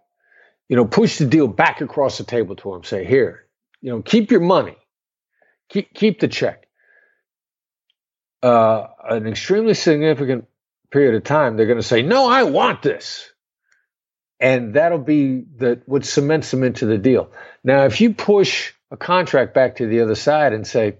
[0.68, 2.84] You know, push the deal back across the table to them.
[2.84, 3.46] Say, here,
[3.80, 4.76] you know, keep your money,
[5.68, 6.66] keep keep the check.
[8.42, 10.46] Uh, an extremely significant
[10.90, 13.30] period of time, they're going to say, "No, I want this."
[14.40, 17.30] and that'll be the what cements them into the deal.
[17.62, 20.96] Now, if you push a contract back to the other side and say,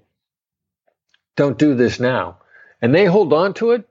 [1.36, 2.38] "Don't do this now,"
[2.80, 3.88] and they hold on to it,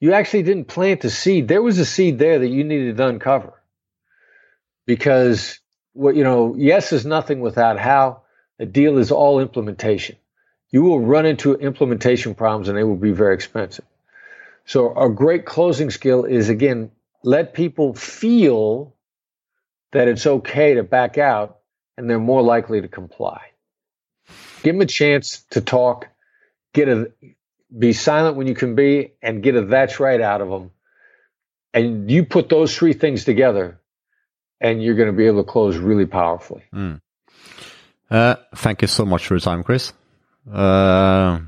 [0.00, 1.48] you actually didn't plant a seed.
[1.48, 3.52] There was a seed there that you needed to uncover,
[4.86, 5.60] because
[5.92, 8.22] what you know, yes is nothing without how.
[8.58, 10.16] A deal is all implementation.
[10.70, 13.86] You will run into implementation problems, and they will be very expensive.
[14.66, 16.90] So, a great closing skill is again
[17.24, 18.94] let people feel
[19.92, 21.59] that it's okay to back out
[22.00, 23.40] and they're more likely to comply.
[24.62, 26.08] Give them a chance to talk,
[26.74, 27.12] get a
[27.76, 30.70] be silent when you can be and get a that's right out of them.
[31.72, 33.80] And you put those three things together
[34.60, 36.64] and you're going to be able to close really powerfully.
[36.74, 37.00] Mm.
[38.10, 39.92] Uh, thank you so much for your time, Chris.
[40.52, 41.38] Uh,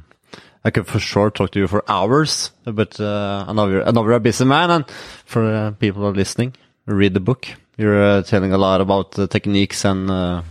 [0.64, 3.90] I could for sure talk to you for hours, but uh, I know you're, I
[3.90, 4.90] know you're a busy man, and
[5.24, 6.54] for uh, people who are listening,
[6.86, 7.48] read the book.
[7.76, 10.42] You're uh, telling a lot about the techniques and uh,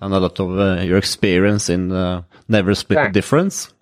[0.00, 3.72] and a lot of uh, your experience in uh, never split the difference.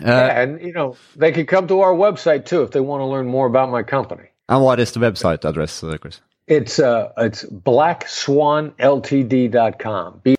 [0.00, 3.06] yeah, and you know they can come to our website too if they want to
[3.06, 4.24] learn more about my company.
[4.48, 6.20] And what is the website address, Chris?
[6.46, 10.20] It's uh, it's blackswanltd.com.
[10.22, 10.36] B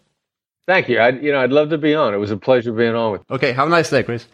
[0.67, 0.99] Thank you.
[0.99, 2.13] I, you know, I'd love to be on.
[2.13, 3.21] It was a pleasure being on with.
[3.29, 3.35] You.
[3.35, 4.27] Okay, have a nice day, Chris.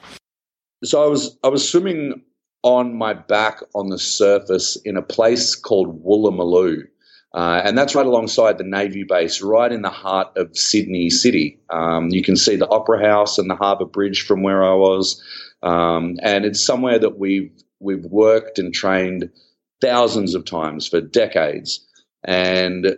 [0.84, 2.22] So I was I was swimming
[2.64, 6.88] on my back on the surface in a place called Woolloomooloo.
[7.34, 11.60] Uh, and that's right alongside the Navy base, right in the heart of Sydney City.
[11.70, 15.24] Um, you can see the Opera House and the Harbour Bridge from where I was,
[15.64, 19.30] um, and it's somewhere that we've we've worked and trained
[19.80, 21.88] thousands of times for decades.
[22.24, 22.98] And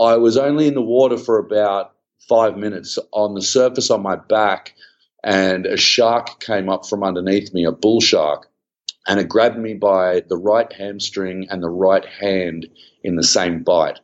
[0.00, 1.92] I was only in the water for about
[2.28, 4.74] five minutes on the surface on my back,
[5.22, 8.50] and a shark came up from underneath me, a bull shark,
[9.06, 12.66] and it grabbed me by the right hamstring and the right hand
[13.04, 14.00] in the same bite.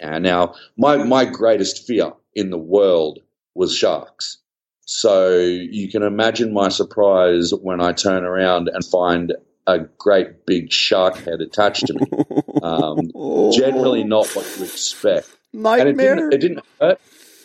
[0.00, 3.18] And now, my, my greatest fear in the world
[3.54, 4.38] was sharks.
[4.86, 9.34] So you can imagine my surprise when I turn around and find
[9.66, 12.06] a great big shark head attached to me.
[12.62, 13.10] Um,
[13.52, 15.28] generally, not what you expect.
[15.52, 16.12] Nightmare.
[16.12, 17.00] And it didn't, it didn't hurt.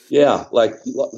[0.09, 0.75] Yeah, like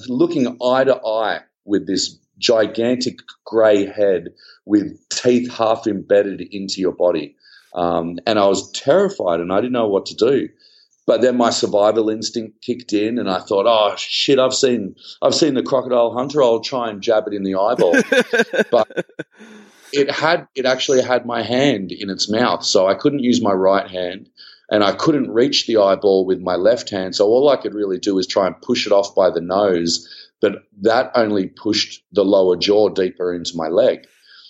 [0.08, 4.30] looking eye to eye with this gigantic grey head
[4.66, 7.36] with teeth half embedded into your body.
[7.74, 10.50] Um, and I was terrified and I didn't know what to do.
[11.06, 14.38] But then my survival instinct kicked in, and I thought, "Oh shit!
[14.38, 16.44] I've seen, I've seen the crocodile hunter.
[16.44, 17.96] I'll try and jab it in the eyeball."
[18.72, 19.08] but
[19.92, 23.54] it had, it actually had my hand in its mouth, so I couldn't use my
[23.54, 24.30] right hand,
[24.70, 27.16] and I couldn't reach the eyeball with my left hand.
[27.16, 30.08] So all I could really do is try and push it off by the nose,
[30.42, 34.06] but that only pushed the lower jaw deeper into my leg.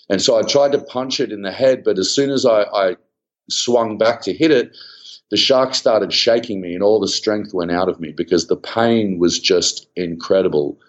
[0.10, 2.64] And so I tried to punch it in the head, but as soon as I,
[2.64, 2.96] I
[3.50, 4.76] swung back to hit it,
[5.32, 8.56] the shark started shaking me and all the strength went out of me because the
[8.56, 10.80] pain was just incredible.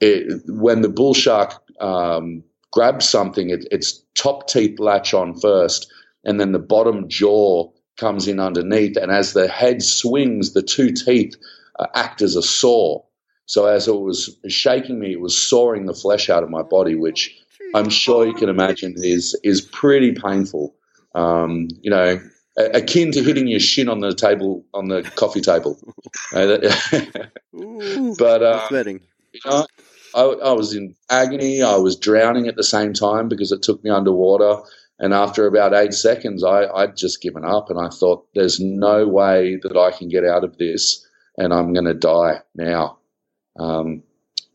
[0.00, 5.90] It, when the bull shark um, grabs something, it, its top teeth latch on first,
[6.24, 8.96] and then the bottom jaw comes in underneath.
[8.96, 11.36] And as the head swings, the two teeth
[11.78, 13.02] uh, act as a saw.
[13.46, 16.94] So as it was shaking me, it was sawing the flesh out of my body,
[16.94, 17.36] which
[17.74, 20.74] I'm sure you can imagine is is pretty painful.
[21.14, 22.20] Um, you know,
[22.56, 25.78] akin to hitting your shin on the table on the coffee table.
[27.54, 29.00] Ooh, but uh, sweating.
[29.32, 29.66] you know,
[30.14, 31.62] I, I was in agony.
[31.62, 34.60] I was drowning at the same time because it took me underwater.
[34.98, 39.08] And after about eight seconds, I, I'd just given up, and I thought, "There's no
[39.08, 41.06] way that I can get out of this,
[41.38, 42.98] and I'm going to die now."
[43.58, 44.02] Um,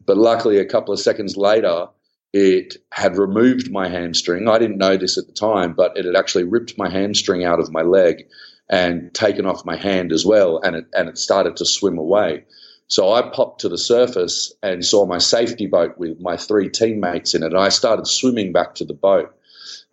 [0.06, 1.88] but luckily, a couple of seconds later,
[2.36, 4.49] it had removed my hamstring.
[4.49, 7.62] I didn't know this at the time, but it had actually ripped my hamstring out
[7.62, 8.28] of my leg
[8.70, 12.44] and taken off my hand as well, and it and it started to swim away.
[12.88, 17.36] So I popped to the surface and saw my safety boat with my three teammates
[17.36, 19.34] in it, and I started swimming back to the boat.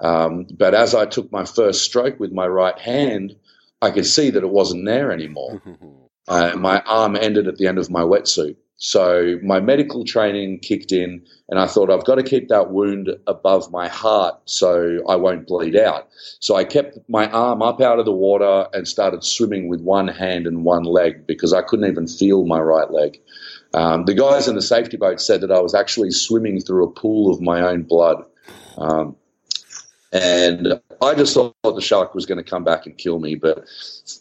[0.01, 3.37] Um, but as I took my first stroke with my right hand,
[3.81, 5.63] I could see that it wasn't there anymore.
[6.29, 8.55] Uh, my arm ended at the end of my wetsuit.
[8.85, 13.11] So my medical training kicked in, and I thought I've got to keep that wound
[13.29, 16.09] above my heart so I won't bleed out.
[16.41, 20.09] So I kept my arm up out of the water and started swimming with one
[20.09, 23.21] hand and one leg because I couldn't even feel my right leg.
[23.73, 26.91] Um, the guys in the safety boat said that I was actually swimming through a
[26.91, 28.25] pool of my own blood.
[28.79, 29.15] Um,
[30.13, 33.35] and I just thought the shark was going to come back and kill me.
[33.35, 33.65] But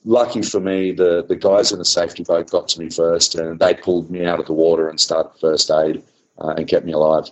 [0.04, 3.60] lucky for me, the, the guys in the safety boat got to me first and
[3.60, 6.04] they pulled me out of the water and started first aid
[6.40, 7.30] uh, and kept me alive.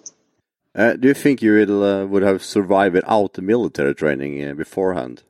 [0.76, 4.53] Uh, do you think you will, uh, would have survived without the military training uh,
[4.53, 5.23] beforehand?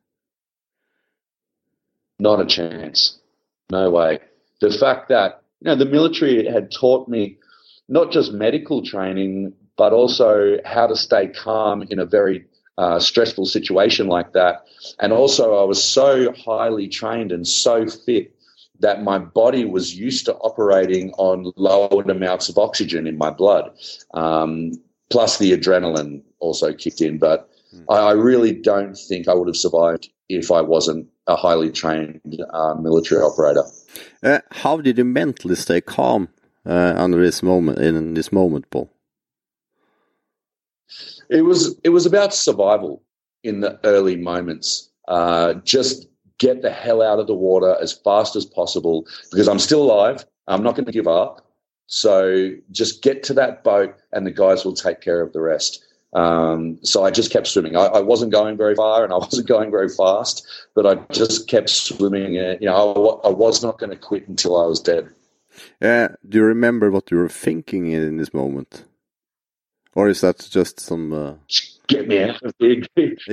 [2.20, 3.20] Not a chance.
[3.72, 4.20] No way.
[4.60, 7.38] The fact that you know the military had taught me
[7.88, 12.46] not just medical training, but also how to stay calm in a very
[12.80, 14.66] uh, stressful situation like that.
[15.00, 18.34] And also, I was so highly trained and so fit
[18.80, 23.70] that my body was used to operating on lowered amounts of oxygen in my blood.
[24.14, 24.72] Um,
[25.10, 27.18] plus, the adrenaline also kicked in.
[27.18, 27.50] But
[27.90, 32.42] I, I, really don't think I would have survived if I wasn't a highly trained
[32.54, 33.64] uh, military operator.
[34.24, 36.30] Uh, how did you mentally stay calm
[36.66, 38.90] uh, under this moment in this moment, Paul?
[41.30, 43.04] It was it was about survival
[43.44, 44.90] in the early moments.
[45.08, 46.08] Uh, just
[46.38, 50.26] get the hell out of the water as fast as possible because I'm still alive.
[50.48, 51.46] I'm not going to give up.
[51.88, 55.84] So just get to that boat, and the guys will take care of the rest.
[56.14, 57.76] Um, so I just kept swimming.
[57.76, 60.46] I, I, wasn't going very far, and I wasn't going very fast,
[60.76, 62.34] but I just kept swimming.
[62.36, 65.10] you know, I, I was not going to quit until I was dead.
[65.82, 68.86] Uh, do you remember what you were thinking in this moment?
[70.00, 71.12] Or is that just some?
[71.12, 71.34] Uh...
[71.88, 72.84] Get me out of here!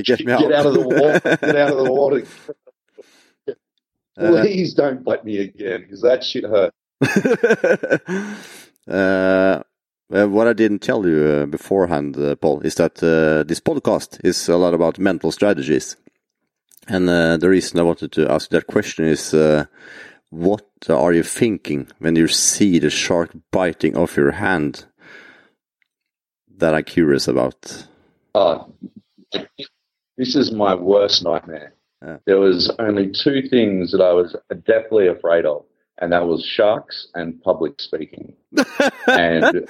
[0.03, 0.41] Get, me out.
[0.41, 1.21] get out of the water!
[1.23, 2.25] Get out of the water!
[4.19, 6.73] Uh, Please don't bite me again because that shit hurt.
[8.89, 9.63] uh,
[10.09, 14.49] what I didn't tell you uh, beforehand, uh, Paul, is that uh, this podcast is
[14.49, 15.97] a lot about mental strategies.
[16.89, 19.67] And uh, the reason I wanted to ask that question is uh,
[20.31, 24.87] what are you thinking when you see the shark biting off your hand?
[26.59, 27.87] That I'm curious about.
[28.35, 28.73] Oh,
[30.17, 31.75] this is my worst nightmare.
[32.05, 32.17] Yeah.
[32.27, 35.65] There was only two things that I was deathly afraid of,
[35.99, 38.35] and that was sharks and public speaking.
[39.07, 39.67] and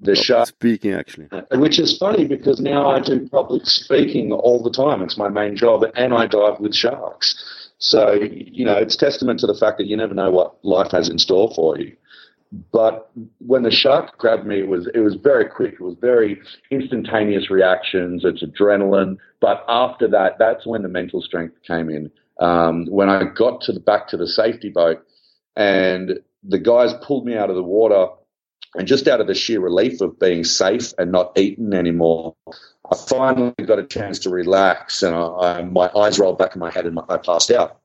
[0.00, 4.70] the shark speaking actually, which is funny because now I do public speaking all the
[4.70, 5.02] time.
[5.02, 7.36] It's my main job, and I dive with sharks.
[7.78, 11.08] So you know, it's testament to the fact that you never know what life has
[11.08, 11.96] in store for you.
[12.72, 15.74] But when the shark grabbed me, it was it was very quick.
[15.74, 16.40] It was very
[16.70, 18.24] instantaneous reactions.
[18.24, 19.18] It's adrenaline.
[19.40, 22.10] But after that, that's when the mental strength came in.
[22.40, 25.04] Um, when I got to the back to the safety boat,
[25.56, 28.08] and the guys pulled me out of the water,
[28.74, 32.96] and just out of the sheer relief of being safe and not eaten anymore, I
[32.96, 36.70] finally got a chance to relax, and I, I, my eyes rolled back in my
[36.70, 37.80] head, and I passed out.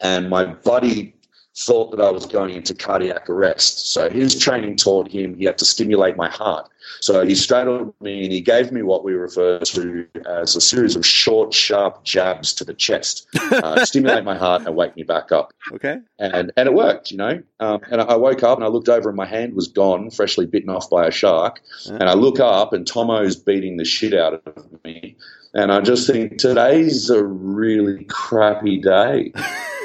[0.00, 1.15] And my buddy
[1.58, 3.90] thought that I was going into cardiac arrest.
[3.92, 6.68] So his training taught him he had to stimulate my heart.
[7.00, 10.96] So he straddled me and he gave me what we refer to as a series
[10.96, 15.32] of short, sharp jabs to the chest, uh, stimulate my heart and wake me back
[15.32, 15.52] up.
[15.72, 15.98] Okay.
[16.18, 17.42] And and it worked, you know.
[17.60, 20.46] Um, and I woke up and I looked over and my hand was gone, freshly
[20.46, 21.60] bitten off by a shark.
[21.86, 25.16] And I look up and Tomo's beating the shit out of me.
[25.54, 29.32] And I just think today's a really crappy day.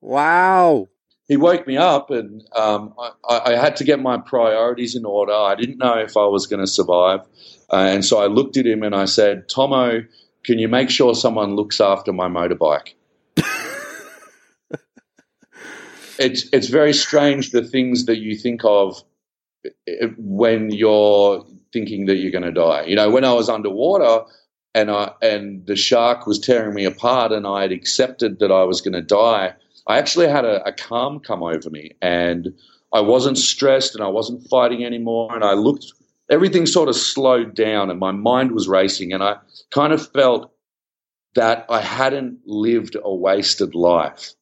[0.00, 0.88] wow.
[1.28, 5.32] He woke me up, and um, I, I, had to get my priorities in order.
[5.32, 7.20] I didn't know if I was going to survive.
[7.72, 10.02] Uh, and so I looked at him and I said, Tomo,
[10.44, 12.94] can you make sure someone looks after my motorbike?
[16.18, 19.00] it's, it's very strange the things that you think of
[19.64, 22.86] eh, when you're thinking that you're going to die.
[22.86, 24.24] You know, when I was underwater,
[24.74, 28.64] and I and the shark was tearing me apart, and I had accepted that I
[28.64, 29.54] was going to die.
[29.86, 32.52] I actually had a, a calm come over me, and
[32.92, 35.34] I wasn't stressed, and I wasn't fighting anymore.
[35.34, 35.92] And I looked,
[36.30, 39.36] everything sort of slowed down, and my mind was racing, and I
[39.70, 40.52] kind of felt
[41.34, 44.34] that I hadn't lived a wasted life.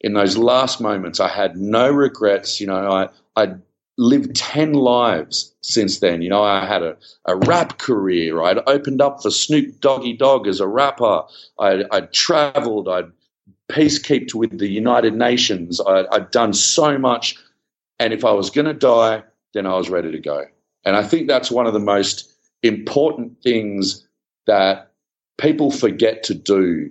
[0.00, 2.60] In those last moments, I had no regrets.
[2.60, 3.54] You know, I I
[3.98, 6.22] lived 10 lives since then.
[6.22, 8.42] You know, I had a, a rap career.
[8.42, 11.22] I'd opened up for Snoop Doggy Dogg as a rapper.
[11.58, 12.88] I, I'd traveled.
[12.88, 13.10] I'd
[13.68, 15.80] peacekeeped with the United Nations.
[15.80, 17.36] I, I'd done so much.
[17.98, 19.22] And if I was going to die,
[19.54, 20.44] then I was ready to go.
[20.84, 22.30] And I think that's one of the most
[22.62, 24.06] important things
[24.46, 24.92] that
[25.38, 26.90] people forget to do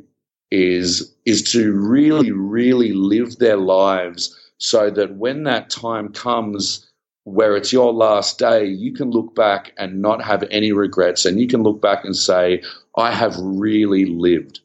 [0.52, 6.90] is, is to really, really live their lives so that when that time comes,
[7.26, 11.40] where it's your last day, you can look back and not have any regrets, and
[11.40, 12.62] you can look back and say,
[12.96, 14.62] I have really lived.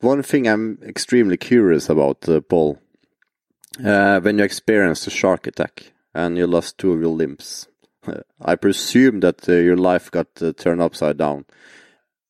[0.00, 2.78] One thing I'm extremely curious about, uh, Paul,
[3.84, 7.66] uh, when you experienced a shark attack and you lost two of your limbs,
[8.06, 11.44] uh, I presume that uh, your life got uh, turned upside down.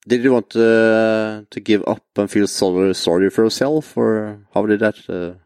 [0.08, 4.64] Did you want uh, to give up and feel sorry, sorry for yourself, or how
[4.64, 5.38] did that?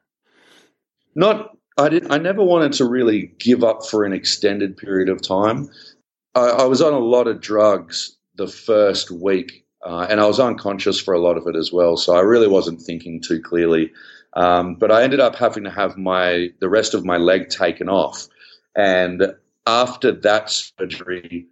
[1.15, 5.23] Not, I didn't I never wanted to really give up for an extended period of
[5.23, 5.71] time.
[6.35, 10.41] I, I was on a lot of drugs the first week, uh, and I was
[10.41, 11.97] unconscious for a lot of it as well.
[11.97, 13.93] So I really wasn't thinking too clearly.
[14.35, 17.89] Um, but I ended up having to have my the rest of my leg taken
[17.89, 18.29] off,
[18.77, 19.35] and
[19.67, 21.47] after that surgery,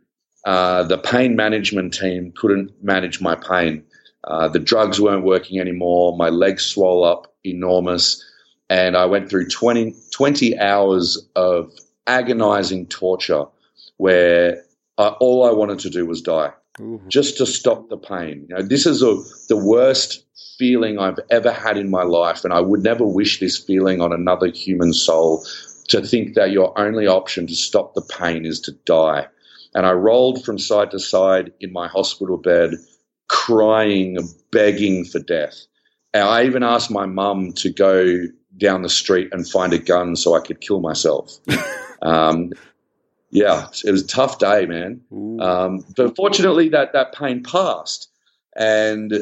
[0.44, 3.84] uh, the pain management team couldn't manage my pain.
[4.24, 6.16] Uh, the drugs weren't working anymore.
[6.16, 8.24] My legs swelled up enormous
[8.68, 11.72] and I went through 20, 20 hours of
[12.06, 13.44] agonizing torture
[13.97, 14.62] where
[14.98, 17.01] I, all I wanted to do was die, Ooh.
[17.09, 18.47] just to stop the pain.
[18.48, 19.16] You know, this is a,
[19.48, 20.24] the worst
[20.59, 24.12] feeling I've ever had in my life, and I would never wish this feeling on
[24.12, 25.44] another human soul.
[25.90, 29.28] To think that your only option to stop the pain is to die.
[29.72, 32.74] And I rolled from side to side in my hospital bed,
[33.28, 34.18] crying,
[34.51, 35.66] begging for death.
[36.12, 38.22] And I even asked my mum to go
[38.56, 41.38] down the street and find a gun so I could kill myself.
[42.02, 42.52] um,
[43.30, 45.00] yeah, it was a tough day, man.
[45.40, 48.08] Um, but fortunately, that that pain passed,
[48.56, 49.12] and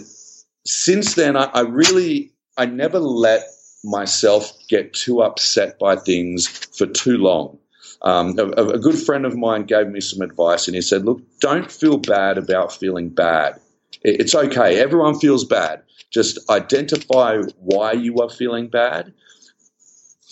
[0.65, 3.43] since then, I, I really I never let
[3.83, 7.59] myself get too upset by things for too long.
[8.03, 11.23] Um, a, a, good friend of mine gave me some advice, and he said, "Look,
[11.41, 13.59] don't feel bad about feeling bad.
[14.03, 14.79] It's okay.
[14.79, 15.83] Everyone feels bad.
[16.11, 19.13] Just identify why you are feeling bad,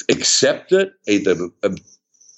[0.09, 1.71] accept it, either uh,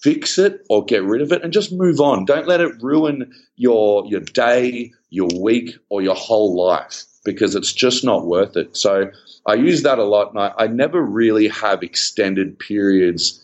[0.01, 2.25] fix it or get rid of it and just move on.
[2.25, 7.73] Don't let it ruin your your day, your week, or your whole life because it's
[7.73, 8.77] just not worth it.
[8.77, 9.11] So
[9.47, 13.41] I use that a lot, and I, I never really have extended periods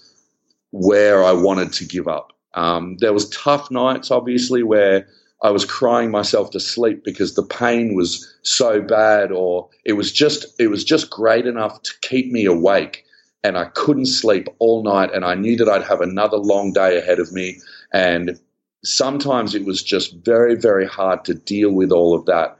[0.70, 2.32] where I wanted to give up.
[2.54, 5.06] Um, there was tough nights, obviously, where
[5.42, 10.12] I was crying myself to sleep because the pain was so bad, or it was
[10.12, 13.04] just it was just great enough to keep me awake
[13.42, 16.98] and I couldn't sleep all night, and I knew that I'd have another long day
[16.98, 17.58] ahead of me.
[17.92, 18.38] And
[18.84, 22.56] sometimes it was just very, very hard to deal with all of that.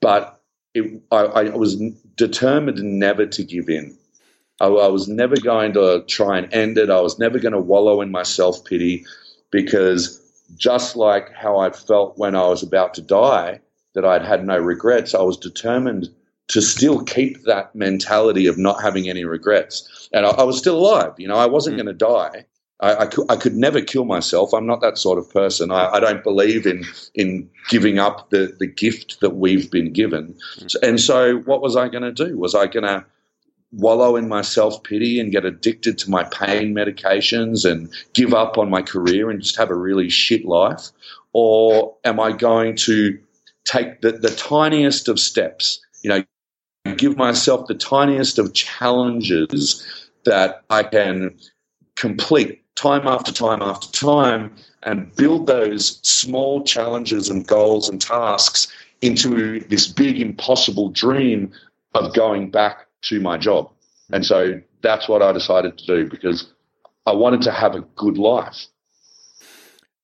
[0.00, 0.40] But
[0.74, 1.76] it, I, I, was
[2.16, 3.96] determined never to give in.
[4.60, 6.90] I, I was never going to try and end it.
[6.90, 9.06] I was never going to wallow in my self pity
[9.50, 10.20] because
[10.56, 13.60] just like how I felt when I was about to die,
[13.94, 16.08] that I'd had no regrets, I was determined
[16.48, 20.08] to still keep that mentality of not having any regrets.
[20.12, 21.14] And I, I was still alive.
[21.18, 21.78] You know, I wasn't mm.
[21.78, 22.46] going to die.
[22.80, 24.52] I, I, could, I, could, never kill myself.
[24.52, 25.70] I'm not that sort of person.
[25.70, 30.36] I, I don't believe in in giving up the, the gift that we've been given.
[30.58, 30.76] Mm.
[30.82, 32.38] And so, what was I going to do?
[32.38, 33.04] Was I going to
[33.72, 38.58] wallow in my self pity and get addicted to my pain medications and give up
[38.58, 40.90] on my career and just have a really shit life?
[41.32, 43.18] Or am I going to
[43.64, 45.80] take the, the tiniest of steps?
[46.02, 46.24] You know,
[46.94, 49.84] give myself the tiniest of challenges
[50.24, 51.36] that I can
[51.96, 58.68] complete time after time after time and build those small challenges and goals and tasks
[59.00, 61.52] into this big impossible dream
[61.94, 63.70] of going back to my job.
[64.12, 66.52] And so that's what I decided to do because
[67.06, 68.66] I wanted to have a good life.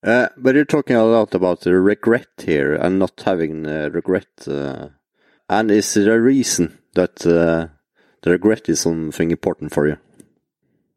[0.02, 4.26] Uh, but you're talking a lot about the regret here and not having uh, regret.
[4.48, 4.88] Uh,
[5.58, 7.68] and is there a reason that uh,
[8.22, 9.98] the regret is something important for you?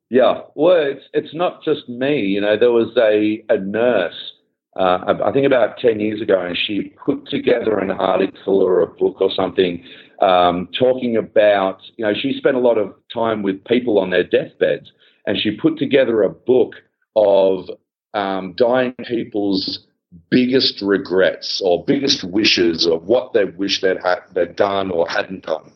[0.09, 2.21] Yeah, well, it's it's not just me.
[2.21, 4.31] You know, there was a a nurse.
[4.77, 8.87] Uh, I think about ten years ago, and she put together an article or a
[8.87, 9.83] book or something
[10.21, 11.79] um, talking about.
[11.97, 14.91] You know, she spent a lot of time with people on their deathbeds,
[15.25, 16.75] and she put together a book
[17.15, 17.69] of
[18.13, 19.85] um, dying people's
[20.29, 25.45] biggest regrets or biggest wishes of what they wish they'd had they'd done or hadn't
[25.45, 25.71] done.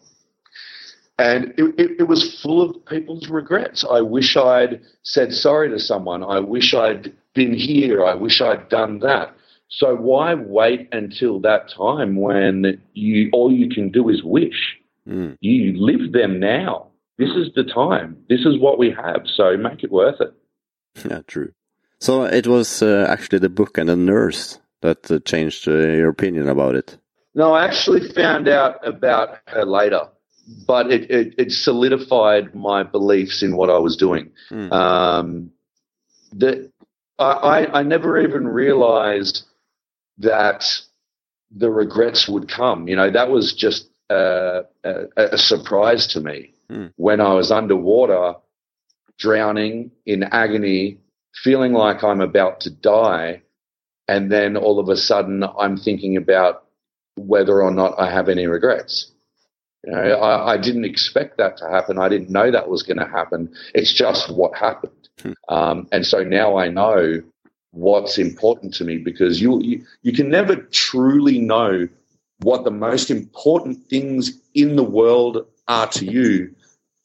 [1.17, 3.83] And it, it, it, was full of people's regrets.
[3.83, 6.23] I wish I'd said sorry to someone.
[6.23, 8.05] I wish I'd been here.
[8.05, 9.35] I wish I'd done that.
[9.67, 14.77] So why wait until that time when you all you can do is wish?
[15.07, 15.37] Mm.
[15.41, 16.87] You live them now.
[17.17, 18.17] This is the time.
[18.29, 19.23] This is what we have.
[19.25, 20.33] So make it worth it.
[21.09, 21.53] Yeah, true.
[21.99, 26.09] So it was uh, actually the book and the nurse that uh, changed uh, your
[26.09, 26.97] opinion about it.
[27.35, 30.07] No, I actually found out about her later
[30.65, 34.31] but it, it, it, solidified my beliefs in what I was doing.
[34.49, 34.71] Mm.
[34.71, 35.51] Um,
[36.33, 36.71] that
[37.17, 39.45] I, I never even realized
[40.19, 40.65] that
[41.51, 42.87] the regrets would come.
[42.87, 46.93] You know, that was just a, a, a surprise to me mm.
[46.95, 48.35] when I was underwater,
[49.17, 50.99] drowning in agony,
[51.33, 53.41] feeling like I'm about to die.
[54.07, 56.63] And then all of a sudden, I'm thinking about
[57.15, 59.11] whether or not I have any regrets.
[59.85, 61.97] You know, I, I, didn't expect that to happen.
[61.97, 63.53] I didn't know that was going to happen.
[63.73, 65.09] It's just what happened.
[65.21, 65.31] Hmm.
[65.47, 67.21] Um, and so now I know
[67.71, 71.87] what's important to me because you, you you can never truly know
[72.39, 76.53] what the most important things in the world are to you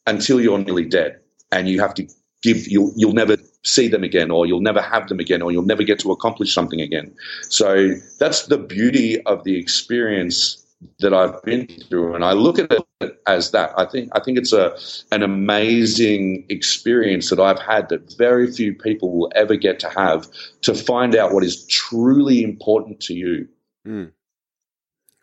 [0.07, 1.21] until you're nearly dead,
[1.53, 2.09] and you have to
[2.45, 5.65] give you'll you'll never see them again, or you'll never have them again, or you'll
[5.65, 7.12] never get to accomplish something again.
[7.49, 10.61] So that's the beauty of the experience
[10.99, 13.73] that I've been through, and I look at it as that.
[13.79, 14.77] I think I think it's a
[15.11, 20.29] an amazing experience that I've had that very few people will ever get to have
[20.62, 23.49] to find out what is truly important to you.
[23.87, 24.12] Mm.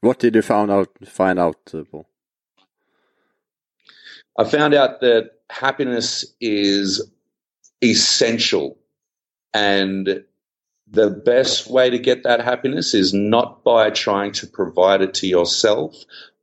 [0.02, 0.90] What did you find out?
[1.06, 2.08] Find out, uh, Paul?
[4.38, 7.10] I found out that happiness is
[7.84, 8.78] essential,
[9.54, 10.24] and
[10.88, 15.28] the best way to get that happiness is not by trying to provide it to
[15.28, 15.96] yourself,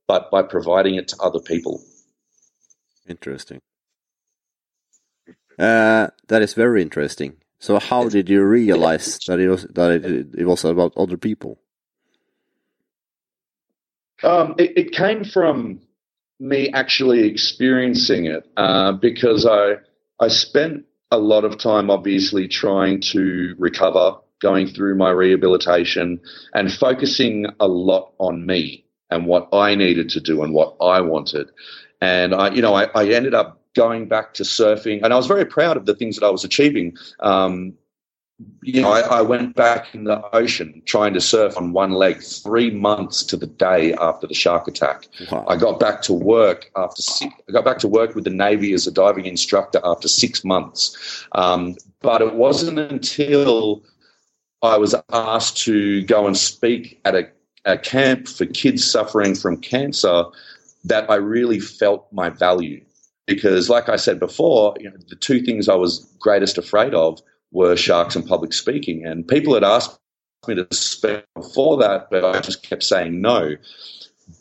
[0.06, 1.82] but by providing it to other people.
[3.06, 3.60] Interesting.
[5.58, 7.36] Uh, that is very interesting.
[7.58, 11.58] So, how did you realize that it was that it, it was about other people?
[14.22, 15.80] Um, it, it, came from
[16.40, 19.76] me actually experiencing it uh, because I
[20.20, 26.20] I spent a lot of time obviously trying to recover going through my rehabilitation
[26.54, 31.00] and focusing a lot on me and what I needed to do and what I
[31.00, 31.50] wanted.
[32.00, 35.26] And I, you know, I, I ended up going back to surfing, and I was
[35.26, 36.96] very proud of the things that I was achieving.
[37.20, 37.74] Um,
[38.62, 42.22] you know, I, I, went back in the ocean trying to surf on one leg
[42.22, 45.08] three months to the day after the shark attack.
[45.30, 45.44] Wow.
[45.48, 48.72] I got back to work after six, I got back to work with the Navy
[48.74, 51.26] as a diving instructor after six months.
[51.32, 53.82] Um, but it wasn't until
[54.62, 57.28] I was asked to go and speak at a,
[57.64, 60.24] a camp for kids suffering from cancer
[60.84, 62.84] that I really felt my value.
[63.26, 67.20] Because, like I said before, you know, the two things I was greatest afraid of
[67.52, 69.04] were sharks and public speaking.
[69.06, 69.98] And people had asked
[70.46, 73.56] me to speak before that, but I just kept saying no.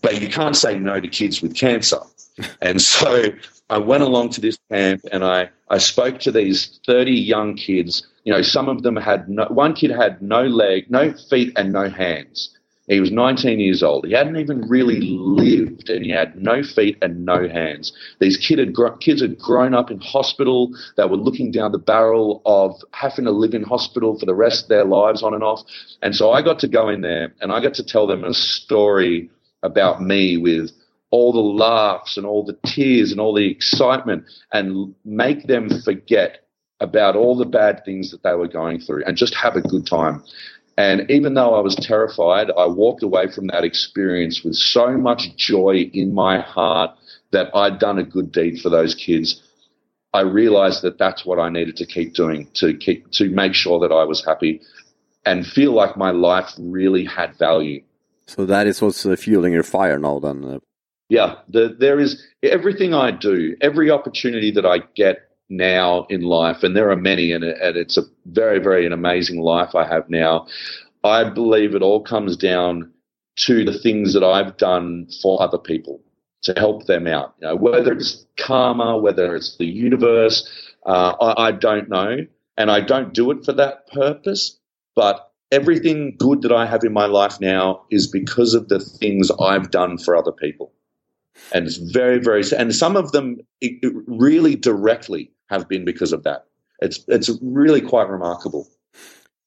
[0.01, 1.99] But you can't say no to kids with cancer.
[2.61, 3.29] And so
[3.71, 8.05] I went along to this camp and I, I spoke to these 30 young kids.
[8.25, 11.73] You know, some of them had no, one kid had no leg, no feet, and
[11.73, 12.56] no hands.
[12.87, 14.05] He was 19 years old.
[14.05, 17.91] He hadn't even really lived, and he had no feet and no hands.
[18.19, 20.71] These kid had gr- kids had grown up in hospital.
[20.95, 24.63] They were looking down the barrel of having to live in hospital for the rest
[24.63, 25.63] of their lives, on and off.
[26.01, 28.33] And so I got to go in there, and I got to tell them a
[28.33, 29.29] story
[29.63, 30.71] about me with
[31.11, 34.23] all the laughs and all the tears and all the excitement,
[34.53, 36.45] and make them forget
[36.79, 39.85] about all the bad things that they were going through, and just have a good
[39.85, 40.23] time.
[40.77, 45.35] And even though I was terrified, I walked away from that experience with so much
[45.35, 46.91] joy in my heart
[47.31, 49.41] that I'd done a good deed for those kids.
[50.13, 53.79] I realized that that's what I needed to keep doing to keep to make sure
[53.79, 54.61] that I was happy
[55.25, 57.83] and feel like my life really had value.
[58.27, 60.43] So that is what's uh, fueling your fire now, then.
[60.43, 60.59] Uh...
[61.09, 66.63] Yeah, the, there is everything I do, every opportunity that I get now in life,
[66.63, 70.09] and there are many, and, and it's a very, very an amazing life I have
[70.09, 70.47] now.
[71.03, 72.91] I believe it all comes down
[73.45, 76.01] to the things that I've done for other people
[76.43, 77.35] to help them out.
[77.39, 80.47] You know, whether it's karma, whether it's the universe,
[80.85, 82.17] uh, I, I don't know,
[82.57, 84.57] and I don't do it for that purpose.
[84.95, 89.31] But everything good that I have in my life now is because of the things
[89.39, 90.73] I've done for other people.
[91.53, 93.37] And it's very, very, and some of them
[94.07, 96.45] really directly have been because of that.
[96.79, 98.67] It's it's really quite remarkable.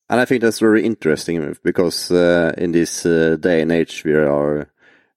[0.09, 4.13] And I think that's very interesting because uh, in this uh, day and age we
[4.13, 4.69] are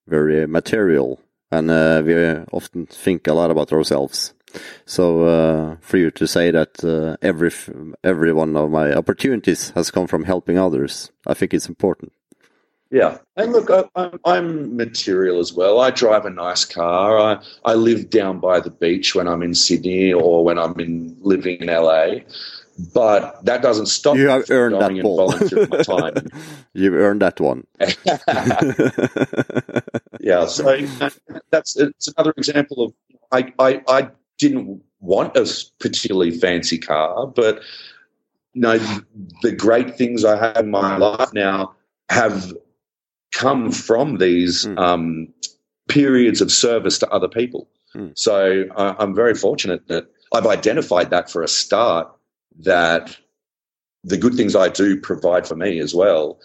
[0.06, 1.20] very material
[1.50, 2.14] and uh, we
[2.52, 4.34] often think a lot about ourselves.
[4.86, 7.50] So uh, for you to say that uh, every
[8.04, 12.12] every one of my opportunities has come from helping others, I think it's important.
[12.94, 15.80] Yeah, and look, I, am I'm material as well.
[15.80, 17.18] I drive a nice car.
[17.18, 21.16] I I live down by the beach when I'm in Sydney or when I'm in
[21.20, 22.18] living in LA.
[22.94, 25.32] But that doesn't stop you have earned that ball.
[25.82, 26.28] time.
[26.72, 27.66] You've earned that one.
[30.20, 30.78] yeah, so
[31.50, 32.94] that's it's another example of
[33.32, 37.60] I, I I didn't want a particularly fancy car, but
[38.52, 38.78] you know
[39.42, 41.74] the great things I have in my life now
[42.08, 42.54] have
[43.34, 44.78] come from these mm.
[44.78, 45.28] um,
[45.88, 47.68] periods of service to other people.
[47.94, 48.16] Mm.
[48.16, 52.10] So uh, I'm very fortunate that I've identified that for a start,
[52.60, 53.16] that
[54.02, 56.38] the good things I do provide for me as well,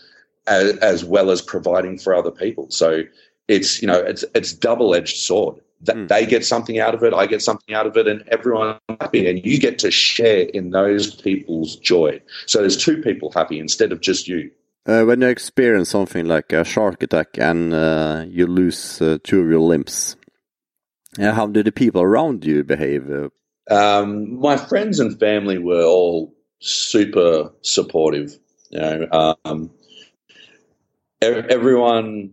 [0.48, 2.70] as, as well as providing for other people.
[2.70, 3.04] So
[3.48, 5.60] it's, you know, it's, it's double edged sword.
[5.82, 6.08] That mm.
[6.10, 9.30] They get something out of it, I get something out of it, and everyone's happy.
[9.30, 12.22] And you get to share in those people's joy.
[12.48, 14.52] So there's two people happy instead of just you.
[14.86, 19.42] Uh, when you experience something like a shark attack and uh, you lose uh, two
[19.42, 20.16] of your limbs,
[21.20, 23.10] uh, how do the people around you behave?
[23.10, 23.30] Uh?
[23.70, 28.38] Um, my friends and family were all super supportive.
[28.72, 29.72] You know, um,
[31.22, 32.32] everyone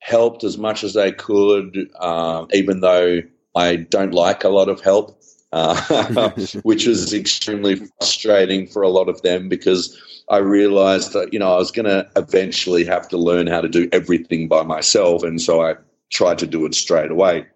[0.00, 3.20] helped as much as they could, uh, even though
[3.54, 5.20] I don't like a lot of help,
[6.62, 10.00] which was extremely frustrating for a lot of them because
[10.32, 13.68] I realized that, you know, I was going to eventually have to learn how to
[13.68, 15.22] do everything by myself.
[15.22, 15.74] And so I
[16.10, 17.46] tried to do it straight away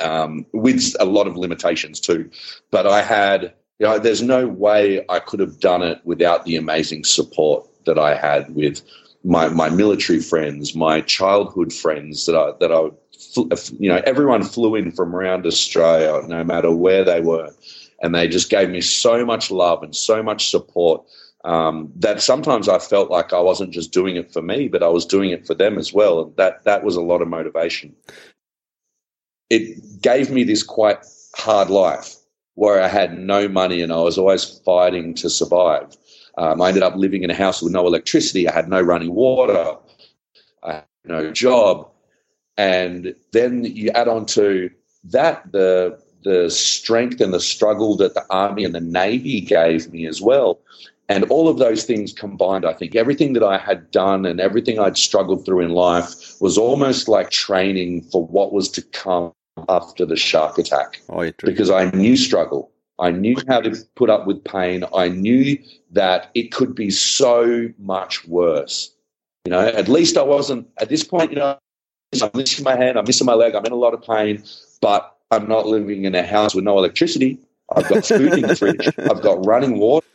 [0.00, 2.30] um, with a lot of limitations too.
[2.70, 6.54] But I had, you know, there's no way I could have done it without the
[6.54, 8.82] amazing support that I had with
[9.24, 12.90] my, my military friends, my childhood friends that I, that I,
[13.80, 17.50] you know, everyone flew in from around Australia, no matter where they were.
[18.00, 21.04] And they just gave me so much love and so much support
[21.46, 24.88] um, that sometimes I felt like I wasn't just doing it for me, but I
[24.88, 26.20] was doing it for them as well.
[26.20, 27.94] And that, that was a lot of motivation.
[29.48, 30.98] It gave me this quite
[31.36, 32.16] hard life
[32.54, 35.96] where I had no money and I was always fighting to survive.
[36.36, 38.48] Um, I ended up living in a house with no electricity.
[38.48, 39.76] I had no running water.
[40.64, 41.88] I had no job.
[42.56, 44.68] And then you add on to
[45.04, 50.08] that the the strength and the struggle that the Army and the Navy gave me
[50.08, 50.58] as well.
[51.08, 54.80] And all of those things combined, I think everything that I had done and everything
[54.80, 59.32] I'd struggled through in life was almost like training for what was to come
[59.68, 61.00] after the shark attack.
[61.08, 62.72] Oh, because I knew struggle.
[62.98, 64.84] I knew how to put up with pain.
[64.94, 65.58] I knew
[65.92, 68.92] that it could be so much worse.
[69.44, 71.58] You know, at least I wasn't at this point, you know,
[72.20, 74.42] I'm missing my hand, I'm missing my leg, I'm in a lot of pain,
[74.80, 77.38] but I'm not living in a house with no electricity.
[77.74, 78.88] I've got food in the fridge.
[78.98, 80.06] I've got running water.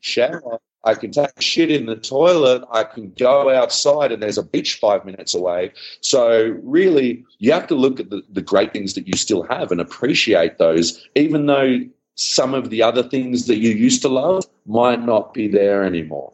[0.00, 0.60] Shower.
[0.84, 2.62] I can take shit in the toilet.
[2.72, 5.72] I can go outside and there's a beach five minutes away.
[6.00, 9.72] So, really, you have to look at the, the great things that you still have
[9.72, 11.80] and appreciate those, even though
[12.14, 16.32] some of the other things that you used to love might not be there anymore.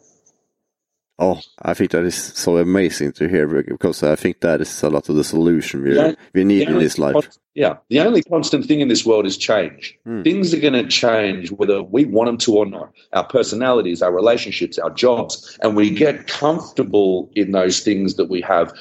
[1.18, 4.90] Oh, I think that is so amazing to hear because I think that is a
[4.90, 7.28] lot of the solution we, yeah, we need in this life.
[7.54, 9.96] Yeah, the only constant thing in this world is change.
[10.04, 10.22] Hmm.
[10.22, 12.92] Things are going to change whether we want them to or not.
[13.12, 18.40] Our personalities, our relationships, our jobs, and we get comfortable in those things that we
[18.40, 18.72] have.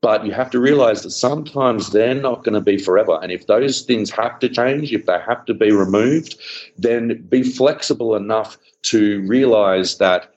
[0.00, 3.20] But you have to realize that sometimes they're not going to be forever.
[3.22, 6.40] And if those things have to change, if they have to be removed,
[6.78, 10.31] then be flexible enough to realize that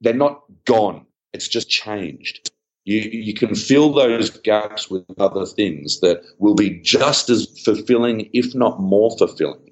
[0.00, 1.06] they're not gone.
[1.32, 2.50] It's just changed.
[2.84, 8.30] You, you can fill those gaps with other things that will be just as fulfilling,
[8.32, 9.70] if not more fulfilling.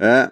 [0.00, 0.28] Uh,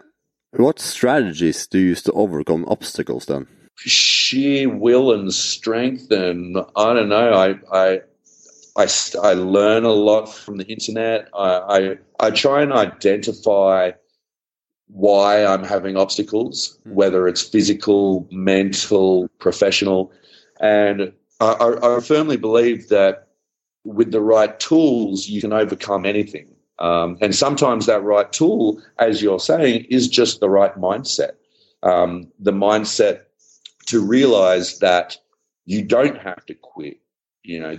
[0.52, 3.46] what strategies do you use to overcome obstacles then?
[3.76, 7.32] Sheer will and strength, and I don't know.
[7.32, 8.00] I I
[8.76, 8.88] I,
[9.22, 11.28] I learn a lot from the internet.
[11.34, 13.92] I, I I try and identify
[14.88, 16.94] why I'm having obstacles, hmm.
[16.94, 20.12] whether it's physical, mental, professional.
[20.60, 23.28] And I, I, firmly believe that
[23.84, 26.48] with the right tools, you can overcome anything.
[26.80, 31.32] Um, and sometimes that right tool, as you're saying, is just the right mindset.
[31.82, 33.22] Um, the mindset
[33.86, 35.16] to realize that
[35.64, 36.98] you don't have to quit.
[37.42, 37.78] You know,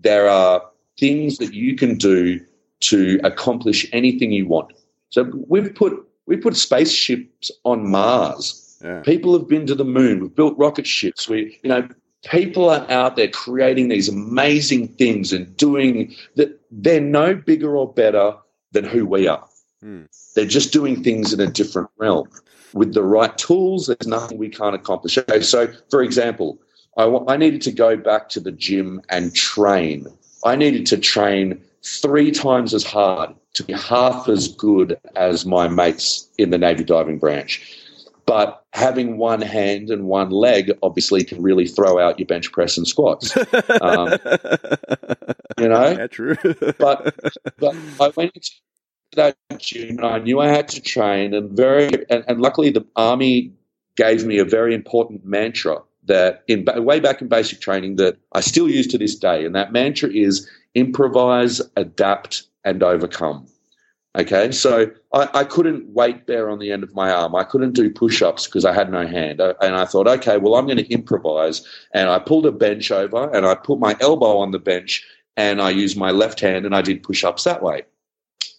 [0.00, 0.62] there are
[0.98, 2.40] things that you can do
[2.80, 4.72] to accomplish anything you want.
[5.10, 8.78] So we've put we put spaceships on Mars.
[8.84, 9.00] Yeah.
[9.00, 10.20] People have been to the moon.
[10.20, 11.28] We've built rocket ships.
[11.28, 11.88] We, you know,
[12.24, 16.56] people are out there creating these amazing things and doing that.
[16.70, 18.36] They're no bigger or better
[18.70, 19.44] than who we are.
[19.80, 20.02] Hmm.
[20.36, 22.28] They're just doing things in a different realm.
[22.74, 25.18] With the right tools, there's nothing we can't accomplish.
[25.18, 26.60] Okay, so, for example,
[26.96, 30.06] I, I needed to go back to the gym and train.
[30.44, 35.68] I needed to train three times as hard to be half as good as my
[35.68, 37.76] mates in the Navy diving branch.
[38.26, 42.76] But having one hand and one leg obviously can really throw out your bench press
[42.76, 43.36] and squats.
[43.80, 44.10] Um,
[45.58, 45.90] you know?
[45.90, 46.36] Yeah, true.
[46.78, 47.14] but,
[47.58, 48.50] but I went into
[49.16, 52.86] that gym and I knew I had to train and very and, and luckily the
[52.94, 53.52] army
[53.96, 58.40] gave me a very important mantra that in way back in basic training that I
[58.40, 63.46] still use to this day and that mantra is improvise, adapt, and overcome.
[64.18, 67.36] Okay, so I, I, couldn't weight bear on the end of my arm.
[67.36, 69.40] I couldn't do push ups because I had no hand.
[69.40, 71.64] And I thought, okay, well, I'm going to improvise.
[71.94, 75.06] And I pulled a bench over and I put my elbow on the bench
[75.36, 77.84] and I used my left hand and I did push ups that way.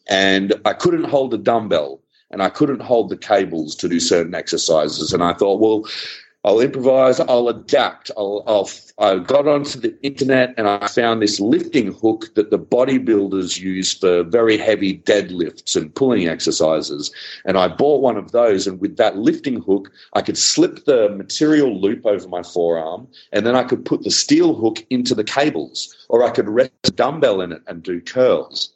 [0.10, 2.02] And I couldn't hold a dumbbell
[2.32, 5.12] and I couldn't hold the cables to do certain exercises.
[5.12, 5.86] And I thought, well,
[6.44, 8.10] I'll improvise, I'll adapt.
[8.18, 12.58] I'll, I'll, I got onto the internet and I found this lifting hook that the
[12.58, 17.12] bodybuilders use for very heavy deadlifts and pulling exercises.
[17.46, 18.66] And I bought one of those.
[18.66, 23.46] And with that lifting hook, I could slip the material loop over my forearm and
[23.46, 26.92] then I could put the steel hook into the cables or I could rest a
[26.92, 28.74] dumbbell in it and do curls.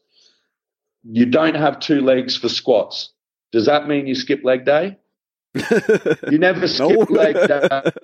[1.03, 3.09] You don't have two legs for squats.
[3.51, 4.97] Does that mean you skip leg day?
[6.31, 7.15] You never skip no.
[7.15, 7.95] leg that.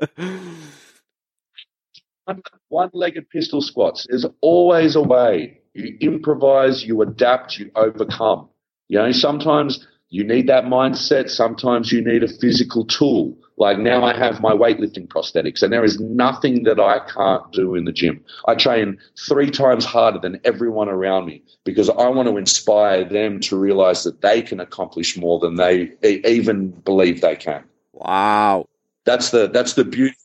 [2.70, 4.08] One-legged pistol squats.
[4.10, 5.60] There's always a way.
[5.74, 8.50] You improvise, you adapt, you overcome.
[8.88, 11.30] You know, sometimes you need that mindset.
[11.30, 13.36] Sometimes you need a physical tool.
[13.58, 17.76] Like now I have my weightlifting prosthetics and there is nothing that I can't do
[17.76, 18.24] in the gym.
[18.46, 18.98] I train
[19.28, 24.04] three times harder than everyone around me because I want to inspire them to realize
[24.04, 27.64] that they can accomplish more than they even believe they can.
[27.94, 28.68] Wow.
[29.06, 30.16] That's the, that's the beauty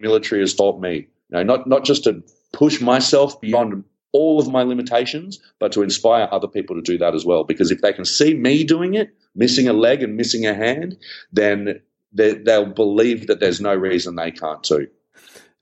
[0.00, 1.08] military has taught me.
[1.28, 2.22] You know, not, not just to
[2.52, 7.14] push myself beyond all of my limitations, but to inspire other people to do that
[7.14, 7.44] as well.
[7.44, 10.96] Because if they can see me doing it, missing a leg and missing a hand,
[11.32, 11.80] then
[12.12, 14.88] they, will believe that there's no reason they can't too.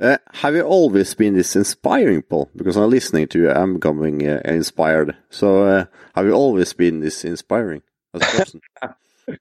[0.01, 2.51] Uh, have you always been this inspiring, Paul?
[2.57, 5.17] Because I'm listening to you, I'm becoming uh, inspired.
[5.31, 5.85] So, uh,
[6.15, 7.83] have you always been this inspiring
[8.13, 8.61] as a person?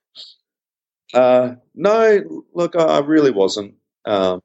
[1.14, 3.76] uh, no, look, I, I really wasn't.
[4.06, 4.42] Um,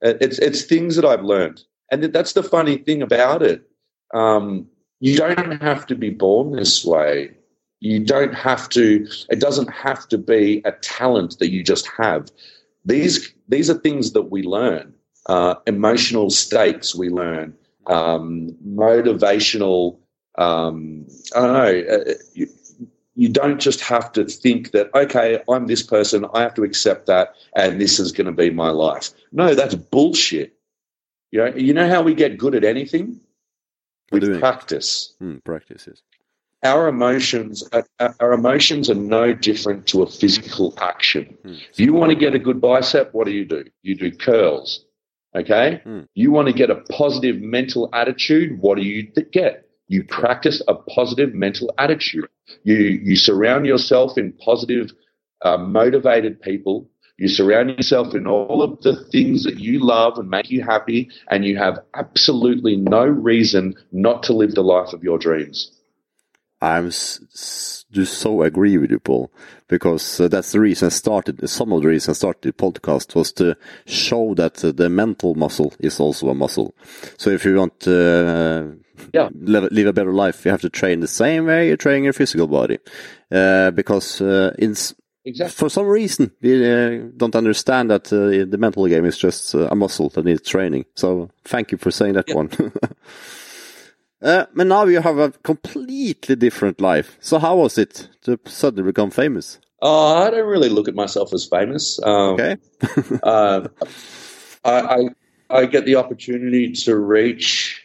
[0.00, 3.68] it's it's things that I've learned, and that's the funny thing about it.
[4.14, 4.68] Um,
[5.00, 7.32] you don't have to be born this way.
[7.80, 9.06] You don't have to.
[9.30, 12.30] It doesn't have to be a talent that you just have.
[12.84, 14.94] These these are things that we learn
[15.26, 17.54] uh, emotional states we learn,
[17.86, 19.98] um, motivational.
[20.38, 21.94] Um, I don't know.
[21.94, 22.48] Uh, you,
[23.14, 26.26] you don't just have to think that okay, I'm this person.
[26.34, 29.10] I have to accept that, and this is going to be my life.
[29.32, 30.54] No, that's bullshit.
[31.30, 33.20] You know, you know how we get good at anything
[34.10, 35.14] with practice.
[35.22, 36.02] Mm, practices.
[36.62, 37.86] Our emotions, are,
[38.20, 41.38] our emotions are no different to a physical action.
[41.44, 41.58] Mm.
[41.72, 43.64] If you want to get a good bicep, what do you do?
[43.82, 44.84] You do curls.
[45.34, 45.80] Okay.
[45.86, 46.06] Mm.
[46.14, 48.60] You want to get a positive mental attitude.
[48.60, 49.68] What do you get?
[49.88, 52.28] You practice a positive mental attitude.
[52.64, 54.92] You, you surround yourself in positive,
[55.42, 56.90] uh, motivated people.
[57.16, 61.10] You surround yourself in all of the things that you love and make you happy,
[61.28, 65.72] and you have absolutely no reason not to live the life of your dreams.
[66.62, 69.30] I'm just so agree with you, Paul,
[69.68, 71.48] because uh, that's the reason I started.
[71.48, 73.56] Some of the reason I started the podcast was to
[73.86, 76.74] show that uh, the mental muscle is also a muscle.
[77.16, 79.30] So if you want to uh, yeah.
[79.32, 82.12] live, live, a better life, you have to train the same way you train your
[82.12, 82.78] physical body,
[83.30, 84.74] uh, because uh, in
[85.22, 85.52] Exactly.
[85.52, 89.68] For some reason, we uh, don't understand that uh, the mental game is just uh,
[89.70, 90.86] a muscle that needs training.
[90.94, 92.50] So, thank you for saying that one.
[94.22, 97.16] Uh, but now you have a completely different life.
[97.20, 99.58] So how was it to suddenly become famous?
[99.82, 101.98] Oh, I don't really look at myself as famous.
[102.02, 102.56] Um, okay.
[103.22, 103.66] uh,
[104.64, 105.08] I, I,
[105.48, 107.82] I get the opportunity to reach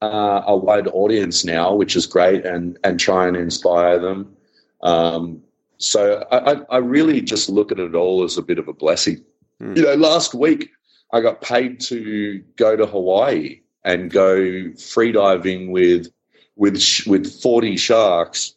[0.00, 4.34] uh, a wide audience now, which is great, and and try and inspire them.
[4.82, 5.42] Um,
[5.76, 9.22] so I, I really just look at it all as a bit of a blessing.
[9.60, 9.76] Mm.
[9.76, 10.70] You know, last week
[11.12, 14.36] I got paid to go to Hawaii and go
[14.76, 16.08] freediving with
[16.56, 18.54] with with 40 sharks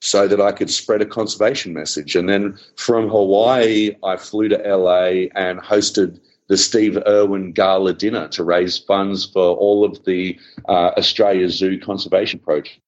[0.00, 2.14] so that I could spread a conservation message.
[2.16, 8.28] And then from Hawaii, I flew to LA and hosted the Steve Irwin Gala dinner
[8.28, 10.38] to raise funds for all of the
[10.68, 12.78] uh, Australia Zoo conservation project.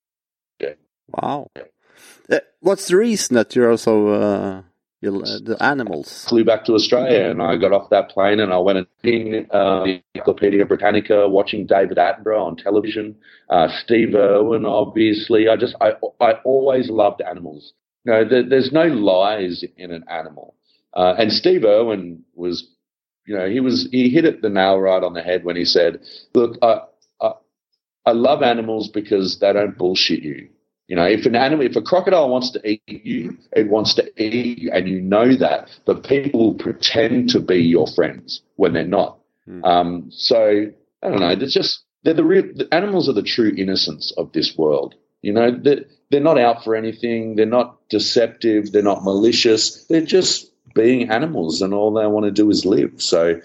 [1.11, 1.51] Wow.
[2.31, 4.63] Uh, what's the reason that you're also uh,
[5.05, 6.25] uh, the animals.
[6.29, 9.47] Flew back to Australia and I got off that plane and I went and in
[9.51, 13.17] uh, the Encyclopedia Britannica, watching David Attenborough on television,
[13.49, 15.49] uh, Steve Irwin, obviously.
[15.49, 17.73] I just, I, I always loved animals.
[18.05, 20.55] You know, there, there's no lies in an animal.
[20.95, 22.69] Uh, and Steve Irwin was,
[23.27, 25.65] you know, he was, he hit it the nail right on the head when he
[25.65, 26.01] said,
[26.35, 26.81] look, I,
[27.21, 27.33] I,
[28.07, 30.49] I love animals because they don't bullshit you.
[30.89, 34.11] You know, if an animal, if a crocodile wants to eat you, it wants to
[34.17, 38.73] eat you, and you know that, but people will pretend to be your friends when
[38.73, 39.19] they're not.
[39.47, 39.65] Mm.
[39.65, 40.67] Um, so
[41.03, 41.29] I don't know.
[41.29, 44.95] It's just they're the real the animals are the true innocence of this world.
[45.21, 47.37] You know, they're, they're not out for anything.
[47.37, 48.73] They're not deceptive.
[48.73, 49.85] They're not malicious.
[49.85, 53.03] They're just being animals, and all they want to do is live.
[53.03, 53.41] So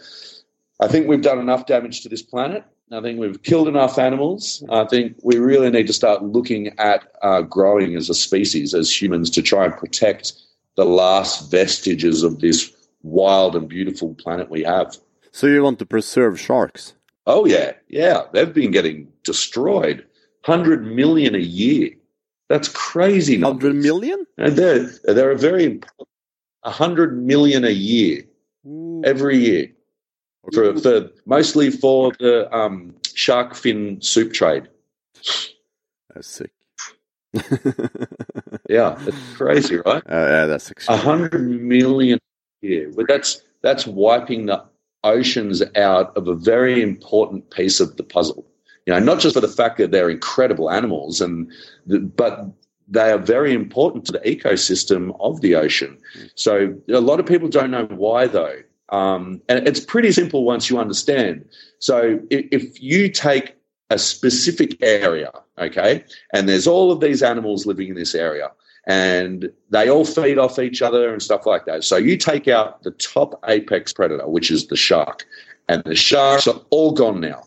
[0.80, 2.64] I think we've done enough damage to this planet.
[2.92, 4.64] I think we've killed enough animals.
[4.70, 9.02] I think we really need to start looking at uh, growing as a species, as
[9.02, 10.34] humans, to try and protect
[10.76, 14.98] the last vestiges of this wild and beautiful planet we have.
[15.32, 16.94] So you want to preserve sharks?
[17.26, 18.24] Oh yeah, yeah.
[18.34, 20.06] They've been getting destroyed.
[20.44, 21.92] Hundred million a year.
[22.50, 23.40] That's crazy.
[23.40, 24.26] Hundred million?
[24.38, 26.10] And they're they're a very important.
[26.66, 28.24] hundred million a year,
[28.68, 29.02] Ooh.
[29.06, 29.68] every year
[30.52, 34.68] for, for mostly for the um, shark fin soup trade.
[36.14, 36.52] That's sick.
[38.70, 40.04] yeah, it's crazy, right?
[40.08, 42.20] Uh, yeah, that's a hundred million
[42.62, 42.92] a year.
[42.96, 44.64] But that's that's wiping the
[45.04, 48.46] oceans out of a very important piece of the puzzle.
[48.86, 51.52] You know, not just for the fact that they're incredible animals, and
[51.88, 52.52] the, but
[52.88, 55.98] they are very important to the ecosystem of the ocean.
[56.36, 58.58] So a lot of people don't know why, though.
[58.90, 61.46] Um, and it's pretty simple once you understand.
[61.80, 63.56] So if, you take
[63.90, 66.04] a specific area, okay,
[66.34, 68.52] and there's all of these animals living in this area,
[68.86, 71.84] and they all feed off each other and stuff like that.
[71.84, 75.26] So you take out the top apex predator, which is the shark,
[75.70, 77.44] and the sharks are all gone now.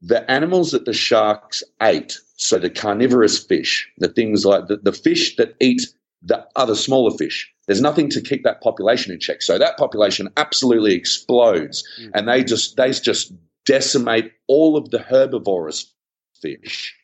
[0.00, 4.92] The animals that the sharks ate, so the carnivorous fish, the things like the, the
[4.92, 5.82] fish that eat
[6.22, 9.42] the other smaller fish, There's nothing to keep that population in check.
[9.42, 12.10] So that population absolutely explodes, mm.
[12.14, 13.32] and they just they just
[13.64, 15.92] decimate all of the herbivorous
[16.40, 16.94] fish.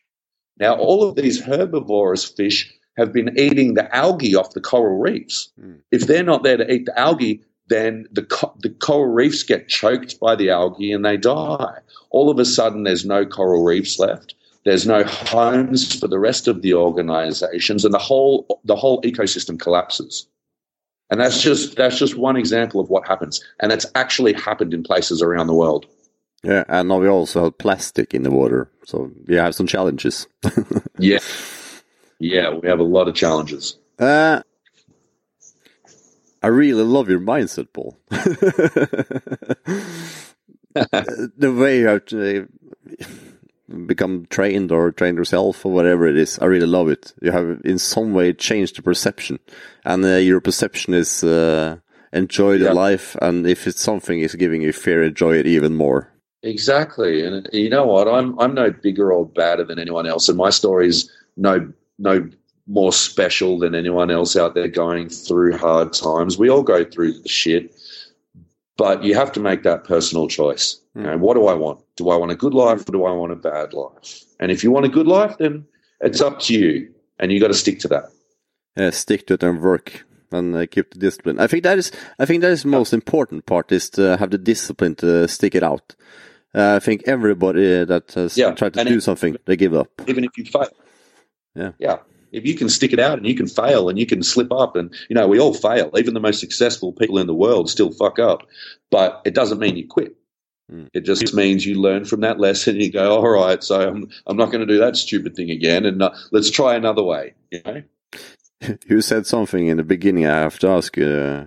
[0.59, 5.51] Now, all of these herbivorous fish have been eating the algae off the coral reefs.
[5.59, 5.79] Mm.
[5.91, 9.69] If they're not there to eat the algae, then the, co- the coral reefs get
[9.69, 11.79] choked by the algae and they die.
[12.09, 14.35] All of a sudden, there's no coral reefs left.
[14.63, 19.59] There's no homes for the rest of the organizations, and the whole the whole ecosystem
[19.59, 20.27] collapses.
[21.11, 24.81] And that's just that's just one example of what happens, and it's actually happened in
[24.81, 25.85] places around the world.
[26.41, 30.25] Yeah, and now we also have plastic in the water, so we have some challenges.
[30.97, 31.19] yeah,
[32.17, 33.77] yeah, we have a lot of challenges.
[33.99, 34.41] Uh,
[36.41, 37.99] I really love your mindset, Paul.
[40.73, 42.47] the way you have to
[43.71, 47.13] become trained or trained yourself or whatever it is, I really love it.
[47.21, 49.39] You have in some way changed the perception,
[49.85, 51.77] and uh, your perception is uh,
[52.13, 52.73] enjoy the yeah.
[52.73, 56.11] life, and if it's something is giving you fear, enjoy it even more.
[56.43, 58.07] Exactly, and you know what?
[58.07, 62.27] I'm I'm no bigger or badder than anyone else, and my story's no no
[62.67, 66.37] more special than anyone else out there going through hard times.
[66.37, 67.75] We all go through the shit,
[68.77, 70.80] but you have to make that personal choice.
[70.95, 71.79] You know, what do I want?
[71.95, 74.23] Do I want a good life or do I want a bad life?
[74.39, 75.65] And if you want a good life, then
[76.01, 78.11] it's up to you, and you got to stick to that.
[78.75, 81.39] Yeah, stick to it and work and uh, keep the discipline.
[81.39, 84.31] I think that is, I think that is the most important part is to have
[84.31, 85.95] the discipline to stick it out.
[86.53, 88.51] Uh, I think everybody that has yeah.
[88.51, 89.89] tried to and do it, something, they give up.
[90.07, 90.69] Even if you fail.
[91.55, 91.71] Yeah.
[91.79, 91.97] Yeah.
[92.31, 94.75] If you can stick it out and you can fail and you can slip up
[94.77, 95.91] and, you know, we all fail.
[95.97, 98.47] Even the most successful people in the world still fuck up.
[98.89, 100.15] But it doesn't mean you quit.
[100.71, 100.89] Mm.
[100.93, 102.77] It just means you learn from that lesson.
[102.77, 105.85] You go, all right, so I'm, I'm not going to do that stupid thing again.
[105.85, 107.83] And uh, let's try another way, you know?
[108.85, 110.27] You said something in the beginning.
[110.27, 111.45] I have to ask you, uh,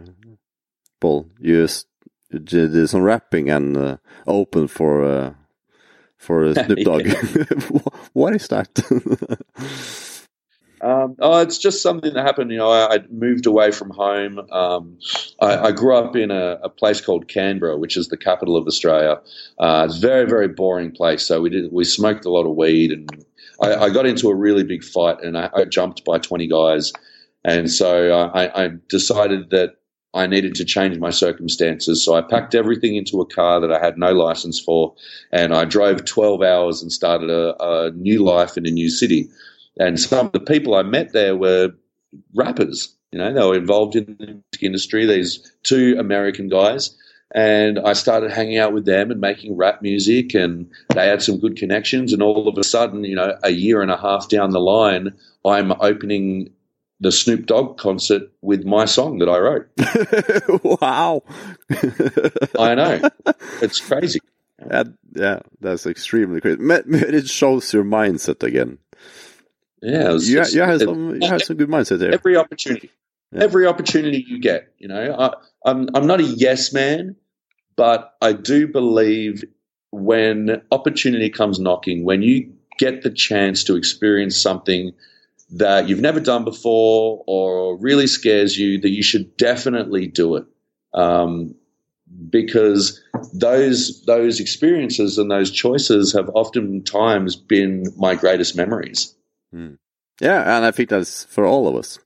[1.01, 1.29] Paul.
[1.39, 1.69] You
[2.43, 3.97] did some rapping and uh,
[4.27, 5.35] open for uh,
[6.17, 7.07] for Snoop Dogg.
[8.15, 8.69] what is that?
[10.85, 12.51] Um, oh, it's just something that happened.
[12.51, 14.39] You know, I, I moved away from home.
[14.53, 14.99] Um,
[15.41, 18.67] I, I, grew up in a, a, place called Canberra, which is the capital of
[18.67, 19.19] Australia.
[19.59, 21.27] Uh, it's a very, very boring place.
[21.27, 23.25] So we did we smoked a lot of weed, and
[23.63, 26.93] I, I got into a really big fight, and I, jumped by twenty guys.
[27.47, 29.77] And so I, I decided that
[30.15, 32.05] I needed to change my circumstances.
[32.05, 34.95] So I packed everything into a car that I had no license for,
[35.33, 39.29] and I drove 12 hours and started a, a new life in a new city.
[39.79, 41.73] And some of the people I met there were
[42.35, 42.95] rappers.
[43.13, 45.07] You know, they were involved in the music industry.
[45.07, 46.97] These two American guys,
[47.35, 51.39] and I started hanging out with them and making rap music, and they had some
[51.39, 52.13] good connections.
[52.13, 55.15] And all of a sudden, you know, a year and a half down the line,
[55.45, 56.51] I'm opening
[57.01, 59.69] the Snoop Dogg concert with my song that I wrote.
[60.81, 61.23] wow.
[62.59, 63.11] I know.
[63.61, 64.21] It's crazy.
[64.59, 66.59] That, yeah, that's extremely crazy.
[66.61, 68.79] It shows your mindset again.
[69.85, 72.13] Yeah, you, just, you, have some, you have some good mindset there.
[72.13, 72.91] Every opportunity,
[73.33, 73.43] yeah.
[73.43, 75.35] every opportunity you get, you know, I,
[75.69, 77.17] I'm I'm not a yes man,
[77.77, 79.45] but I do believe
[79.91, 84.93] when opportunity comes knocking, when you get the chance to experience something
[85.51, 90.45] that you've never done before or really scares you, that you should definitely do it.
[90.95, 91.55] Um,
[92.31, 93.03] because
[93.33, 99.15] those those experiences and those choices have oftentimes been my greatest memories.
[99.55, 99.79] Mm.
[100.21, 101.99] Yeah, and I think that's for all of us.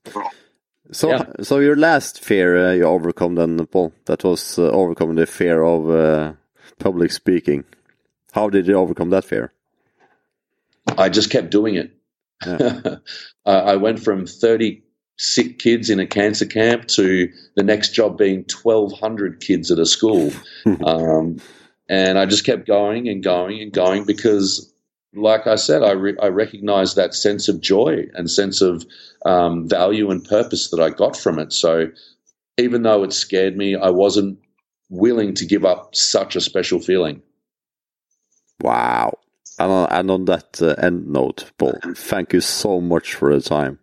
[0.91, 1.25] So, yeah.
[1.41, 5.63] so your last fear uh, you overcome then, Paul, that was uh, overcoming the fear
[5.63, 6.33] of uh,
[6.79, 7.65] public speaking.
[8.31, 9.51] How did you overcome that fear?
[10.97, 11.91] I just kept doing it.
[12.45, 12.95] Yeah.
[13.45, 14.83] I went from 30
[15.17, 19.85] sick kids in a cancer camp to the next job being 1,200 kids at a
[19.85, 20.31] school.
[20.85, 21.37] um,
[21.87, 24.71] and I just kept going and going and going because,
[25.13, 28.85] like I said, I, re- I recognized that sense of joy and sense of
[29.25, 31.51] um, value and purpose that I got from it.
[31.53, 31.87] So
[32.57, 34.39] even though it scared me, I wasn't
[34.89, 37.21] willing to give up such a special feeling.
[38.61, 39.17] Wow.
[39.57, 43.41] And on, and on that uh, end note, Paul, thank you so much for the
[43.41, 43.79] time.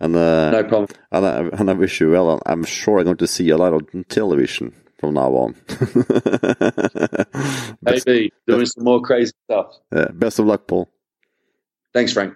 [0.00, 0.88] And uh, no problem.
[1.12, 2.42] And I, and I wish you well.
[2.46, 5.56] I'm sure I'm going to see a lot on television from now on.
[7.82, 9.74] Maybe doing some more crazy stuff.
[9.92, 10.88] Yeah, best of luck, Paul.
[11.92, 12.34] Thanks, Frank.